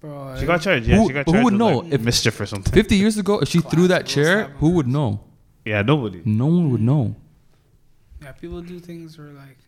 Bro, 0.00 0.36
she 0.40 0.46
got 0.46 0.62
charged. 0.62 0.86
Yeah, 0.86 0.96
Who- 0.96 1.06
she 1.08 1.12
got 1.12 1.26
who 1.28 1.44
would 1.44 1.54
know 1.54 1.78
like, 1.80 1.92
if- 1.92 2.00
mischief 2.00 2.40
or 2.40 2.46
something? 2.46 2.72
50 2.72 2.96
years 2.96 3.18
ago, 3.18 3.38
if 3.40 3.48
she 3.50 3.60
threw 3.60 3.86
that 3.88 4.06
chair, 4.06 4.44
who 4.58 4.70
would 4.70 4.88
know? 4.88 5.20
Yeah, 5.64 5.82
nobody. 5.82 6.22
No 6.24 6.46
one 6.46 6.70
would 6.70 6.80
know. 6.80 7.14
Yeah, 8.22 8.32
people 8.32 8.60
do 8.62 8.80
things 8.80 9.18
where 9.18 9.28
like 9.28 9.58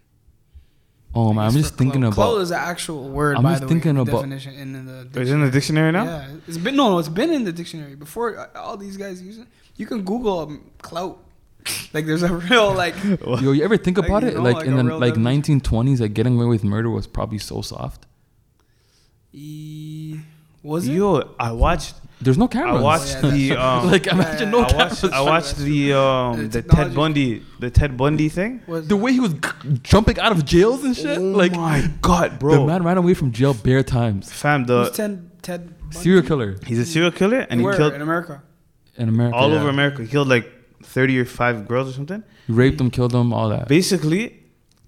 Oh 1.15 1.33
man, 1.35 1.45
I'm 1.47 1.53
just 1.53 1.77
thinking 1.77 2.01
clout. 2.03 2.15
about. 2.15 2.25
Clout 2.31 2.41
is 2.41 2.51
an 2.53 2.59
actual 2.59 3.09
word. 3.09 3.37
I'm 3.37 3.43
by 3.43 3.51
just 3.53 3.63
the 3.63 3.69
thinking 3.69 3.95
way, 3.97 4.01
about- 4.03 4.13
definition 4.23 4.55
in 4.55 4.87
the. 4.87 5.09
It's 5.21 5.31
in 5.31 5.41
the 5.45 5.51
dictionary 5.51 5.93
now. 5.93 6.05
Yeah, 6.05 6.29
it's 6.49 6.57
been 6.59 6.75
no, 6.77 6.91
no, 6.91 6.99
it's 6.99 7.09
been 7.09 7.31
in 7.31 7.45
the 7.45 7.53
dictionary 7.53 7.95
before. 7.97 8.39
uh, 8.39 8.47
All 8.59 8.77
these 8.77 8.97
guys 8.97 9.21
use 9.23 9.39
it. 9.39 9.47
You 9.77 9.87
can 9.87 10.03
Google 10.05 10.41
um, 10.41 10.71
clout. 10.81 11.19
Like 11.95 12.07
there's 12.07 12.23
a 12.23 12.35
real 12.35 12.73
like. 12.75 12.95
Yo, 13.05 13.53
you 13.53 13.63
ever 13.63 13.77
think 13.77 13.99
Like, 13.99 14.09
about 14.09 14.23
you 14.23 14.29
it? 14.31 14.35
know, 14.35 14.43
like, 14.43 14.57
like 14.57 14.67
in 14.67 14.77
the 14.77 14.85
real 14.85 14.99
like 14.99 15.15
definition. 15.15 15.61
1920s, 15.61 16.01
like 16.01 16.15
getting 16.15 16.37
away 16.37 16.47
with 16.47 16.65
murder 16.65 16.89
was 16.91 17.07
probably 17.07 17.39
so 17.39 17.61
soft. 17.61 18.07
E, 19.33 20.19
was 20.63 20.89
it? 20.89 20.93
Yo, 20.95 21.35
I 21.39 21.53
watched. 21.53 21.95
There's 22.25 22.39
no 22.39 22.49
cameras. 22.49 22.77
I 22.77 22.81
watched 22.83 23.17
Oh, 23.23 23.29
yeah, 23.31 23.55
the. 23.55 23.63
Um, 23.65 23.91
like 23.91 24.07
imagine 24.07 24.49
yeah. 24.49 24.59
no 24.59 24.63
I 24.65 24.69
cameras. 24.71 25.03
watched. 25.03 25.15
I 25.15 25.21
watched 25.21 25.57
the 25.57 25.93
um 25.93 26.49
The 26.49 26.63
the. 26.63 26.63
Ted 26.63 26.95
Bundy 26.95 27.43
the 27.59 27.71
Ted 27.71 27.97
Bundy 27.97 28.29
thing. 28.29 28.63
Was 28.67 28.87
the 28.89 28.97
way 28.97 29.13
he 29.13 29.21
was 29.21 29.35
g- 29.35 29.79
jumping 29.83 30.19
out 30.19 30.33
of 30.33 30.45
jails 30.45 30.85
and 30.85 30.97
shit. 30.97 31.19
Oh 31.19 31.23
like 31.43 31.53
my 31.53 31.91
god, 32.01 32.39
bro! 32.39 32.53
the 32.55 32.67
man 32.67 32.83
ran 32.85 32.97
away 32.99 33.15
from 33.15 33.33
jail 33.33 33.55
bare 33.55 33.83
times. 33.83 34.31
Fam, 34.33 34.61
Who's 34.65 34.91
the 34.91 34.97
Ted 34.97 35.43
Ted 35.43 35.61
Bundy? 35.81 35.99
Serial 35.99 36.23
killer 36.23 36.57
he's 36.67 36.79
a 36.79 36.87
serial 36.87 37.11
killer 37.11 37.41
and 37.51 37.61
he 37.61 37.67
killed 37.77 37.95
in 37.95 38.03
America. 38.03 38.43
in 38.97 39.09
America. 39.09 39.37
all 39.37 39.51
yeah. 39.51 39.57
over 39.61 39.69
America. 39.69 40.03
He 40.03 40.09
killed 40.09 40.29
like 40.29 40.47
thirty 40.85 41.19
or 41.19 41.25
five 41.25 41.67
girls 41.69 41.89
or 41.91 41.93
something. 41.93 42.23
He 42.47 42.53
raped 42.53 42.79
them, 42.79 42.91
killed 42.91 43.11
them, 43.13 43.33
all 43.33 43.49
that. 43.51 43.69
Basically, 43.69 44.23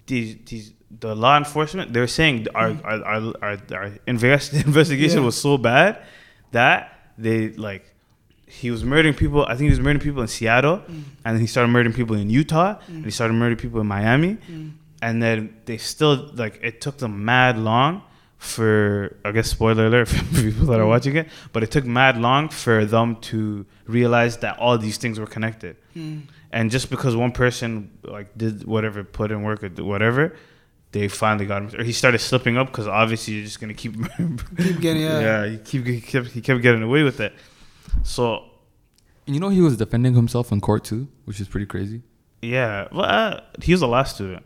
these 0.07 0.37
these 0.45 0.71
the 0.99 1.13
law 1.15 1.37
enforcement 1.37 1.91
they're 1.93 2.07
saying 2.07 2.47
our 2.55 2.69
our 2.83 3.03
our, 3.03 3.33
our, 3.41 3.57
our 3.73 3.91
investigation 4.07 5.19
Yeah. 5.19 5.25
was 5.25 5.35
so 5.35 5.57
bad 5.57 5.97
that 6.51 6.91
they 7.17 7.49
like 7.49 7.93
he 8.47 8.71
was 8.71 8.83
murdering 8.83 9.15
people. 9.15 9.43
I 9.45 9.55
think 9.55 9.61
he 9.61 9.69
was 9.69 9.79
murdering 9.79 9.99
people 9.99 10.21
in 10.21 10.27
Seattle, 10.27 10.77
mm. 10.77 11.03
and 11.23 11.35
then 11.35 11.39
he 11.39 11.47
started 11.47 11.69
murdering 11.69 11.95
people 11.95 12.15
in 12.15 12.29
Utah, 12.29 12.75
mm. 12.75 12.87
and 12.87 13.05
he 13.05 13.11
started 13.11 13.33
murdering 13.33 13.57
people 13.57 13.81
in 13.81 13.87
Miami, 13.87 14.37
mm. 14.49 14.71
and 15.01 15.21
then 15.21 15.55
they 15.65 15.77
still 15.77 16.31
like 16.35 16.59
it 16.61 16.81
took 16.81 16.97
them 16.97 17.25
mad 17.25 17.57
long 17.57 18.03
for 18.37 19.17
I 19.25 19.31
guess 19.31 19.49
spoiler 19.49 19.87
alert 19.87 20.07
for 20.09 20.41
people 20.41 20.67
that 20.67 20.79
are 20.79 20.85
watching 20.85 21.15
it, 21.15 21.27
but 21.53 21.63
it 21.63 21.71
took 21.71 21.85
mad 21.85 22.17
long 22.17 22.49
for 22.49 22.85
them 22.85 23.17
to 23.31 23.65
realize 23.87 24.37
that 24.37 24.59
all 24.59 24.77
these 24.77 24.97
things 24.97 25.19
were 25.19 25.27
connected. 25.27 25.77
And 26.51 26.71
just 26.71 26.89
because 26.89 27.15
one 27.15 27.31
person 27.31 27.91
like 28.03 28.37
did 28.37 28.63
whatever, 28.65 29.03
put 29.03 29.31
in 29.31 29.43
work 29.43 29.63
or 29.63 29.69
whatever, 29.83 30.35
they 30.95 31.09
finally 31.09 31.45
got 31.45 31.61
him. 31.63 31.79
Or 31.79 31.83
he 31.83 31.91
started 31.91 32.19
slipping 32.19 32.57
up 32.57 32.67
because 32.67 32.87
obviously 32.87 33.33
you're 33.35 33.43
just 33.43 33.59
gonna 33.59 33.73
keep 33.73 33.93
Keep 34.57 34.79
getting 34.79 35.03
yeah. 35.03 35.19
yeah. 35.19 35.45
He 35.51 35.57
keep 35.57 35.85
he 35.85 35.99
kept 35.99 36.27
he 36.27 36.41
kept 36.41 36.61
getting 36.61 36.81
away 36.83 37.03
with 37.03 37.19
it. 37.19 37.33
So 38.03 38.43
and 39.27 39.35
You 39.35 39.41
know 39.41 39.49
he 39.49 39.61
was 39.61 39.75
defending 39.75 40.13
himself 40.15 40.51
in 40.53 40.61
court 40.61 40.83
too, 40.85 41.07
which 41.25 41.39
is 41.41 41.47
pretty 41.47 41.65
crazy. 41.65 42.01
yeah, 42.41 42.87
well, 42.91 43.05
uh, 43.05 43.41
he 43.61 43.71
was 43.73 43.81
a 43.81 43.87
law 43.87 44.03
student, 44.03 44.45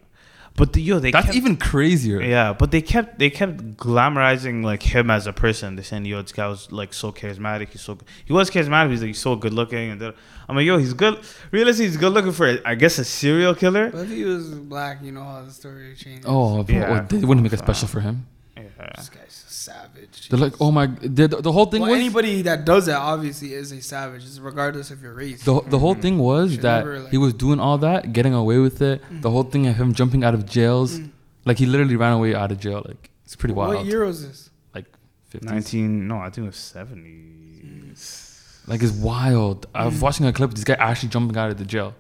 but 0.60 0.74
the, 0.74 0.82
yo, 0.82 1.00
they 1.00 1.10
That's 1.12 1.26
kept, 1.28 1.38
even 1.38 1.58
crazier. 1.58 2.22
Yeah, 2.22 2.54
but 2.54 2.70
they 2.70 2.82
kept 2.82 3.18
they 3.18 3.32
kept 3.32 3.78
glamorizing 3.78 4.64
like 4.64 4.84
him 4.84 5.10
as 5.10 5.26
a 5.26 5.34
person. 5.34 5.76
They 5.78 5.84
saying, 5.84 6.06
"Yo, 6.06 6.22
this 6.22 6.32
guy 6.40 6.48
was 6.48 6.72
like 6.72 6.94
so 6.94 7.12
charismatic. 7.12 7.70
He's 7.70 7.82
so 7.82 7.98
he 8.26 8.34
was 8.34 8.52
charismatic. 8.52 8.92
He's 8.92 9.02
like 9.02 9.16
so 9.16 9.36
good 9.36 9.54
looking." 9.54 9.90
And 9.94 10.04
I'm 10.48 10.56
like, 10.58 10.66
"Yo, 10.66 10.78
he's 10.78 10.94
good. 10.94 11.16
Realistically, 11.52 11.88
he's 11.88 11.98
good 11.98 12.14
looking 12.14 12.34
for 12.34 12.60
I 12.66 12.76
guess 12.76 13.00
a 13.00 13.06
serial 13.06 13.56
killer." 13.56 13.90
But 13.90 14.02
if 14.02 14.10
he 14.12 14.24
was 14.26 14.46
black, 14.74 15.02
you 15.02 15.12
know 15.14 15.24
how 15.24 15.42
the 15.44 15.52
story 15.52 15.96
changes. 15.96 16.26
Oh, 16.28 16.64
bro, 16.64 16.76
Yeah. 16.76 17.06
they 17.10 17.26
wouldn't 17.26 17.44
make 17.44 17.54
a 17.54 17.58
special 17.58 17.88
for 17.88 18.02
him. 18.02 18.28
Yeah. 18.58 18.64
this 18.98 19.10
guy's 19.10 19.34
a 19.60 19.72
savage. 19.72 20.30
They're 20.30 20.40
like, 20.40 20.62
oh 20.62 20.72
my, 20.72 20.88
the, 20.88 21.28
the 21.28 21.52
whole 21.52 21.66
thing 21.66 21.82
well, 21.82 21.92
was 21.92 22.00
anybody 22.00 22.42
that 22.44 22.66
does 22.66 22.86
that 22.86 22.98
obviously 22.98 23.54
is 23.54 23.72
a 23.72 23.82
savage, 23.82 24.24
it's 24.24 24.40
regardless 24.40 24.92
of 24.92 25.02
your 25.02 25.14
race. 25.14 25.44
the 25.44 25.62
the 25.62 25.80
whole 25.80 25.94
mm-hmm. 25.94 26.02
thing 26.02 26.18
was 26.18 26.52
Should 26.52 26.62
that 26.62 26.80
never, 26.80 27.00
like- 27.00 27.12
he 27.12 27.18
was 27.18 27.34
doing 27.34 27.60
all 27.60 27.78
that, 27.80 28.14
getting 28.14 28.34
away 28.34 28.60
with 28.60 28.82
it. 28.82 29.02
Mm. 29.04 29.22
The 29.22 29.32
whole 29.32 29.44
thing 29.44 29.68
of 29.68 29.76
him 29.76 29.94
jumping 29.94 30.24
out 30.24 30.34
of 30.34 30.46
jails, 30.46 31.00
mm. 31.00 31.10
like 31.46 31.58
he 31.58 31.66
literally 31.66 31.96
ran 31.96 32.14
away 32.14 32.36
out 32.36 32.52
of 32.52 32.60
jail. 32.60 32.84
Like 32.88 33.10
it's 33.26 33.36
pretty 33.36 33.54
wild. 33.54 33.76
What 33.76 33.86
year 33.86 34.06
was 34.06 34.28
this? 34.28 34.50
Like 34.74 34.86
50s. 35.34 35.44
Nineteen? 35.44 36.08
No, 36.08 36.20
I 36.20 36.30
think 36.30 36.46
it 36.46 36.48
was 36.48 36.58
seventies. 36.58 38.64
Like 38.68 38.84
it's 38.84 38.94
wild. 38.94 39.68
I 39.74 39.86
was 39.86 39.96
mm. 39.96 40.02
watching 40.02 40.26
a 40.26 40.34
clip. 40.34 40.52
Of 40.52 40.56
this 40.56 40.64
guy 40.64 40.76
actually 40.76 41.10
jumping 41.10 41.38
out 41.38 41.52
of 41.52 41.58
the 41.58 41.66
jail, 41.66 41.96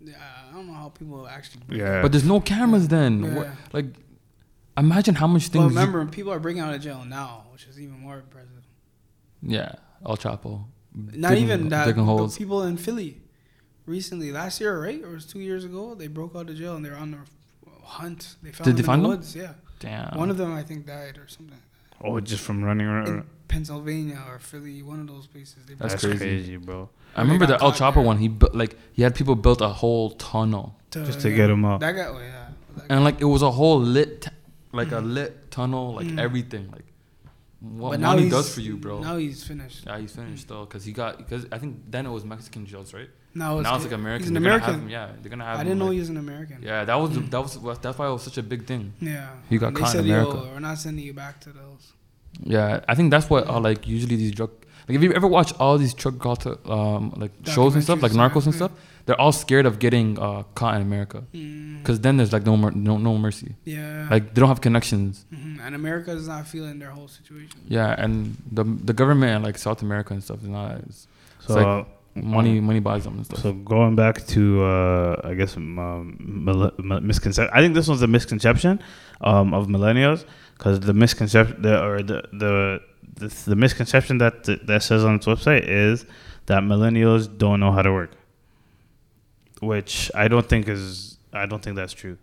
Yeah, 0.00 0.14
I 0.48 0.54
don't 0.54 0.66
know 0.68 0.74
how 0.74 0.88
people 0.90 1.26
actually. 1.28 1.62
Yeah, 1.70 2.02
but 2.02 2.12
there's 2.12 2.28
no 2.34 2.40
cameras. 2.40 2.88
Then 2.88 3.22
Yeah. 3.22 3.34
What- 3.34 3.48
like, 3.72 3.86
imagine 4.78 5.14
how 5.16 5.26
much 5.26 5.48
things. 5.48 5.62
you- 5.62 5.68
remember, 5.68 6.04
people 6.06 6.32
are 6.32 6.38
breaking 6.40 6.62
out 6.62 6.74
of 6.74 6.80
jail 6.80 7.04
now, 7.06 7.44
which 7.52 7.66
is 7.66 7.80
even 7.80 7.98
more 8.00 8.16
impressive. 8.18 8.64
yeah, 9.42 9.72
El 10.06 10.16
Chapo. 10.16 10.64
Not 10.94 11.30
digging- 11.30 11.44
even 11.44 11.68
that. 11.68 11.84
digging 11.86 12.04
The 12.06 12.12
holes. 12.12 12.36
people 12.38 12.62
in 12.64 12.76
Philly 12.76 13.20
recently, 13.86 14.32
last 14.32 14.60
year, 14.60 14.80
right, 14.82 15.02
or 15.02 15.10
it 15.10 15.14
was 15.14 15.26
two 15.26 15.40
years 15.40 15.64
ago, 15.64 15.94
they 15.94 16.06
broke 16.08 16.34
out 16.34 16.48
of 16.50 16.56
jail 16.56 16.74
and 16.76 16.84
they're 16.84 16.96
on 16.96 17.10
their 17.12 17.24
hunt. 17.84 18.36
They 18.42 18.50
found 18.52 18.64
Did 18.64 18.70
them 18.70 18.76
they 18.76 18.80
in 18.80 18.86
find 18.86 19.04
the 19.04 19.16
them? 19.16 19.42
Yeah, 19.42 19.52
Damn. 20.10 20.18
one 20.18 20.30
of 20.30 20.36
them 20.36 20.52
I 20.52 20.62
think 20.62 20.86
died 20.86 21.18
or 21.18 21.28
something. 21.28 21.58
oh, 22.02 22.20
just 22.20 22.42
from 22.42 22.62
running 22.64 22.86
around. 22.86 23.08
In 23.08 23.14
around. 23.14 23.26
Pennsylvania 23.48 24.22
or 24.28 24.38
Philly, 24.38 24.82
one 24.82 25.00
of 25.00 25.06
those 25.06 25.26
places. 25.26 25.64
They 25.66 25.72
That's 25.74 25.94
That's, 25.94 26.04
crazy. 26.04 26.18
crazy. 26.18 26.56
bro. 26.58 26.90
I 27.16 27.22
remember 27.22 27.46
the 27.46 27.54
got 27.56 27.62
El 27.62 27.72
Chapo 27.72 27.94
there. 27.94 28.02
one. 28.04 28.18
He 28.18 28.28
built 28.28 28.54
like 28.54 28.76
he 28.92 29.00
had 29.02 29.14
people 29.14 29.34
built 29.36 29.62
a 29.62 29.68
whole 29.68 30.10
tunnel, 30.10 30.76
Just 30.90 31.20
to 31.20 31.30
get 31.34 31.48
him 31.48 31.64
out. 31.64 31.80
That 31.80 31.92
guy, 31.92 32.06
oh 32.06 32.18
yeah. 32.18 32.48
That 32.76 32.86
and 32.90 33.04
like 33.04 33.20
it 33.20 33.24
was 33.24 33.40
a 33.40 33.50
whole 33.50 33.80
lit, 33.80 34.22
t- 34.22 34.30
like 34.72 34.92
a 34.92 34.98
lit 35.00 35.50
tunnel, 35.50 35.94
like 35.94 36.06
Mm. 36.06 36.18
everything, 36.20 36.68
like 36.70 36.84
what 37.60 37.90
But 37.92 38.00
money 38.00 38.28
does 38.28 38.54
for 38.54 38.60
you, 38.60 38.76
bro. 38.76 39.00
Now 39.00 39.16
he's 39.16 39.42
finished. 39.44 39.84
yeah, 39.86 39.98
he's 39.98 40.12
finished 40.12 40.46
though, 40.48 40.64
cause 40.66 40.84
he 40.84 40.92
got 40.92 41.18
because 41.18 41.46
I 41.50 41.58
think 41.58 41.90
then 41.90 42.06
it 42.06 42.10
was 42.10 42.24
Mexican 42.24 42.66
jails, 42.66 42.94
right? 42.94 43.10
Now 43.34 43.58
it's, 43.58 43.64
now 43.64 43.74
it's 43.76 43.84
like 43.84 43.92
American. 43.92 44.22
He's 44.22 44.28
an 44.28 44.34
They're 44.34 44.52
American. 44.52 44.72
have 44.74 44.82
him- 44.82 44.88
yeah, 44.88 45.10
they're 45.20 45.30
gonna 45.30 45.44
have. 45.44 45.58
I 45.58 45.64
didn't 45.64 45.78
know 45.78 45.86
like- 45.86 45.94
he 45.94 46.00
was 46.00 46.08
an 46.08 46.16
American. 46.18 46.58
Yeah, 46.62 46.84
that 46.84 46.94
was 46.94 47.10
that 47.30 47.40
was 47.42 47.78
that's 47.80 47.98
why 47.98 48.06
it 48.08 48.12
was 48.12 48.22
such 48.22 48.38
a 48.38 48.42
big 48.42 48.64
thing. 48.66 48.92
Yeah. 49.00 49.28
He 49.50 49.58
got 49.58 49.74
they 49.74 49.80
caught 49.80 49.94
in 49.94 50.00
said, 50.02 50.06
Yo, 50.06 50.14
America. 50.30 50.50
we're 50.54 50.60
not 50.60 50.78
sending 50.78 51.04
you 51.04 51.12
back 51.14 51.40
to 51.40 51.50
those. 51.50 51.92
Yeah, 52.42 52.80
I 52.88 52.94
think 52.94 53.10
that's 53.10 53.28
what 53.28 53.48
uh, 53.48 53.58
like 53.60 53.86
usually 53.88 54.16
these 54.16 54.32
drug 54.32 54.50
like 54.88 54.96
if 54.96 55.02
you 55.02 55.12
ever 55.12 55.26
watch 55.26 55.52
all 55.58 55.76
these 55.78 55.94
drug 55.94 56.20
cartel 56.20 56.58
um 56.70 57.12
like 57.16 57.32
shows 57.44 57.74
and 57.74 57.82
stuff 57.82 58.02
like 58.02 58.12
Narcos 58.12 58.44
and 58.46 58.54
yeah. 58.54 58.60
stuff, 58.66 58.72
they're 59.08 59.20
all 59.24 59.32
scared 59.32 59.64
of 59.70 59.78
getting 59.78 60.18
uh, 60.18 60.42
caught 60.54 60.74
in 60.76 60.82
America 60.82 61.24
Mm, 61.34 61.78
because 61.80 61.98
then 62.04 62.18
there's 62.18 62.32
like 62.36 62.44
no 62.50 62.56
mer- 62.62 62.76
no 62.90 62.94
no 62.98 63.12
mercy. 63.26 63.50
yeah. 63.64 64.06
Like 64.10 64.24
they 64.34 64.40
don't 64.40 64.48
have 64.54 64.60
connections. 64.60 65.24
Mhm. 65.34 65.58
And 65.64 65.74
America 65.74 66.10
is 66.12 66.28
not 66.28 66.46
feeling 66.46 66.78
their 66.82 66.90
whole 66.96 67.08
situation. 67.08 67.58
Yeah, 67.76 67.94
and 68.02 68.36
the 68.58 68.64
the 68.88 68.92
government 68.92 69.30
in 69.36 69.40
like 69.48 69.56
South 69.66 69.80
America 69.86 70.10
and 70.14 70.22
stuff 70.22 70.40
is 70.42 70.50
not 70.58 70.70
it's, 70.86 71.00
So 71.46 71.54
like 71.54 71.86
money 72.36 72.60
money 72.60 72.80
buys 72.88 73.02
them 73.04 73.14
and 73.18 73.24
stuff. 73.26 73.40
So 73.44 73.52
going 73.72 73.94
back 73.96 74.16
to 74.34 74.42
uh, 74.74 75.30
I 75.30 75.32
guess 75.40 75.56
um, 75.56 76.16
mil- 76.46 76.72
mi- 76.90 77.00
misconception. 77.10 77.52
I 77.56 77.60
think 77.62 77.72
this 77.78 77.86
one's 77.90 78.02
a 78.02 78.06
misconception 78.18 78.74
um, 79.30 79.54
of 79.58 79.62
millennials 79.74 80.20
because 80.56 80.76
the 80.80 80.94
misconception 81.04 81.56
the, 81.62 81.74
or 81.86 82.02
the 82.10 82.18
the 82.42 82.52
the, 83.20 83.28
the 83.52 83.56
misconception 83.64 84.18
that 84.18 84.34
that 84.70 84.82
says 84.88 85.02
on 85.08 85.12
its 85.18 85.26
website 85.32 85.64
is 85.66 85.96
that 86.50 86.60
millennials 86.62 87.22
don't 87.42 87.60
know 87.60 87.72
how 87.76 87.82
to 87.88 87.92
work, 87.92 88.10
which 89.60 90.10
I 90.14 90.28
don't 90.28 90.46
think 90.48 90.68
is 90.68 91.18
I 91.32 91.46
don't 91.46 91.62
think 91.62 91.76
that's 91.76 91.92
true. 91.92 92.18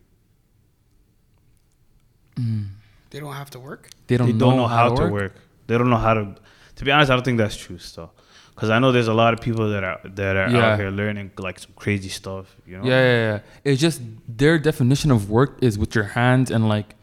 Mm. 2.38 2.68
They 3.12 3.20
don't 3.20 3.34
have 3.34 3.50
to 3.52 3.60
work. 3.60 3.90
They 4.08 4.18
don't, 4.18 4.28
they 4.28 4.34
know, 4.34 4.40
don't 4.40 4.58
know 4.58 4.68
how, 4.68 4.90
to 4.96 5.08
work. 5.08 5.36
They 5.68 5.78
don't 5.78 5.90
know 5.90 5.98
how 5.98 6.14
to. 6.16 6.36
To 6.78 6.84
be 6.86 6.92
honest, 6.92 7.10
I 7.10 7.16
don't 7.16 7.24
think 7.24 7.38
that's 7.38 7.56
true 7.56 7.78
still. 7.78 8.12
Because 8.54 8.70
I 8.70 8.80
know 8.80 8.92
there's 8.92 9.08
a 9.08 9.14
lot 9.14 9.34
of 9.34 9.42
people 9.42 9.70
that 9.70 9.84
are 9.84 10.00
that 10.04 10.36
are 10.36 10.50
Yeah. 10.50 10.66
out 10.74 10.80
here 10.80 10.90
learning 10.90 11.32
like 11.38 11.60
some 11.60 11.72
crazy 11.76 12.10
stuff. 12.10 12.56
You 12.66 12.78
know. 12.78 12.84
Yeah, 12.86 13.02
yeah, 13.02 13.32
yeah. 13.34 13.40
It's 13.64 13.82
just 13.82 14.02
their 14.28 14.58
definition 14.60 15.12
of 15.12 15.30
work 15.30 15.58
is 15.62 15.78
with 15.78 15.94
your 15.96 16.06
hands 16.06 16.52
and 16.52 16.68
like 16.68 16.96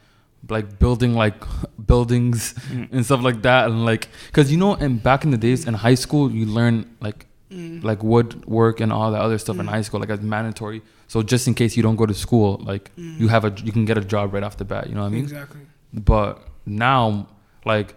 like 0.49 0.79
building 0.79 1.14
like 1.14 1.37
buildings 1.87 2.55
Mm. 2.71 2.88
and 2.92 3.05
stuff 3.05 3.23
like 3.23 3.42
that 3.42 3.66
and 3.71 3.85
like 3.85 4.09
because 4.27 4.51
you 4.51 4.59
know 4.59 4.75
and 4.75 5.03
back 5.03 5.25
in 5.25 5.31
the 5.31 5.37
days 5.38 5.66
in 5.68 5.75
high 5.75 5.95
school 5.95 6.31
you 6.33 6.47
learn 6.47 6.85
like 7.01 7.27
Mm. 7.53 7.85
like 7.85 8.03
woodwork 8.03 8.81
and 8.81 8.91
all 8.93 9.11
that 9.12 9.21
other 9.21 9.37
stuff 9.38 9.59
in 9.59 9.67
high 9.67 9.83
school 9.83 10.01
like 10.01 10.09
as 10.09 10.21
mandatory 10.23 10.81
so 11.07 11.23
just 11.23 11.47
in 11.49 11.55
case 11.55 11.77
you 11.77 11.83
don't 11.83 11.97
go 11.97 12.07
to 12.07 12.15
school 12.15 12.51
like 12.71 12.91
you 12.97 13.29
have 13.29 13.45
a 13.45 13.51
you 13.67 13.73
can 13.73 13.85
get 13.85 13.99
a 13.99 14.05
job 14.12 14.33
right 14.35 14.43
off 14.43 14.57
the 14.57 14.65
bat 14.65 14.88
you 14.88 14.95
know 14.95 15.03
what 15.03 15.09
i 15.09 15.17
mean 15.17 15.25
exactly. 15.25 15.61
but 15.93 16.33
now 16.65 17.27
like 17.67 17.94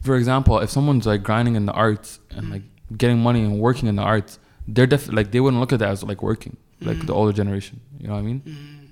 for 0.00 0.16
example 0.16 0.58
if 0.60 0.70
someone's 0.70 1.06
like 1.06 1.22
grinding 1.22 1.56
in 1.56 1.66
the 1.66 1.72
arts 1.72 2.20
and 2.30 2.50
like 2.50 2.62
getting 2.96 3.18
money 3.18 3.40
and 3.42 3.60
working 3.60 3.86
in 3.88 3.96
the 3.96 4.02
arts 4.14 4.38
they're 4.66 4.86
def- 4.86 5.12
like 5.12 5.30
they 5.32 5.40
wouldn't 5.40 5.60
look 5.60 5.72
at 5.74 5.78
that 5.80 5.90
as 5.90 6.02
like 6.02 6.22
working 6.22 6.56
like 6.80 7.04
the 7.06 7.12
older 7.12 7.32
generation 7.34 7.80
you 8.00 8.06
know 8.08 8.14
what 8.14 8.20
i 8.20 8.22
mean 8.22 8.40
Mm. 8.46 8.86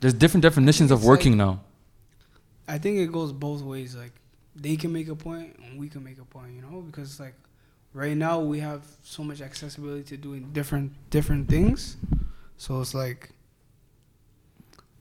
there's 0.00 0.14
different 0.14 0.42
definitions 0.42 0.90
of 0.90 1.04
working 1.04 1.36
now 1.36 1.60
I 2.68 2.78
think 2.78 2.98
it 2.98 3.10
goes 3.12 3.32
both 3.32 3.60
ways. 3.60 3.96
Like 3.96 4.12
they 4.54 4.76
can 4.76 4.92
make 4.92 5.08
a 5.08 5.16
point 5.16 5.56
and 5.64 5.78
we 5.80 5.88
can 5.88 6.02
make 6.04 6.18
a 6.18 6.24
point, 6.24 6.52
you 6.54 6.62
know, 6.62 6.80
because 6.80 7.10
it's 7.10 7.20
like 7.20 7.34
right 7.94 8.16
now 8.16 8.40
we 8.40 8.60
have 8.60 8.82
so 9.02 9.22
much 9.22 9.40
accessibility 9.40 10.02
to 10.04 10.16
doing 10.16 10.50
different 10.52 10.92
different 11.10 11.48
things. 11.48 11.96
So 12.56 12.80
it's 12.80 12.94
like 12.94 13.30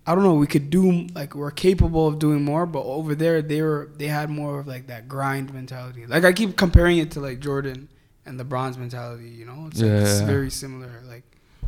I 0.05 0.15
don't 0.15 0.23
know, 0.23 0.33
we 0.33 0.47
could 0.47 0.69
do 0.71 1.07
like 1.13 1.35
we're 1.35 1.51
capable 1.51 2.07
of 2.07 2.17
doing 2.17 2.43
more, 2.43 2.65
but 2.65 2.83
over 2.83 3.13
there 3.13 3.41
they 3.41 3.61
were 3.61 3.89
they 3.97 4.07
had 4.07 4.29
more 4.29 4.59
of 4.59 4.67
like 4.67 4.87
that 4.87 5.07
grind 5.07 5.53
mentality. 5.53 6.05
Like 6.07 6.23
I 6.25 6.33
keep 6.33 6.57
comparing 6.57 6.97
it 6.97 7.11
to 7.11 7.19
like 7.19 7.39
Jordan 7.39 7.87
and 8.25 8.39
the 8.39 8.43
bronze 8.43 8.77
mentality, 8.77 9.29
you 9.29 9.45
know? 9.45 9.67
It's 9.67 9.79
like 9.79 9.91
it's 9.91 10.19
Yeah. 10.21 10.25
very 10.25 10.49
similar. 10.49 11.01
Like 11.07 11.23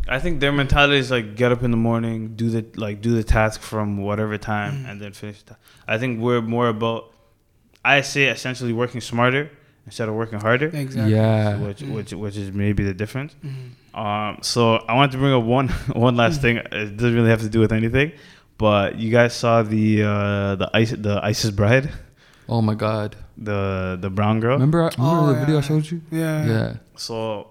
I 0.08 0.20
think 0.20 0.40
their 0.42 0.52
mentality 0.52 0.98
is 0.98 1.12
like 1.12 1.36
get 1.36 1.52
up 1.52 1.64
in 1.64 1.72
the 1.72 1.78
morning, 1.78 2.36
do 2.36 2.50
the 2.50 2.66
like 2.76 3.02
do 3.02 3.16
the 3.16 3.24
task 3.24 3.62
from 3.62 3.98
whatever 3.98 4.38
time, 4.38 4.84
Mm. 4.84 4.90
and 4.90 5.02
then 5.02 5.14
finish. 5.14 5.44
The 5.44 5.56
I 5.88 5.98
think 5.98 6.20
we're 6.20 6.42
more 6.42 6.68
about. 6.70 7.12
I 7.86 8.02
say 8.02 8.26
essentially 8.30 8.74
working 8.74 9.02
smarter 9.02 9.52
instead 9.86 10.08
of 10.10 10.16
working 10.16 10.40
harder, 10.40 10.68
Exactly. 10.68 11.14
Yeah. 11.14 11.58
which 11.58 11.80
Mm. 11.82 11.94
which 11.96 12.14
which 12.14 12.38
is 12.38 12.52
maybe 12.52 12.84
the 12.84 12.94
difference. 12.94 13.36
Mhm. 13.46 14.00
Um, 14.04 14.38
so 14.42 14.78
I 14.90 14.94
wanted 14.96 15.12
to 15.14 15.18
bring 15.20 15.34
up 15.34 15.44
one 15.44 15.68
one 16.08 16.16
last 16.16 16.42
thing. 16.42 16.58
It 16.58 16.98
doesn't 16.98 17.16
really 17.16 17.30
have 17.30 17.42
to 17.42 17.50
do 17.50 17.60
with 17.60 17.72
anything, 17.72 18.12
but 18.58 18.98
you 18.98 19.10
guys 19.12 19.34
saw 19.34 19.62
the 19.64 20.04
uh, 20.04 20.56
the 20.56 20.70
ice 20.74 20.92
the 20.92 21.20
ISIS 21.24 21.52
bride, 21.52 21.90
Oh 22.50 22.62
my 22.62 22.76
god. 22.76 23.16
the 23.38 23.98
the 24.00 24.10
brown 24.10 24.40
girl. 24.40 24.54
Remember, 24.58 24.90
remember 24.98 25.22
Oh, 25.30 25.34
the 25.34 25.40
video 25.40 25.58
I 25.58 25.62
showed 25.62 25.86
you? 25.92 26.02
Yeah. 26.12 26.46
Yeah. 26.46 26.74
So 26.96 27.48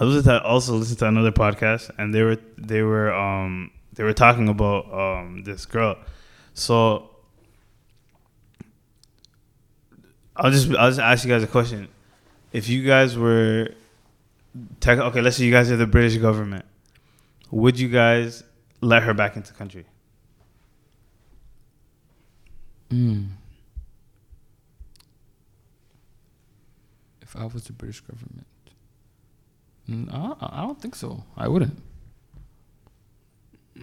I 0.00 0.04
was 0.04 0.24
to 0.24 0.42
also 0.42 0.74
listened 0.76 0.98
to 1.00 1.06
another 1.06 1.32
podcast, 1.32 1.90
and 1.98 2.14
they 2.14 2.22
were 2.22 2.38
they 2.58 2.82
were 2.82 3.12
um 3.12 3.70
they 3.94 4.04
were 4.04 4.14
talking 4.14 4.48
about 4.48 4.86
um 4.92 5.42
this 5.44 5.66
girl. 5.66 5.96
So 6.54 7.09
I'll 10.40 10.50
just 10.50 10.70
I'll 10.70 10.88
just 10.88 11.00
ask 11.00 11.24
you 11.24 11.30
guys 11.30 11.42
a 11.42 11.46
question. 11.46 11.88
If 12.52 12.68
you 12.68 12.84
guys 12.84 13.16
were 13.16 13.74
tech, 14.80 14.98
okay, 14.98 15.20
let's 15.20 15.36
say 15.36 15.44
you 15.44 15.52
guys 15.52 15.70
are 15.70 15.76
the 15.76 15.86
British 15.86 16.16
government, 16.16 16.64
would 17.50 17.78
you 17.78 17.88
guys 17.88 18.42
let 18.80 19.02
her 19.02 19.14
back 19.14 19.36
into 19.36 19.52
the 19.52 19.58
country? 19.58 19.86
Mm. 22.90 23.28
If 27.22 27.36
I 27.36 27.44
was 27.44 27.64
the 27.64 27.72
British 27.72 28.00
government, 28.00 28.46
Mm, 29.90 30.08
I, 30.12 30.60
I 30.60 30.62
don't 30.62 30.80
think 30.80 30.94
so. 30.94 31.24
I 31.36 31.48
wouldn't. 31.48 31.82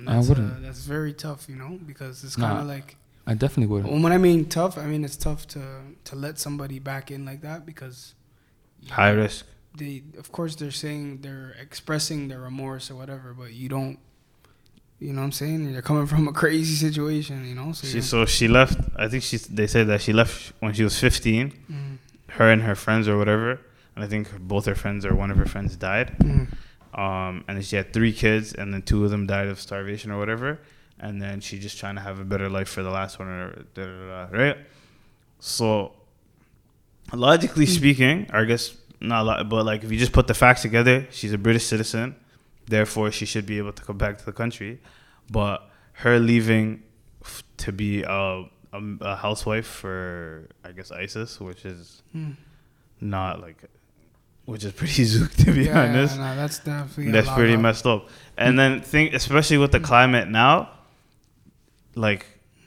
I 0.07 0.19
wouldn't. 0.19 0.53
Uh, 0.53 0.59
that's 0.61 0.85
very 0.85 1.11
tough, 1.11 1.49
you 1.49 1.55
know, 1.55 1.79
because 1.85 2.23
it's 2.23 2.35
kind 2.35 2.59
of 2.59 2.67
like 2.67 2.95
I 3.29 3.33
definitely 3.33 3.67
wouldn't. 3.73 4.01
when 4.03 4.13
I 4.13 4.17
mean 4.17 4.45
tough, 4.45 4.77
I 4.77 4.85
mean 4.91 5.03
it's 5.03 5.17
tough 5.17 5.45
to 5.49 5.61
to 6.05 6.15
let 6.15 6.39
somebody 6.39 6.79
back 6.79 7.11
in 7.11 7.25
like 7.25 7.41
that 7.41 7.65
because 7.65 8.15
High 8.89 9.09
risk. 9.11 9.45
they, 9.77 10.03
of 10.17 10.31
course, 10.31 10.55
they're 10.55 10.71
saying 10.85 11.19
they're 11.21 11.53
expressing 11.61 12.29
their 12.29 12.39
remorse 12.39 12.89
or 12.91 12.95
whatever, 12.95 13.33
but 13.37 13.51
you 13.53 13.67
don't. 13.69 13.97
You 14.99 15.13
know 15.13 15.21
what 15.21 15.25
I'm 15.25 15.31
saying? 15.43 15.71
They're 15.73 15.81
coming 15.91 16.07
from 16.07 16.27
a 16.27 16.31
crazy 16.33 16.75
situation, 16.87 17.45
you 17.47 17.53
know. 17.53 17.71
So, 17.73 17.85
She 17.87 17.97
you 17.97 18.01
so 18.01 18.25
she 18.25 18.47
left. 18.47 18.79
I 18.95 19.07
think 19.09 19.21
she 19.23 19.37
they 19.37 19.67
said 19.67 19.85
that 19.87 20.01
she 20.01 20.13
left 20.13 20.53
when 20.61 20.73
she 20.73 20.83
was 20.83 20.97
15. 20.99 21.53
Mm, 21.71 21.97
her 22.37 22.49
and 22.51 22.61
her 22.63 22.75
friends 22.75 23.07
or 23.07 23.15
whatever, 23.17 23.59
and 23.95 24.03
I 24.05 24.07
think 24.07 24.25
both 24.39 24.65
her 24.65 24.75
friends 24.75 25.05
or 25.05 25.13
one 25.15 25.29
of 25.31 25.37
her 25.37 25.45
friends 25.45 25.75
died. 25.75 26.15
mm, 26.19 26.47
Um, 26.97 27.43
and 27.47 27.57
then 27.57 27.61
she 27.61 27.75
had 27.75 27.93
three 27.93 28.13
kids, 28.13 28.53
and 28.53 28.73
then 28.73 28.81
two 28.81 29.03
of 29.05 29.11
them 29.11 29.27
died 29.27 29.47
of 29.49 29.59
starvation 29.59 30.11
or 30.11 30.17
whatever. 30.17 30.59
And 30.99 31.21
then 31.21 31.41
she's 31.41 31.61
just 31.61 31.77
trying 31.77 31.95
to 31.95 32.01
have 32.01 32.19
a 32.19 32.23
better 32.23 32.49
life 32.49 32.69
for 32.69 32.81
the 32.81 32.89
last 32.89 33.19
one, 33.19 33.27
or 33.27 33.65
da, 33.73 33.85
da, 33.85 34.25
da, 34.25 34.37
right? 34.37 34.57
So, 35.39 35.93
logically 37.13 37.65
hmm. 37.65 37.71
speaking, 37.71 38.29
I 38.33 38.43
guess 38.45 38.75
not 38.99 39.21
a 39.21 39.23
lot, 39.23 39.49
but 39.49 39.65
like 39.65 39.83
if 39.83 39.91
you 39.91 39.97
just 39.97 40.11
put 40.11 40.27
the 40.27 40.33
facts 40.33 40.61
together, 40.61 41.07
she's 41.11 41.33
a 41.33 41.37
British 41.37 41.65
citizen, 41.65 42.15
therefore 42.65 43.11
she 43.11 43.25
should 43.25 43.45
be 43.45 43.57
able 43.57 43.73
to 43.73 43.83
come 43.83 43.97
back 43.97 44.17
to 44.17 44.25
the 44.25 44.31
country. 44.31 44.79
But 45.29 45.69
her 45.93 46.19
leaving 46.19 46.83
f- 47.23 47.43
to 47.57 47.71
be 47.71 48.03
a, 48.03 48.09
a, 48.73 48.81
a 49.01 49.15
housewife 49.15 49.67
for, 49.67 50.49
I 50.63 50.71
guess, 50.71 50.91
ISIS, 50.91 51.39
which 51.39 51.65
is 51.65 52.01
mm. 52.15 52.35
not 53.01 53.41
like, 53.41 53.63
which 54.45 54.63
is 54.63 54.71
pretty 54.71 55.03
zook 55.05 55.33
to 55.33 55.51
be 55.51 55.65
yeah, 55.65 55.83
honest. 55.83 56.17
no, 56.17 56.35
that's 56.35 56.59
definitely 56.59 57.11
That's 57.11 57.29
pretty 57.29 57.53
of- 57.53 57.61
messed 57.61 57.85
up. 57.85 58.09
And 58.37 58.53
hmm. 58.53 58.57
then 58.57 58.81
think, 58.81 59.13
especially 59.13 59.57
with 59.57 59.71
the 59.71 59.79
hmm. 59.79 59.85
climate 59.85 60.27
now, 60.29 60.71
like 61.97 62.25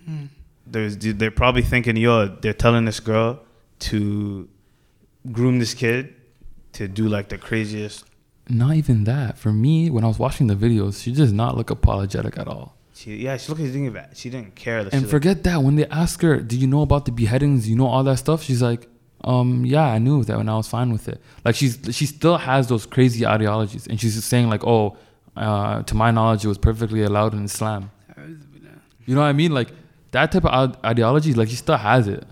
Mm. 0.08 0.28
there's 0.66 0.96
they're 0.96 1.30
probably 1.30 1.62
thinking, 1.62 1.96
yo, 1.96 2.26
they're 2.42 2.54
telling 2.54 2.84
this 2.86 3.00
girl 3.00 3.40
to 3.80 4.48
groom 5.30 5.58
this 5.58 5.74
kid 5.74 6.14
to 6.72 6.88
do 6.88 7.08
like 7.08 7.28
the 7.28 7.38
craziest. 7.38 8.04
Not 8.48 8.74
even 8.76 9.04
that. 9.04 9.38
For 9.38 9.52
me, 9.52 9.90
when 9.90 10.04
I 10.04 10.08
was 10.08 10.18
watching 10.18 10.46
the 10.46 10.54
videos, 10.54 11.02
she 11.02 11.12
does 11.12 11.32
not 11.32 11.56
look 11.56 11.70
apologetic 11.70 12.38
at 12.38 12.48
all. 12.48 12.76
She 12.94 13.16
yeah, 13.16 13.36
she 13.36 13.48
looked 13.50 13.60
thinking 13.60 13.92
that 13.92 14.16
she 14.16 14.30
didn't 14.30 14.54
care. 14.56 14.78
And 14.80 14.90
she, 14.92 14.98
like, 14.98 15.08
forget 15.08 15.44
that 15.44 15.62
when 15.62 15.76
they 15.76 15.86
ask 15.86 16.20
her, 16.22 16.38
"Do 16.40 16.56
you 16.56 16.66
know 16.66 16.82
about 16.82 17.04
the 17.04 17.12
beheadings? 17.12 17.68
You 17.68 17.76
know 17.76 17.86
all 17.86 18.02
that 18.04 18.16
stuff?" 18.18 18.42
She's 18.42 18.62
like, 18.62 18.88
"Um, 19.24 19.64
yeah, 19.64 19.84
I 19.84 19.98
knew 19.98 20.24
that, 20.24 20.38
and 20.38 20.50
I 20.50 20.56
was 20.56 20.68
fine 20.68 20.90
with 20.92 21.08
it." 21.08 21.20
Like 21.44 21.54
she's 21.54 21.78
she 21.92 22.06
still 22.06 22.38
has 22.38 22.68
those 22.68 22.84
crazy 22.86 23.26
ideologies, 23.26 23.86
and 23.86 24.00
she's 24.00 24.14
just 24.16 24.28
saying 24.28 24.48
like, 24.50 24.64
"Oh, 24.64 24.96
uh, 25.36 25.82
to 25.84 25.94
my 25.94 26.10
knowledge, 26.10 26.44
it 26.44 26.48
was 26.48 26.58
perfectly 26.58 27.02
allowed 27.02 27.32
in 27.34 27.44
Islam." 27.44 27.90
You 29.11 29.16
know 29.16 29.22
what 29.22 29.26
I 29.26 29.32
mean? 29.32 29.52
Like 29.52 29.70
that 30.12 30.30
type 30.30 30.44
of 30.44 30.76
ideology, 30.84 31.34
like 31.34 31.48
she 31.48 31.56
still 31.56 31.76
has 31.76 32.06
it. 32.06 32.22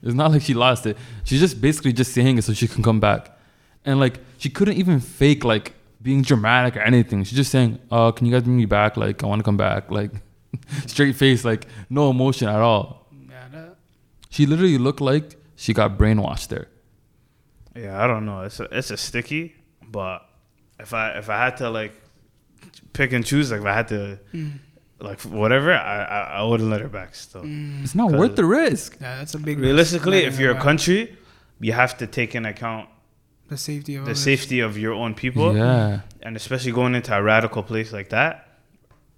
It's 0.00 0.14
not 0.14 0.30
like 0.30 0.42
she 0.42 0.54
lost 0.54 0.86
it. 0.86 0.96
She's 1.24 1.40
just 1.40 1.60
basically 1.60 1.92
just 1.92 2.12
saying 2.12 2.38
it 2.38 2.42
so 2.42 2.52
she 2.52 2.68
can 2.68 2.84
come 2.84 3.00
back, 3.00 3.36
and 3.84 3.98
like 3.98 4.20
she 4.38 4.48
couldn't 4.48 4.76
even 4.76 5.00
fake 5.00 5.42
like 5.44 5.72
being 6.00 6.22
dramatic 6.22 6.76
or 6.76 6.82
anything. 6.90 7.24
She's 7.24 7.36
just 7.36 7.50
saying, 7.50 7.80
"Uh, 7.90 8.12
can 8.12 8.26
you 8.26 8.32
guys 8.32 8.44
bring 8.44 8.56
me 8.56 8.64
back? 8.66 8.96
Like 8.96 9.24
I 9.24 9.26
want 9.26 9.40
to 9.40 9.44
come 9.50 9.56
back." 9.56 9.90
Like 9.90 10.12
straight 10.86 11.16
face, 11.16 11.44
like 11.44 11.66
no 11.88 12.10
emotion 12.10 12.46
at 12.48 12.60
all. 12.60 13.08
Yeah, 13.28 13.48
that, 13.52 13.76
She 14.28 14.46
literally 14.46 14.78
looked 14.78 15.00
like 15.00 15.34
she 15.56 15.74
got 15.74 15.98
brainwashed 15.98 16.46
there. 16.54 16.68
yeah, 17.74 18.02
I 18.02 18.06
don't 18.06 18.24
know. 18.24 18.42
It's 18.42 18.60
a, 18.60 18.68
it's 18.70 18.90
a 18.92 18.96
sticky, 18.96 19.56
but 19.98 20.18
if 20.78 20.94
I 20.94 21.18
if 21.18 21.28
I 21.28 21.38
had 21.44 21.56
to 21.56 21.70
like 21.70 21.92
pick 22.92 23.12
and 23.12 23.26
choose, 23.26 23.50
like 23.50 23.62
if 23.62 23.66
I 23.66 23.74
had 23.74 23.88
to 23.88 24.18
mm, 24.32 24.52
like 25.00 25.20
whatever, 25.22 25.72
I 25.72 26.04
I, 26.04 26.20
I 26.38 26.42
wouldn't 26.42 26.70
let 26.70 26.80
her 26.80 26.88
back 26.88 27.14
still. 27.14 27.42
mm. 27.42 27.82
It's 27.84 27.94
not 27.94 28.12
worth 28.12 28.36
the 28.36 28.44
risk. 28.44 28.96
yeah, 29.00 29.16
that's 29.18 29.34
a 29.34 29.38
big. 29.38 29.58
Realistically, 29.58 30.18
letting 30.18 30.28
if 30.32 30.38
you're 30.40 30.56
a 30.56 30.60
country, 30.60 31.16
you 31.60 31.72
have 31.72 31.96
to 31.98 32.06
take 32.06 32.34
in 32.34 32.44
account 32.46 32.88
the 33.48 33.56
safety 33.56 33.96
of 33.96 34.04
the 34.04 34.10
others. 34.12 34.22
safety 34.22 34.60
of 34.60 34.76
your 34.78 34.92
own 34.94 35.14
people, 35.14 35.56
Yeah, 35.56 36.00
and 36.22 36.36
especially 36.36 36.72
going 36.72 36.94
into 36.94 37.16
a 37.16 37.22
radical 37.22 37.62
place 37.62 37.92
like 37.92 38.10
that, 38.10 38.34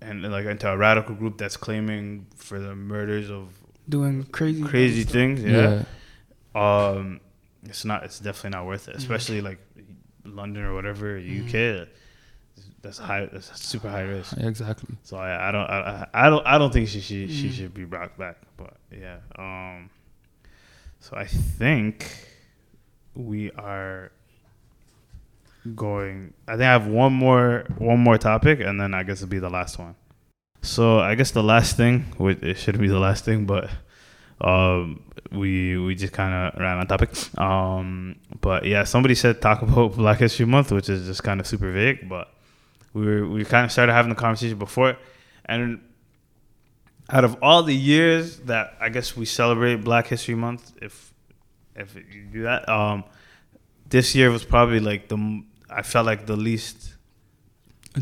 and 0.00 0.22
like 0.22 0.46
into 0.46 0.68
a 0.70 0.76
radical 0.76 1.14
group 1.14 1.36
that's 1.38 1.56
claiming 1.56 2.26
for 2.36 2.58
the 2.58 2.74
murders 2.74 3.30
of 3.30 3.48
doing 3.88 4.24
crazy, 4.24 4.62
crazy 4.62 5.02
stuff. 5.02 5.12
things. 5.12 5.42
yeah, 5.42 5.82
Yeah, 6.54 6.88
um, 6.94 7.20
it's 7.64 7.84
not. 7.84 8.04
It's 8.04 8.18
definitely 8.18 8.50
not 8.58 8.66
worth 8.66 8.88
it. 8.88 8.94
Mm. 8.94 8.98
Especially 8.98 9.40
like 9.40 9.58
London 10.24 10.62
or 10.64 10.74
whatever, 10.74 11.18
Mm. 11.18 11.88
That's 12.82 12.98
high. 12.98 13.28
That's 13.32 13.60
super 13.60 13.88
high 13.88 14.02
risk. 14.02 14.36
exactly. 14.38 14.96
So 15.04 15.16
I, 15.16 15.48
I 15.48 15.52
don't. 15.52 15.70
I, 15.70 16.06
I 16.12 16.28
don't. 16.30 16.46
I 16.46 16.58
don't 16.58 16.72
think 16.72 16.88
she 16.88 17.00
she 17.00 17.28
she 17.28 17.48
Mm. 17.48 17.52
should 17.52 17.74
be 17.74 17.84
brought 17.84 18.18
back. 18.18 18.36
But 18.56 18.74
yeah. 18.90 19.18
Um. 19.38 19.88
So 21.00 21.16
I 21.16 21.26
think 21.26 22.10
we 23.14 23.50
are 23.52 24.10
going. 25.76 26.34
I 26.48 26.52
think 26.52 26.62
I 26.62 26.72
have 26.72 26.86
one 26.86 27.12
more 27.12 27.64
one 27.78 28.00
more 28.00 28.18
topic, 28.18 28.60
and 28.60 28.80
then 28.80 28.94
I 28.94 29.02
guess 29.02 29.18
it'll 29.22 29.30
be 29.30 29.38
the 29.38 29.50
last 29.50 29.78
one. 29.78 29.94
So 30.62 30.98
I 31.00 31.14
guess 31.14 31.30
the 31.32 31.42
last 31.42 31.76
thing, 31.76 32.00
which 32.18 32.42
it 32.42 32.56
shouldn't 32.56 32.82
be 32.82 32.88
the 32.88 32.98
last 33.00 33.24
thing, 33.24 33.46
but 33.46 33.70
um, 34.40 35.02
we 35.30 35.76
we 35.78 35.94
just 35.94 36.12
kind 36.12 36.34
of 36.34 36.60
ran 36.60 36.78
on 36.78 36.86
topic. 36.86 37.10
Um, 37.38 38.16
but 38.40 38.64
yeah, 38.66 38.84
somebody 38.84 39.14
said 39.14 39.40
talk 39.40 39.62
about 39.62 39.94
Black 39.96 40.18
History 40.18 40.46
Month, 40.46 40.72
which 40.72 40.88
is 40.88 41.06
just 41.06 41.22
kind 41.22 41.40
of 41.40 41.46
super 41.46 41.70
vague, 41.72 42.08
but 42.08 42.31
we 42.94 43.04
were 43.06 43.26
we 43.26 43.44
kind 43.44 43.64
of 43.64 43.72
started 43.72 43.92
having 43.92 44.10
the 44.10 44.14
conversation 44.20 44.58
before, 44.58 44.96
and 45.46 45.80
out 47.10 47.24
of 47.24 47.36
all 47.42 47.62
the 47.62 47.74
years 47.74 48.38
that 48.40 48.74
I 48.80 48.88
guess 48.88 49.16
we 49.16 49.24
celebrate 49.26 49.76
Black 49.76 50.06
History 50.06 50.34
Month, 50.34 50.72
if 50.80 51.12
if 51.74 51.94
you 51.94 52.24
do 52.32 52.42
that, 52.42 52.68
um, 52.68 53.04
this 53.88 54.14
year 54.14 54.30
was 54.30 54.44
probably 54.44 54.80
like 54.80 55.08
the 55.08 55.42
I 55.70 55.82
felt 55.82 56.06
like 56.06 56.26
the 56.26 56.36
least 56.36 56.94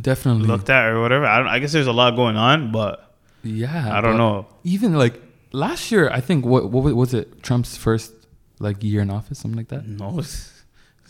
Definitely. 0.00 0.46
looked 0.46 0.70
at 0.70 0.86
or 0.90 1.00
whatever. 1.00 1.26
I 1.26 1.38
don't. 1.38 1.48
I 1.48 1.58
guess 1.58 1.72
there's 1.72 1.86
a 1.86 1.92
lot 1.92 2.14
going 2.16 2.36
on, 2.36 2.70
but 2.72 3.14
yeah, 3.42 3.96
I 3.96 4.00
don't 4.00 4.16
know. 4.16 4.46
Even 4.64 4.94
like 4.94 5.20
last 5.52 5.90
year, 5.90 6.08
I 6.10 6.20
think 6.20 6.44
what 6.44 6.70
what 6.70 6.94
was- 6.94 7.14
it? 7.14 7.42
Trump's 7.42 7.76
first 7.76 8.12
like 8.58 8.82
year 8.84 9.00
in 9.02 9.10
office, 9.10 9.38
something 9.38 9.56
like 9.56 9.68
that. 9.68 9.86
No, 9.86 10.20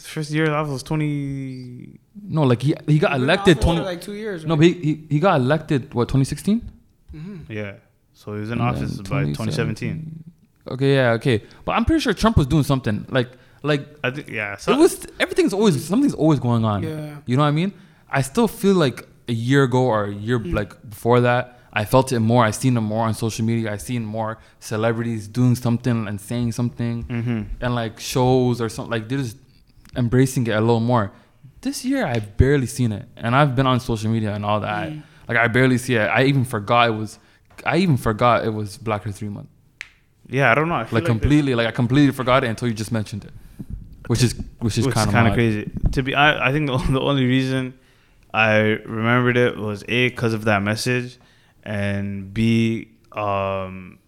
first 0.01 0.30
year 0.30 0.51
off 0.53 0.68
was 0.68 0.82
twenty. 0.82 1.98
No, 2.22 2.42
like 2.42 2.62
he 2.62 2.74
he 2.86 2.98
got 2.98 3.12
We've 3.12 3.22
elected 3.22 3.61
twenty. 3.61 3.80
like 3.80 4.01
two 4.01 4.14
years. 4.14 4.44
No, 4.44 4.57
but 4.57 4.66
he, 4.66 4.72
he 4.74 5.07
he 5.11 5.20
got 5.20 5.40
elected 5.40 5.92
what 5.94 6.09
2016. 6.09 6.61
mm-hmm. 7.14 7.53
Yeah, 7.53 7.74
so 8.12 8.34
he 8.34 8.40
was 8.40 8.51
in 8.51 8.61
And 8.61 8.68
office 8.68 8.96
by 9.03 9.24
2017. 9.24 10.24
Okay, 10.68 10.94
yeah, 10.94 11.12
okay, 11.12 11.42
but 11.64 11.72
I'm 11.72 11.84
pretty 11.84 12.01
sure 12.01 12.12
Trump 12.12 12.36
was 12.36 12.46
doing 12.46 12.62
something 12.64 13.07
like 13.09 13.30
like 13.62 13.86
I 14.05 14.11
think 14.11 14.28
yeah. 14.28 14.57
So 14.57 14.72
it 14.72 14.78
was 14.78 15.07
everything's 15.18 15.53
always 15.53 15.84
something's 15.84 16.14
always 16.14 16.38
going 16.40 16.64
on. 16.64 16.82
Yeah. 16.82 17.16
You 17.26 17.36
know 17.36 17.42
what 17.42 17.48
I 17.48 17.53
mean? 17.53 17.72
I 18.11 18.22
still 18.22 18.48
feel 18.48 18.74
like 18.74 19.07
a 19.28 19.32
year 19.32 19.62
ago 19.64 19.82
or 19.84 20.05
a 20.07 20.12
year 20.12 20.38
Mm. 20.38 20.53
like 20.55 20.72
before 20.88 21.20
that, 21.20 21.59
I 21.72 21.84
felt 21.84 22.12
it 22.12 22.20
more. 22.20 22.44
I 22.44 22.51
seen 22.53 22.76
it 22.76 22.80
more 22.80 23.07
on 23.07 23.14
social 23.14 23.44
media. 23.44 23.72
I 23.72 23.76
seen 23.78 24.05
more 24.05 24.38
celebrities 24.61 25.28
doing 25.28 25.55
something 25.55 26.07
and 26.09 26.20
saying 26.20 26.53
something 26.53 27.03
hmm 27.05 27.42
and 27.61 27.74
like 27.74 27.98
shows 28.01 28.61
or 28.61 28.68
something 28.68 28.90
like 28.90 29.09
they're 29.09 29.18
just 29.18 29.36
embracing 29.97 30.47
it 30.47 30.53
a 30.53 30.61
little 30.61 30.80
more. 30.80 31.12
this 31.62 31.84
year 31.84 32.07
I've 32.07 32.36
barely 32.36 32.66
seen 32.66 32.91
it, 32.93 33.07
and 33.16 33.36
I've 33.36 33.55
been 33.55 33.66
on 33.66 33.80
social 33.80 34.11
media 34.11 34.34
and 34.34 34.45
all 34.45 34.61
that. 34.61 34.88
Mm. 34.91 35.03
Like 35.28 35.36
I 35.38 35.47
barely 35.49 35.78
see 35.78 35.95
it. 35.95 36.07
I 36.07 36.24
even 36.24 36.45
forgot 36.45 36.88
it 36.88 36.93
was. 36.93 37.18
I 37.66 37.76
even 37.78 37.97
forgot 37.99 38.45
it 38.45 38.53
was 38.55 38.78
Black 38.78 39.05
History 39.05 39.28
Month. 39.28 39.49
Yeah, 40.26 40.51
I 40.51 40.55
don't 40.55 40.68
know. 40.68 40.76
I 40.76 40.84
feel 40.84 40.97
Like 40.99 41.03
like 41.05 41.11
completely. 41.20 41.55
Like 41.55 41.66
I 41.66 41.70
completely 41.72 42.12
forgot 42.12 42.45
it 42.45 42.49
until 42.49 42.68
you 42.68 42.74
just 42.74 42.93
mentioned 42.93 43.24
it, 43.24 43.32
which 44.07 44.22
is 44.22 44.34
which 44.61 44.78
is 44.78 44.86
kind 44.86 45.09
of 45.09 45.12
kind 45.14 45.28
of 45.28 45.34
crazy. 45.34 45.70
To 45.93 46.03
be, 46.03 46.14
I, 46.14 46.49
I 46.49 46.53
think 46.53 46.68
the, 46.68 46.76
the 46.99 47.01
only 47.01 47.26
reason 47.26 47.74
I 48.32 48.78
remembered 48.86 49.36
it 49.36 49.57
was 49.57 49.82
a 49.88 50.09
because 50.09 50.32
of 50.32 50.45
that 50.45 50.62
message, 50.62 51.18
and 51.62 52.32
b 52.32 52.88
um, 53.12 53.99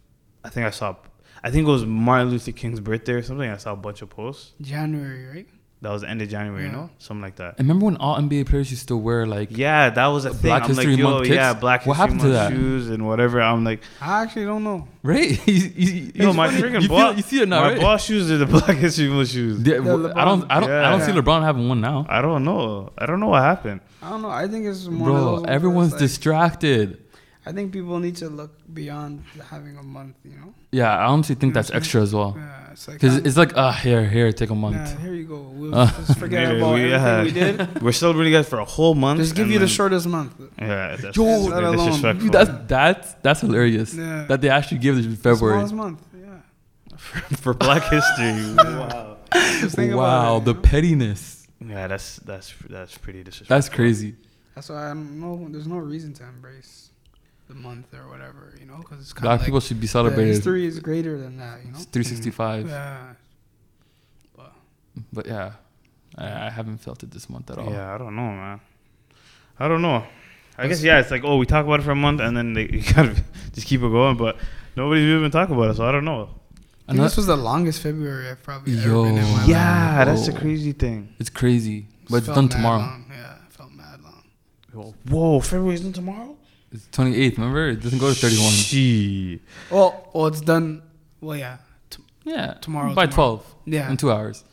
I 0.45 0.49
think 0.49 0.67
I 0.67 0.71
saw, 0.71 0.97
I 1.43 1.51
think 1.51 1.67
it 1.67 1.71
was 1.71 1.85
Martin 1.85 2.31
Luther 2.31 2.53
King's 2.53 2.81
birthday 2.81 3.15
or 3.15 3.23
something. 3.23 3.51
I 3.51 3.57
saw 3.59 3.73
a 3.73 3.77
bunch 3.77 4.01
of 4.01 4.09
posts. 4.11 4.53
January, 4.61 5.27
right? 5.27 5.49
That 5.83 5.91
was 5.91 6.03
the 6.03 6.09
end 6.09 6.23
of 6.23 6.29
January, 6.29 6.65
you 6.67 6.71
know, 6.71 6.91
something 6.99 7.23
like 7.23 7.35
that. 7.37 7.57
I 7.59 7.63
remember 7.63 7.87
when 7.87 7.97
all 7.97 8.17
NBA 8.17 8.47
players 8.47 8.71
used 8.71 8.87
to 8.89 8.97
wear 8.97 9.27
like 9.27 9.49
Yeah, 9.51 9.91
that 9.91 10.07
was 10.07 10.25
a 10.25 10.31
thing. 10.31 10.43
Black 10.51 10.63
I'm 10.63 10.69
History 10.69 10.93
like, 10.93 10.99
yo, 11.01 11.11
Month 11.11 11.25
kicks? 11.25 11.35
yeah, 11.35 11.55
Black 11.55 11.85
What 11.87 11.97
History 11.97 12.01
happened 12.03 12.21
to 12.21 12.27
Month 12.29 12.39
that? 12.39 12.53
shoes 12.53 12.89
and 12.89 13.05
whatever. 13.07 13.43
I'm 13.43 13.65
like, 13.65 13.81
I 14.01 14.23
actually 14.23 14.45
don't 14.45 14.63
know. 14.63 14.87
right? 15.03 15.29
you, 15.49 15.55
you, 15.55 16.13
yo, 16.15 16.29
you- 16.31 16.33
my 16.35 16.49
you 16.51 16.63
freaking 16.63 16.87
feel- 16.87 17.17
You 17.17 17.23
see 17.23 17.43
it 17.43 17.49
now, 17.49 17.63
my 17.63 17.73
right? 17.73 17.81
boss 17.81 18.05
shoes 18.05 18.31
are 18.31 18.39
the 18.39 18.47
Black 18.59 18.77
History 18.77 19.09
Month 19.09 19.31
shoes. 19.31 19.61
Yeah, 19.67 19.79
The 19.79 19.83
well, 19.83 20.17
I 20.17 20.25
don't. 20.25 20.45
I 20.49 20.61
don't. 20.61 20.71
I 20.71 20.91
don't 20.91 21.01
see 21.03 21.11
LeBron 21.11 21.43
having 21.43 21.69
one 21.69 21.81
now, 21.81 22.07
I 22.09 22.23
don't 22.23 22.45
know. 22.45 22.93
I 22.97 23.07
don't 23.07 23.19
know 23.19 23.29
what 23.29 23.43
happened. 23.43 23.81
I 24.01 24.11
don't 24.11 24.23
know. 24.23 24.31
I 24.31 24.47
think 24.47 24.67
it's 24.67 24.87
more 24.87 25.09
bro. 25.09 25.15
those 25.17 25.25
ones 25.33 25.43
where 25.47 25.53
Everyone's 25.53 25.87
it's 25.95 26.01
like- 26.01 26.01
distracted. 26.09 26.99
I 27.45 27.51
think 27.53 27.73
people 27.73 27.99
need 27.99 28.17
to 28.17 28.29
look 28.29 28.53
beyond 28.73 29.25
having 29.51 29.77
a 29.77 29.83
month. 29.83 30.15
You 30.25 30.37
know? 30.39 30.55
Yeah, 30.71 30.97
I 30.97 31.07
honestly 31.07 31.35
think 31.35 31.51
You 31.51 31.55
know 31.55 31.55
that's 31.55 31.71
extra 31.73 32.01
as 32.03 32.15
well. 32.15 32.35
Yeah, 32.39 32.71
it's 32.73 32.87
like 32.89 32.97
Because 33.01 33.19
um, 33.19 33.27
it's 33.27 33.37
like, 33.37 33.57
ah, 33.57 33.73
here, 33.73 34.09
here, 34.09 34.31
take 34.33 34.51
a 34.51 34.55
month. 34.55 34.77
Yeah, 34.77 34.99
here 35.01 35.15
you 35.15 35.25
go. 35.25 35.41
We'll 35.41 35.75
Uh. 35.75 35.91
just 36.07 36.19
forget 36.19 36.43
Yeah, 36.49 36.57
about 36.59 36.75
we- 36.75 36.93
everything 36.93 37.37
yeah. 37.37 37.57
we 37.59 37.65
did. 37.67 37.83
We're 37.87 37.93
celebrating 37.93 38.33
guys 38.33 38.49
for 38.49 38.61
a 38.61 38.65
whole 38.65 38.95
month. 38.95 39.19
Just 39.21 39.35
give 39.35 39.51
you 39.51 39.59
the 39.59 39.67
shortest 39.69 40.07
month. 40.07 40.33
Yeah, 40.59 40.97
that's, 40.97 41.17
Yo, 41.17 41.25
that's 41.25 41.43
let 41.45 41.55
very 41.63 41.65
alone- 41.75 41.87
disrespectful. 41.87 42.25
Dude, 42.29 42.33
that's 42.33 42.51
that's 42.69 43.15
that's 43.23 43.41
hilarious. 43.41 43.95
Yeah. 43.95 44.25
That 44.29 44.41
they 44.41 44.49
actually 44.49 44.79
give 44.79 44.95
this 44.97 45.07
in 45.07 45.13
The 45.13 45.17
February. 45.17 45.67
smallest 45.69 45.75
month. 45.75 46.01
Yeah. 46.15 47.37
for 47.43 47.55
Black 47.55 47.83
History. 47.91 48.55
wow. 48.57 49.17
Just 49.61 49.75
think 49.77 49.95
Wow, 49.95 50.37
about 50.37 50.37
it, 50.37 50.45
the 50.45 50.55
know? 50.55 50.61
pettiness. 50.61 51.49
Yeah, 51.61 51.87
that's 51.89 52.17
that's 52.19 52.55
that's 52.71 52.97
pretty 52.99 53.25
disrespectful. 53.25 53.57
That's 53.57 53.69
crazy. 53.69 54.15
That's 54.55 54.69
why 54.69 54.85
I 54.87 54.89
don't 54.95 55.19
know. 55.21 55.49
There's 55.51 55.67
no 55.67 55.79
reason 55.79 56.13
to 56.15 56.25
embrace 56.25 56.91
the 57.53 57.61
month 57.61 57.93
or 57.95 58.09
whatever. 58.09 58.55
You 58.59 58.67
know, 58.67 58.79
because 58.79 59.01
it's 59.01 59.13
kind 59.13 59.23
Black 59.25 59.35
of 59.37 59.41
like 59.41 59.47
people 59.47 59.61
should 59.61 59.81
be 59.81 59.87
the 59.87 59.91
celebrated. 59.93 60.35
history 60.35 60.67
is 60.67 60.79
greater 60.81 61.19
than 61.19 61.37
that. 61.39 61.61
You 61.65 61.73
know. 61.73 61.79
It's 61.79 61.87
365. 61.87 62.69
Yeah. 62.69 63.15
But 65.13 65.27
yeah, 65.27 65.53
I, 66.19 66.47
I 66.47 66.51
haven't 66.51 66.79
felt 66.79 67.03
it 67.03 67.11
this 67.11 67.31
month 67.31 67.51
at 67.51 67.59
all. 67.59 67.71
Yeah, 67.71 67.95
I 67.95 67.99
don't 67.99 68.15
know, 68.15 68.23
man. 68.31 68.61
I 69.59 69.69
don't 69.69 69.81
know. 69.83 70.05
I 70.59 70.69
guess 70.69 70.83
yeah, 70.83 71.01
it's 71.01 71.11
like 71.11 71.25
oh, 71.25 71.39
we 71.39 71.47
talk 71.47 71.65
about 71.65 71.81
it 71.81 71.83
for 71.83 71.93
a 71.93 71.97
month 71.97 72.21
and 72.21 72.37
then 72.37 72.53
they 72.53 72.63
you 72.71 72.83
gotta 72.93 73.15
just 73.55 73.67
keep 73.67 73.81
it 73.81 73.89
going, 73.91 74.17
but 74.19 74.37
nobody's 74.77 75.05
even 75.09 75.31
talking 75.31 75.55
about 75.55 75.71
it, 75.71 75.77
so 75.77 75.87
I 75.87 75.93
don't 75.93 76.05
know. 76.05 76.29
I 76.89 76.93
think 76.93 77.05
this 77.05 77.17
was 77.17 77.27
the 77.27 77.37
longest 77.37 77.81
February 77.81 78.29
I've 78.29 78.43
probably 78.43 78.77
ever 78.77 78.89
been 79.05 79.17
in 79.17 79.25
my 79.25 79.33
life. 79.39 79.49
Yeah, 79.49 80.05
that's 80.05 80.27
the 80.27 80.35
Oh. 80.37 80.39
crazy 80.41 80.73
thing. 80.73 81.15
It's 81.19 81.31
crazy, 81.31 81.87
but 82.11 82.17
it's 82.17 82.27
Felt 82.27 82.37
done 82.37 82.49
tomorrow. 82.51 82.81
long. 82.81 83.07
Yeah, 83.09 83.37
it 83.47 83.53
felt 83.53 83.73
mad 83.73 84.01
long. 84.03 84.95
Whoa, 85.09 85.41
February's 85.41 85.81
done 85.81 85.93
tomorrow. 85.95 86.37
It's 86.73 86.87
28th. 86.89 87.37
Remember, 87.39 87.69
it 87.69 87.81
doesn't 87.83 87.99
go 87.99 88.09
to 88.09 88.15
31. 88.19 88.51
She. 88.53 89.41
Oh, 89.71 89.95
oh, 90.15 90.27
it's 90.27 90.41
done. 90.41 90.83
Well, 91.21 91.37
yeah, 91.37 91.59
t- 91.91 92.03
Yeah, 92.25 92.55
Tomorrow, 92.55 92.95
by 92.95 93.07
tomorrow. 93.07 93.37
12 93.37 93.55
yeah. 93.67 93.91
in 93.91 93.97
two 93.97 94.11
hours. 94.11 94.45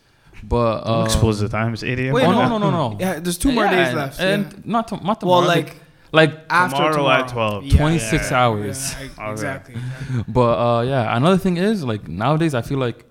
But 0.44 0.84
Don't 0.84 1.02
uh, 1.02 1.06
expose 1.06 1.40
the 1.40 1.50
time. 1.50 1.74
It's 1.74 1.84
8 1.84 2.00
a.m. 2.00 2.14
Wait, 2.14 2.24
oh 2.26 2.32
no. 2.32 2.48
no, 2.48 2.58
no, 2.58 2.70
no, 2.72 2.90
no. 2.92 2.98
Yeah, 3.00 3.20
there's 3.20 3.38
two 3.38 3.52
more 3.52 3.66
Yeah, 3.66 3.76
days 3.76 3.88
and- 3.90 3.98
left. 3.98 4.20
and 4.20 4.44
yeah. 4.54 4.60
not 4.66 4.88
to, 4.90 4.98
not 5.04 5.20
tomorrow. 5.20 5.40
well, 5.40 5.48
like 5.48 5.76
like 6.12 6.32
like 6.32 6.40
after 6.50 6.76
Tomorrow 6.78 6.94
tomorrow, 6.94 7.24
at 7.24 7.28
12. 7.30 7.64
Yeah, 7.66 7.78
26 7.78 8.32
yeah, 8.32 8.38
hours. 8.44 8.92
Yeah, 8.94 8.98
Okay. 9.06 9.32
exactly. 9.32 9.76
exactly. 9.76 10.24
But 10.28 10.58
uh, 10.58 10.82
yeah, 10.84 11.16
another 11.18 11.38
thing 11.38 11.58
is 11.58 11.84
like 11.84 12.08
nowadays 12.08 12.54
I 12.56 12.62
feel 12.62 12.80
like 12.80 13.06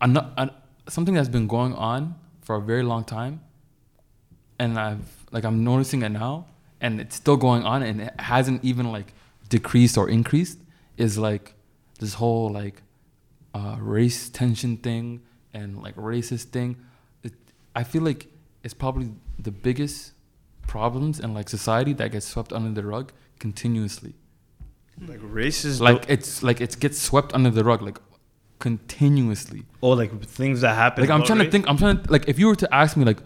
ano- 0.00 0.30
an- 0.36 0.50
something 0.88 1.14
that's 1.14 1.28
been 1.28 1.46
going 1.46 1.74
on 1.74 2.14
for 2.42 2.56
a 2.56 2.60
very 2.60 2.82
long 2.82 3.04
time, 3.04 3.40
and 4.58 4.78
I've 4.78 5.06
like 5.32 5.44
I'm 5.44 5.64
noticing 5.64 6.02
it 6.02 6.10
now, 6.10 6.46
and 6.80 7.00
it's 7.00 7.16
still 7.16 7.36
going 7.36 7.64
on, 7.64 7.82
and 7.82 8.00
it 8.00 8.14
hasn't 8.20 8.64
even 8.64 8.90
like 8.92 9.12
decreased 9.48 9.96
or 9.98 10.08
increased. 10.08 10.58
Is 10.96 11.16
like 11.18 11.54
this 12.00 12.14
whole 12.14 12.50
like 12.50 12.82
uh, 13.54 13.76
race 13.80 14.28
tension 14.28 14.76
thing 14.78 15.20
and 15.54 15.80
like 15.82 15.94
racist 15.96 16.44
thing. 16.50 16.76
It, 17.22 17.32
I 17.74 17.84
feel 17.84 18.02
like 18.02 18.26
it's 18.64 18.74
probably 18.74 19.10
the 19.38 19.50
biggest 19.52 20.12
problems 20.66 21.18
in 21.20 21.32
like 21.34 21.48
society 21.48 21.92
that 21.94 22.10
gets 22.12 22.26
swept 22.26 22.52
under 22.52 22.70
the 22.78 22.86
rug 22.86 23.10
continuously 23.38 24.14
Like 25.06 25.20
races. 25.22 25.80
like 25.80 26.04
it's 26.08 26.42
like 26.42 26.60
it 26.60 26.78
gets 26.78 27.00
swept 27.00 27.32
under 27.32 27.48
the 27.50 27.64
rug 27.64 27.80
like 27.80 27.98
continuously 28.58 29.64
Or 29.80 29.96
like 29.96 30.12
things 30.24 30.60
that 30.62 30.74
happen. 30.74 31.02
like 31.04 31.10
i'm 31.10 31.22
trying 31.22 31.38
to 31.38 31.50
think 31.50 31.66
i'm 31.68 31.78
trying 31.78 32.02
to 32.02 32.10
like 32.12 32.28
if 32.28 32.38
you 32.38 32.48
were 32.48 32.56
to 32.56 32.74
ask 32.74 32.96
me 32.96 33.04
like 33.04 33.18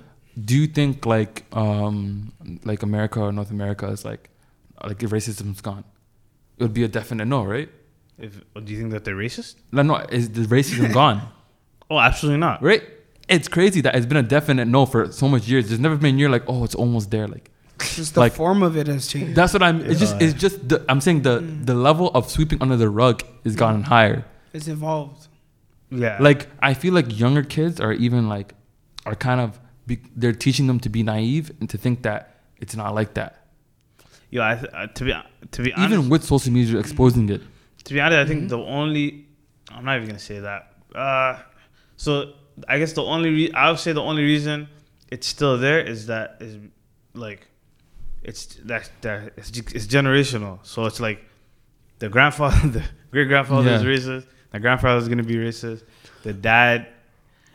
do 0.43 0.57
you 0.57 0.67
think 0.67 1.05
like 1.07 1.45
um 1.53 2.33
like 2.65 2.83
america 2.83 3.21
or 3.21 3.33
north 3.33 3.51
america 3.51 3.87
is 3.89 4.05
like 4.05 4.31
like 4.85 4.99
racism's 4.99 5.61
gone 5.61 5.85
it 6.59 6.63
would 6.63 6.75
be 6.75 6.85
a 6.85 6.89
definite 6.89 7.27
no 7.27 7.45
right 7.45 7.69
If, 8.19 8.41
do 8.65 8.73
you 8.73 8.79
think 8.81 8.93
that 8.93 9.05
they're 9.05 9.17
racist? 9.17 9.57
no 9.73 9.83
no 9.83 9.97
is 10.11 10.31
the 10.31 10.43
racism 10.43 10.93
gone 11.01 11.21
Oh, 11.91 11.99
absolutely 11.99 12.39
not. 12.41 12.63
right 12.63 12.83
it's 13.29 13.49
crazy 13.49 13.81
that 13.83 13.95
it's 13.95 14.07
been 14.07 14.17
a 14.17 14.23
definite 14.23 14.67
no 14.67 14.87
for 14.87 15.13
so 15.13 15.29
much 15.29 15.47
years 15.49 15.69
there's 15.69 15.81
never 15.81 15.97
been 15.97 16.15
a 16.15 16.19
year 16.19 16.31
like 16.31 16.45
oh 16.49 16.65
it's 16.65 16.75
almost 16.75 17.11
there 17.11 17.29
like 17.29 17.51
just 17.97 18.15
the 18.15 18.21
Like- 18.21 18.33
form 18.33 18.63
of 18.63 18.77
it 18.77 18.87
has 18.87 19.07
changed. 19.09 19.35
that's 19.37 19.53
what 19.53 19.63
i'm 19.63 19.81
it's 19.91 20.01
just 20.01 20.15
it's 20.23 20.35
just 20.45 20.57
the, 20.69 20.85
i'm 20.89 21.01
saying 21.01 21.23
the 21.23 21.41
Mm. 21.41 21.67
the 21.67 21.75
level 21.75 22.09
of 22.15 22.31
sweeping 22.31 22.59
under 22.63 22.77
the 22.77 22.89
rug 22.89 23.23
is 23.45 23.55
gotten 23.57 23.83
higher 23.83 24.25
It's 24.55 24.69
evolved. 24.69 25.29
Yeah. 25.91 26.17
like 26.21 26.47
i 26.63 26.73
feel 26.75 26.95
like 26.95 27.09
younger 27.25 27.43
kids 27.57 27.81
are 27.81 27.93
even 27.93 28.29
like 28.29 28.55
are 29.05 29.15
kind 29.29 29.41
of 29.41 29.59
be, 29.87 29.99
they're 30.17 30.33
teaching 30.33 30.67
them 30.67 30.79
to 30.81 30.89
be 30.89 31.03
naive 31.03 31.51
and 31.61 31.69
to 31.71 31.77
think 31.79 32.03
that 32.03 32.37
it's 32.59 32.77
not 32.77 32.95
like 32.95 33.15
that 33.15 33.47
Yeah, 34.31 34.49
I 34.51 34.55
th- 34.57 34.73
uh, 34.73 34.87
to 34.87 35.05
be 35.05 35.13
to 35.51 35.63
be 35.63 35.73
honest, 35.73 35.93
even 35.93 36.09
with 36.09 36.25
social 36.25 36.53
media 36.53 36.79
exposing 36.79 37.29
it 37.29 37.43
to 37.85 37.95
be 37.95 38.01
honest, 38.01 38.19
I 38.19 38.27
think 38.27 38.45
Mhm. 38.45 38.49
the 38.51 38.59
only 38.59 39.27
I'm 39.71 39.85
not 39.85 39.97
even 39.97 40.07
gonna 40.09 40.19
say 40.33 40.39
that. 40.41 40.73
Uh, 40.95 41.39
so 41.97 42.33
I 42.69 42.79
guess 42.79 42.93
the 42.93 43.03
only 43.03 43.31
re- 43.31 43.53
I 43.53 43.71
would 43.71 43.81
say 43.81 43.93
the 43.93 44.03
only 44.03 44.23
reason 44.23 44.69
it's 45.11 45.27
still 45.27 45.59
there 45.59 45.81
is 45.81 46.07
that 46.07 46.37
is 46.41 46.57
like 47.15 47.49
it's 48.23 48.47
that 48.71 48.89
that 49.01 49.33
it's, 49.37 49.51
it's 49.51 49.87
generational. 49.87 50.59
So 50.63 50.85
it's 50.87 51.01
like 51.01 51.25
the 51.99 52.09
grandfather, 52.09 52.69
the 52.79 52.85
great 53.11 53.29
grandfather 53.29 53.71
is 53.71 53.83
racist. 53.83 54.27
The 54.53 54.61
grandfather 54.61 54.99
is 54.99 55.09
gonna 55.09 55.25
be 55.25 55.37
racist. 55.37 55.83
The 56.23 56.33
dad, 56.33 56.87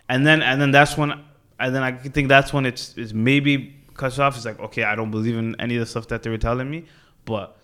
and 0.10 0.26
then 0.28 0.42
and 0.42 0.60
then 0.62 0.72
that's 0.72 0.98
when 0.98 1.14
and 1.60 1.74
then 1.76 1.84
I 1.84 1.92
think 1.92 2.28
that's 2.30 2.52
when 2.54 2.66
it's 2.66 2.98
it's 2.98 3.14
maybe 3.14 3.76
cuts 3.94 4.20
off. 4.20 4.36
It's 4.36 4.46
like 4.46 4.60
okay, 4.60 4.84
I 4.84 4.96
don't 4.96 5.12
believe 5.12 5.38
in 5.38 5.56
any 5.60 5.76
of 5.76 5.80
the 5.82 5.86
stuff 5.86 6.08
that 6.10 6.24
they 6.24 6.30
were 6.30 6.38
telling 6.38 6.70
me, 6.70 6.86
but 7.26 7.58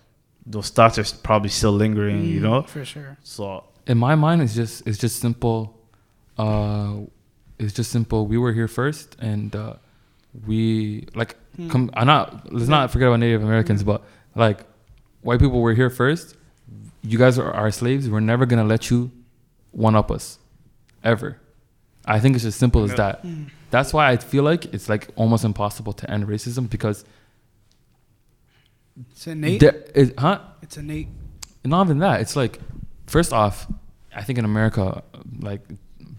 those 0.45 0.69
thoughts 0.69 0.97
are 0.99 1.17
probably 1.23 1.49
still 1.49 1.71
lingering. 1.73 2.25
You 2.25 2.39
Mm, 2.39 2.43
know, 2.43 2.61
for 2.63 2.83
sure. 2.85 3.17
so 3.23 3.63
in 3.87 3.97
my 3.97 4.15
mind 4.15 4.41
it's 4.41 4.55
just 4.55 4.85
it's 4.87 4.97
just 4.97 5.19
simple 5.19 5.77
uh 6.37 6.95
it's 7.59 7.73
just 7.73 7.91
simple 7.91 8.25
we 8.27 8.37
were 8.37 8.53
here 8.53 8.67
first 8.67 9.15
and 9.19 9.55
uh 9.55 9.73
we 10.47 11.05
like 11.15 11.35
Hmm. 11.57 11.69
come 11.69 11.91
i'm 11.93 12.07
not 12.07 12.51
let's 12.51 12.67
not 12.67 12.89
forget 12.89 13.07
about 13.09 13.19
native 13.19 13.43
americans 13.43 13.83
but 13.83 14.01
like 14.33 14.61
white 15.21 15.39
people 15.39 15.61
were 15.61 15.73
here 15.75 15.91
first 15.91 16.35
you 17.03 17.19
guys 17.19 17.37
are 17.37 17.51
our 17.53 17.69
slaves 17.69 18.09
we're 18.09 18.21
never 18.21 18.47
gonna 18.47 18.63
let 18.63 18.89
you 18.89 19.11
one 19.71 19.95
up 19.95 20.09
us 20.09 20.39
ever 21.03 21.37
i 22.05 22.19
think 22.19 22.35
it's 22.35 22.45
as 22.45 22.55
simple 22.55 22.83
as 22.83 22.95
that 22.95 23.21
Mm. 23.23 23.49
That's 23.73 23.91
why 23.95 24.05
i 24.11 24.15
feel 24.17 24.43
like 24.51 24.63
it's 24.75 24.87
like 24.93 25.03
almost 25.21 25.43
impossible 25.51 25.93
to 26.01 26.05
end 26.13 26.27
racism 26.33 26.69
because 26.69 27.03
It's 29.11 29.27
innate. 29.27 29.59
there 29.59 29.75
is 29.95 30.13
huh 30.17 30.39
it's 30.61 30.77
innate. 30.77 31.07
not 31.65 31.85
even 31.87 31.99
that. 31.99 32.21
It's 32.21 32.35
like, 32.35 32.59
first 33.07 33.33
off, 33.33 33.67
I 34.15 34.21
think 34.23 34.37
in 34.39 34.45
America, 34.45 35.03
like 35.49 35.61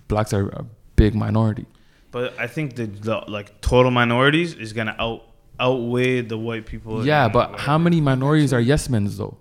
blacks 0.08 0.32
are 0.32 0.48
a 0.48 0.64
big 0.96 1.14
minority. 1.14 1.66
but 2.10 2.34
I 2.38 2.46
think 2.54 2.74
the, 2.76 2.86
the 2.86 3.16
like 3.28 3.60
total 3.60 3.90
minorities 3.90 4.54
is 4.54 4.72
gonna 4.72 4.96
out 4.98 5.22
outweigh 5.60 6.20
the 6.22 6.36
white 6.36 6.66
people. 6.66 7.06
yeah, 7.06 7.28
but 7.28 7.50
whatever. 7.52 7.62
how 7.68 7.78
many 7.78 8.00
minorities 8.00 8.52
are 8.52 8.60
yes 8.60 8.88
men 8.88 9.04
though? 9.20 9.36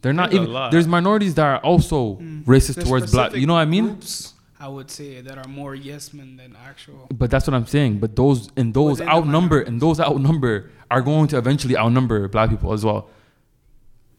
They're 0.00 0.12
not 0.12 0.30
There's 0.30 0.48
even. 0.48 0.70
There's 0.70 0.86
minorities 0.86 1.34
that 1.34 1.46
are 1.46 1.58
also 1.58 2.16
Mm. 2.16 2.44
racist 2.44 2.74
There's 2.76 2.86
towards 2.88 3.12
black. 3.12 3.34
You 3.34 3.46
know 3.46 3.54
what 3.54 3.60
I 3.68 3.70
mean? 3.76 3.86
Groups, 3.86 4.33
I 4.64 4.68
would 4.76 4.90
say 4.98 5.20
that 5.26 5.36
are 5.42 5.50
more 5.60 5.74
yes 5.74 6.04
men 6.18 6.30
than 6.40 6.56
actual. 6.70 7.06
But 7.20 7.28
that's 7.32 7.46
what 7.46 7.54
I'm 7.58 7.66
saying. 7.76 7.92
But 8.04 8.10
those 8.16 8.40
and 8.56 8.72
those 8.72 8.98
Within 8.98 9.08
outnumber 9.14 9.60
and 9.60 9.74
those 9.84 9.98
outnumber 10.00 10.54
are 10.90 11.02
going 11.10 11.26
to 11.32 11.36
eventually 11.42 11.76
outnumber 11.76 12.28
black 12.28 12.48
people 12.54 12.72
as 12.72 12.82
well. 12.88 13.00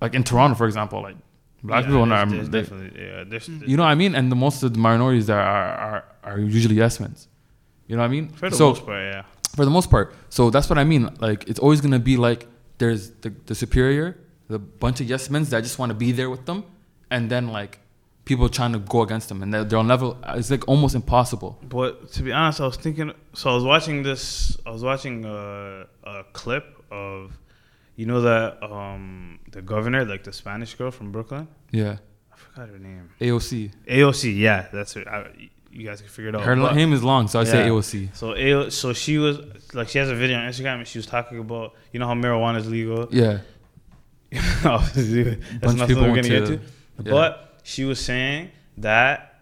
Like 0.04 0.14
in 0.14 0.24
Toronto, 0.24 0.56
for 0.56 0.68
example, 0.68 1.02
like 1.02 1.18
black 1.64 1.84
Yeah, 1.84 1.90
people 1.90 2.06
there's- 2.06 2.28
are. 2.28 2.36
there's 2.36 2.50
they- 2.50 2.62
definitely 2.62 2.92
yeah. 3.06 3.24
There's, 3.32 3.48
mm. 3.50 3.68
you 3.70 3.76
know 3.78 3.84
what 3.88 3.90
I 3.90 3.96
mean? 4.04 4.14
And 4.18 4.32
the 4.32 4.36
most 4.46 4.62
of 4.62 4.70
the 4.76 4.80
minorities 4.90 5.26
that 5.32 5.40
are 5.56 5.74
are, 5.86 6.04
are 6.24 6.40
usually 6.40 6.76
yes 6.76 7.00
men's. 7.00 7.22
You 7.88 7.96
know 7.96 8.04
what 8.04 8.12
I 8.12 8.16
mean? 8.18 8.30
For 8.30 8.48
the 8.52 8.56
so 8.56 8.68
most 8.70 8.86
part, 8.86 9.02
yeah. 9.14 9.24
for 9.58 9.66
the 9.70 9.72
most 9.78 9.90
part. 9.90 10.14
So 10.30 10.42
that's 10.54 10.70
what 10.70 10.78
I 10.78 10.84
mean. 10.84 11.04
Like 11.28 11.40
it's 11.50 11.62
always 11.66 11.82
gonna 11.82 12.06
be 12.12 12.18
like 12.28 12.42
there's 12.78 13.02
the, 13.24 13.30
the 13.50 13.56
superior, 13.56 14.08
the 14.54 14.60
bunch 14.60 14.98
of 15.02 15.08
yes 15.14 15.24
men 15.34 15.44
that 15.46 15.62
just 15.70 15.80
want 15.80 15.90
to 15.90 15.98
be 16.06 16.12
there 16.20 16.30
with 16.30 16.46
them, 16.46 16.60
and 17.10 17.32
then 17.34 17.48
like 17.60 17.74
people 18.26 18.50
trying 18.50 18.74
to 18.74 18.80
go 18.80 19.02
against 19.04 19.30
them, 19.30 19.42
and 19.44 19.54
they're, 19.54 19.64
they're 19.64 19.80
on 19.80 19.88
level. 19.88 20.18
It's 20.30 20.50
like 20.52 20.68
almost 20.68 20.96
impossible. 20.96 21.60
But 21.64 22.12
to 22.14 22.24
be 22.24 22.32
honest, 22.32 22.60
I 22.60 22.66
was 22.66 22.76
thinking. 22.78 23.14
So 23.34 23.50
I 23.52 23.54
was 23.56 23.64
watching 23.64 24.04
this. 24.04 24.58
I 24.66 24.72
was 24.72 24.84
watching 24.84 25.24
a, 25.26 25.86
a 26.04 26.24
clip 26.34 26.66
of, 26.92 27.38
you 27.96 28.06
know 28.06 28.22
that 28.22 28.62
um 28.64 29.40
the 29.52 29.62
governor, 29.62 30.04
like 30.06 30.24
the 30.24 30.34
Spanish 30.34 30.74
girl 30.76 30.92
from 30.92 31.12
Brooklyn. 31.12 31.48
Yeah, 31.72 31.98
I 32.34 32.36
forgot 32.36 32.70
her 32.70 32.80
name. 32.80 33.10
AOC. 33.22 33.72
AOC. 33.88 34.38
Yeah, 34.38 34.68
that's 34.74 34.96
it. 34.96 35.08
I, 35.08 35.30
you 35.72 35.86
guys 35.86 36.00
can 36.00 36.10
figure 36.10 36.30
it 36.30 36.36
out. 36.36 36.42
Her 36.42 36.56
But- 36.56 36.74
name 36.76 36.94
is 36.94 37.04
long, 37.04 37.28
so 37.28 37.40
I 37.40 37.44
say 37.44 37.68
AOC. 37.68 38.16
So 38.16 38.34
AO, 38.34 38.70
so 38.70 38.94
she 38.94 39.18
was 39.18 39.40
like 39.74 39.90
she 39.90 39.98
has 40.00 40.10
a 40.10 40.16
video 40.16 40.38
on 40.38 40.48
Instagram 40.50 40.76
and 40.80 40.88
she 40.88 40.98
was 40.98 41.06
talking 41.06 41.38
about 41.40 41.74
you 41.92 42.00
know 42.00 42.08
how 42.08 42.14
marijuana 42.16 42.58
is 42.58 42.70
legal. 42.70 43.08
Yeah, 43.12 43.40
Obviously, 44.66 45.24
that's 45.24 45.60
Bunch 45.60 45.78
not 45.78 45.88
something 45.90 45.98
we're 46.04 46.08
gonna 46.16 46.22
get 46.24 46.46
to- 46.48 46.58
to. 46.58 46.64
yeah. 47.04 47.12
But 47.12 47.45
she 47.68 47.84
was 47.84 48.00
saying 48.00 48.52
that 48.78 49.42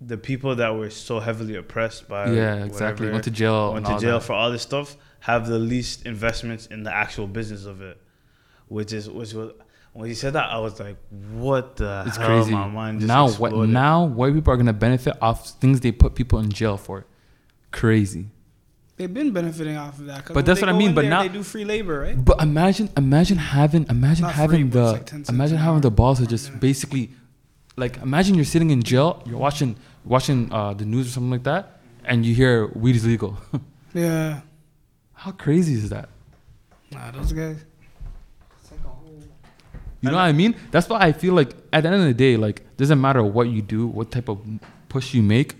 the 0.00 0.16
people 0.16 0.56
that 0.56 0.74
were 0.74 0.90
so 0.90 1.20
heavily 1.20 1.54
oppressed 1.54 2.08
by 2.08 2.30
yeah, 2.32 2.64
exactly. 2.64 3.06
whatever, 3.06 3.12
Went 3.12 3.24
to 3.24 3.30
jail. 3.30 3.72
went 3.74 3.86
to 3.86 3.98
jail 3.98 4.18
that. 4.18 4.24
for 4.26 4.32
all 4.32 4.50
this 4.50 4.62
stuff 4.62 4.96
have 5.20 5.46
the 5.46 5.58
least 5.58 6.04
investments 6.06 6.66
in 6.66 6.82
the 6.82 6.92
actual 6.92 7.26
business 7.26 7.64
of 7.66 7.80
it, 7.82 7.96
which 8.68 8.92
is 8.92 9.08
which 9.08 9.34
was 9.34 9.52
when 9.92 10.08
he 10.08 10.14
said 10.14 10.32
that 10.32 10.48
I 10.50 10.58
was 10.58 10.80
like, 10.80 10.96
what 11.32 11.76
the 11.76 12.04
It's 12.06 12.16
hell? 12.16 12.26
crazy. 12.26 12.52
My 12.52 12.66
mind 12.66 13.00
just 13.00 13.08
now 13.08 13.28
what? 13.30 13.52
Now 13.68 14.04
white 14.04 14.34
people 14.34 14.52
are 14.52 14.56
gonna 14.56 14.72
benefit 14.72 15.14
off 15.20 15.50
things 15.60 15.80
they 15.80 15.92
put 15.92 16.14
people 16.14 16.38
in 16.40 16.50
jail 16.50 16.76
for. 16.76 17.06
Crazy. 17.70 18.26
They've 18.96 19.12
been 19.12 19.32
benefiting 19.32 19.76
off 19.76 19.98
of 19.98 20.06
that. 20.06 20.26
But 20.32 20.44
that's 20.44 20.60
what 20.60 20.68
I 20.68 20.72
mean, 20.74 20.94
but 20.94 21.02
there, 21.02 21.10
now- 21.10 21.22
they 21.22 21.28
do 21.28 21.42
free 21.42 21.64
labor, 21.64 22.00
right? 22.00 22.22
But 22.22 22.42
imagine, 22.42 22.90
imagine 22.98 23.38
having, 23.38 23.86
imagine 23.88 24.24
Not 24.24 24.34
having 24.34 24.70
free, 24.70 24.80
the, 24.80 24.92
like 24.92 25.28
imagine 25.30 25.56
having 25.56 25.74
hour. 25.76 25.80
the 25.80 25.90
balls 25.90 26.18
to 26.18 26.24
Yeah. 26.24 26.30
just 26.30 26.60
basically, 26.60 27.10
like, 27.80 27.96
imagine 27.98 28.34
you're 28.36 28.44
sitting 28.54 28.70
in 28.70 28.82
jail, 28.82 29.22
you're 29.26 29.38
watching, 29.38 29.74
watching 30.04 30.52
uh, 30.52 30.72
the 30.74 30.84
news 30.84 31.08
or 31.08 31.10
something 31.16 31.30
like 31.30 31.42
that, 31.44 31.80
and 32.04 32.24
you 32.26 32.34
hear 32.34 32.66
weed 32.82 32.96
is 32.96 33.04
legal. 33.06 33.36
Yeah. 33.92 34.42
How 35.14 35.32
crazy 35.32 35.74
is 35.74 35.88
that? 35.90 36.08
Nah, 36.92 37.10
those 37.10 37.32
guys. 37.32 37.58
It's 38.62 38.70
like 38.70 38.84
a 38.84 38.88
whole. 38.88 39.18
You 40.00 40.10
know 40.10 40.16
what 40.16 40.22
I 40.22 40.32
mean? 40.32 40.54
That's 40.70 40.88
why 40.88 41.00
I 41.00 41.10
feel 41.12 41.34
like 41.34 41.50
at 41.72 41.82
the 41.82 41.88
end 41.90 41.96
of 42.02 42.06
the 42.06 42.14
day, 42.14 42.36
like, 42.36 42.62
doesn't 42.76 43.00
matter 43.00 43.22
what 43.24 43.48
you 43.48 43.62
do, 43.62 43.88
what 43.88 44.12
type 44.12 44.28
of 44.28 44.38
push 44.88 45.12
you 45.12 45.22
make. 45.24 45.56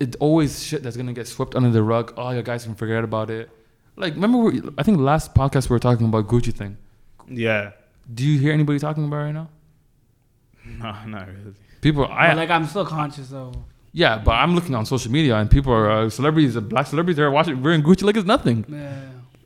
It's 0.00 0.16
always 0.16 0.62
shit 0.62 0.82
that's 0.82 0.96
gonna 0.98 1.14
get 1.14 1.26
swept 1.28 1.54
under 1.54 1.70
the 1.70 1.82
rug. 1.82 2.12
Oh, 2.18 2.28
you 2.30 2.42
guys 2.42 2.64
can 2.64 2.74
forget 2.74 3.04
about 3.04 3.30
it. 3.30 3.48
Like, 3.96 4.14
remember? 4.14 4.38
We, 4.38 4.60
I 4.76 4.82
think 4.82 4.98
last 4.98 5.34
podcast 5.34 5.70
we 5.70 5.74
were 5.74 5.78
talking 5.88 6.06
about 6.06 6.28
Gucci 6.28 6.52
thing. 6.52 6.76
yeah, 7.26 7.72
Do 8.12 8.22
you 8.24 8.38
hear 8.38 8.52
anybody 8.52 8.78
talking 8.78 9.04
about 9.06 9.16
it 9.16 9.24
right 9.24 9.32
now? 9.40 9.48
No, 10.78 10.94
not 11.06 11.26
really. 11.28 11.54
People, 11.80 12.06
I 12.06 12.28
But, 12.28 12.36
like 12.36 12.50
I'm 12.50 12.66
still 12.66 12.86
conscious 12.86 13.32
of. 13.32 13.56
Yeah, 13.92 14.18
but 14.24 14.32
I'm 14.32 14.54
looking 14.54 14.74
on 14.74 14.86
social 14.86 15.12
media 15.12 15.36
and 15.36 15.50
people 15.50 15.72
are 15.72 15.90
uh, 15.90 16.08
celebrities, 16.10 16.56
uh, 16.56 16.60
black 16.60 16.86
celebrities 16.86 17.16
they're 17.16 17.30
watching 17.30 17.62
wearing 17.62 17.82
Gucci 17.82 18.04
like 18.04 18.16
it's 18.16 18.26
nothing. 18.26 18.64
Yeah. 18.68 18.92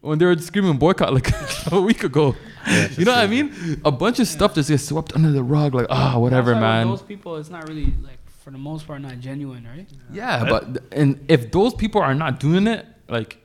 When 0.03 0.19
they 0.19 0.25
were 0.25 0.39
screaming 0.39 0.77
boycott 0.77 1.13
like 1.13 1.29
a 1.73 1.81
week 1.81 2.05
ago, 2.05 2.37
Yeah, 2.67 2.89
you 2.97 3.05
know 3.05 3.13
what 3.13 3.25
I 3.25 3.27
mean? 3.27 3.81
A 3.85 3.91
bunch 3.91 4.21
of 4.21 4.29
stuff 4.29 4.55
just 4.55 4.69
gets 4.69 4.85
swept 4.85 5.17
under 5.17 5.33
the 5.33 5.43
rug, 5.43 5.75
like 5.75 5.87
ah, 5.91 6.17
whatever, 6.19 6.53
That's 6.53 6.61
man. 6.61 6.87
Those 6.89 7.03
people, 7.03 7.37
it's 7.37 7.51
not 7.51 7.67
really 7.69 7.93
like 8.05 8.19
for 8.41 8.53
the 8.53 8.59
most 8.59 8.87
part 8.87 9.01
not 9.01 9.19
genuine, 9.19 9.67
right? 9.67 9.89
Yeah, 10.13 10.45
but 10.45 10.85
and 10.93 11.25
if 11.29 11.51
those 11.51 11.75
people 11.75 12.01
are 12.01 12.15
not 12.15 12.39
doing 12.39 12.69
it, 12.69 12.87
like, 13.09 13.39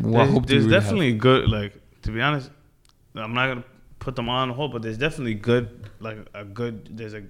what 0.00 0.12
there's 0.24 0.30
hope 0.30 0.46
there's 0.46 0.64
really 0.64 0.74
have? 0.74 0.82
definitely 0.82 1.12
good. 1.14 1.50
Like 1.50 1.74
to 2.02 2.10
be 2.10 2.20
honest, 2.22 2.50
I'm 3.14 3.34
not 3.34 3.48
gonna 3.48 3.64
put 3.98 4.16
them 4.16 4.30
on 4.30 4.48
hold, 4.50 4.72
but 4.72 4.80
there's 4.80 4.96
definitely 4.98 5.34
good. 5.34 5.81
Like 6.02 6.18
a 6.34 6.44
good. 6.44 6.88
There's 6.96 7.14
a 7.14 7.22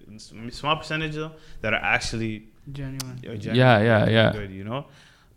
small 0.50 0.76
percentage 0.76 1.14
though 1.14 1.32
that 1.60 1.72
are 1.74 1.80
actually 1.82 2.48
Genuine. 2.72 3.18
uh, 3.28 3.32
Yeah, 3.32 3.80
yeah, 3.82 4.08
yeah. 4.08 4.32
good. 4.32 4.50
You 4.50 4.64
know, 4.64 4.86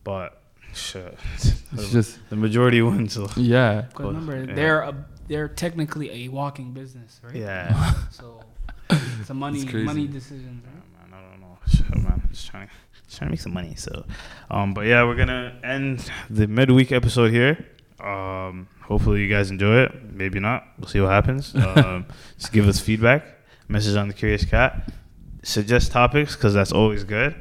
but 0.04 0.42
shit, 0.74 1.18
It's 1.74 1.92
just 1.92 2.20
the 2.30 2.36
majority 2.36 2.82
wins. 2.82 3.14
So 3.14 3.28
yeah, 3.36 3.82
Because 3.82 3.94
Cool. 3.94 4.08
remember, 4.14 4.38
Yeah. 4.46 4.56
they're 4.56 4.82
a, 4.82 5.06
they're 5.28 5.48
technically 5.50 6.26
a 6.26 6.28
walking 6.30 6.72
business, 6.72 7.20
right? 7.24 7.36
yeah. 7.36 7.94
So 8.12 8.42
it's 9.20 9.30
a 9.30 9.34
money 9.34 9.62
It's 9.62 9.74
money 9.74 10.08
decision. 10.08 10.62
Yeah, 10.64 11.10
man, 11.10 11.20
I 11.20 11.30
don't 11.32 11.42
know. 11.42 11.58
Shit, 11.68 11.90
man. 11.98 12.22
Just 12.32 12.48
trying, 12.48 12.70
just 13.08 13.18
trying 13.18 13.30
to 13.30 13.32
make 13.32 13.42
some 13.42 13.54
money. 13.54 13.74
So, 13.76 14.06
um, 14.52 14.74
but 14.76 14.86
yeah, 14.86 15.04
we're 15.04 15.16
gonna 15.16 15.58
end 15.64 16.10
the 16.30 16.46
midweek 16.48 16.92
episode 16.92 17.32
here. 17.32 17.66
Um, 18.00 18.68
hopefully 18.82 19.22
you 19.22 19.28
guys 19.30 19.52
enjoy 19.52 19.84
it. 19.84 20.14
Maybe 20.14 20.40
not. 20.40 20.66
We'll 20.78 20.88
see 20.90 21.02
what 21.02 21.12
happens. 21.12 21.54
Um, 21.76 22.06
just 22.38 22.52
give 22.52 22.68
us 22.68 22.80
feedback. 22.80 23.24
Message 23.68 23.96
on 23.96 24.08
the 24.08 24.14
Curious 24.14 24.46
Cat. 24.46 24.90
Suggest 25.44 25.92
topics 25.92 26.36
because 26.36 26.54
that's 26.54 26.72
always 26.72 27.04
good. 27.04 27.36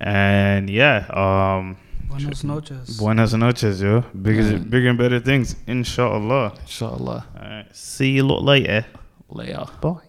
And 0.00 0.70
yeah, 0.70 1.06
um, 1.10 1.76
Buenos 2.08 2.42
noches. 2.44 2.96
buenas 2.98 3.34
noches, 3.34 3.82
yo. 3.82 4.00
Bigger, 4.22 4.42
Man. 4.42 4.68
bigger 4.70 4.88
and 4.88 4.98
better 4.98 5.20
things, 5.20 5.56
inshallah. 5.66 6.54
inshallah. 6.60 7.26
All 7.36 7.42
right. 7.42 7.66
See 7.72 8.12
you 8.12 8.22
lot 8.22 8.42
later. 8.42 8.86
Later. 9.28 9.66
Bye. 9.82 10.00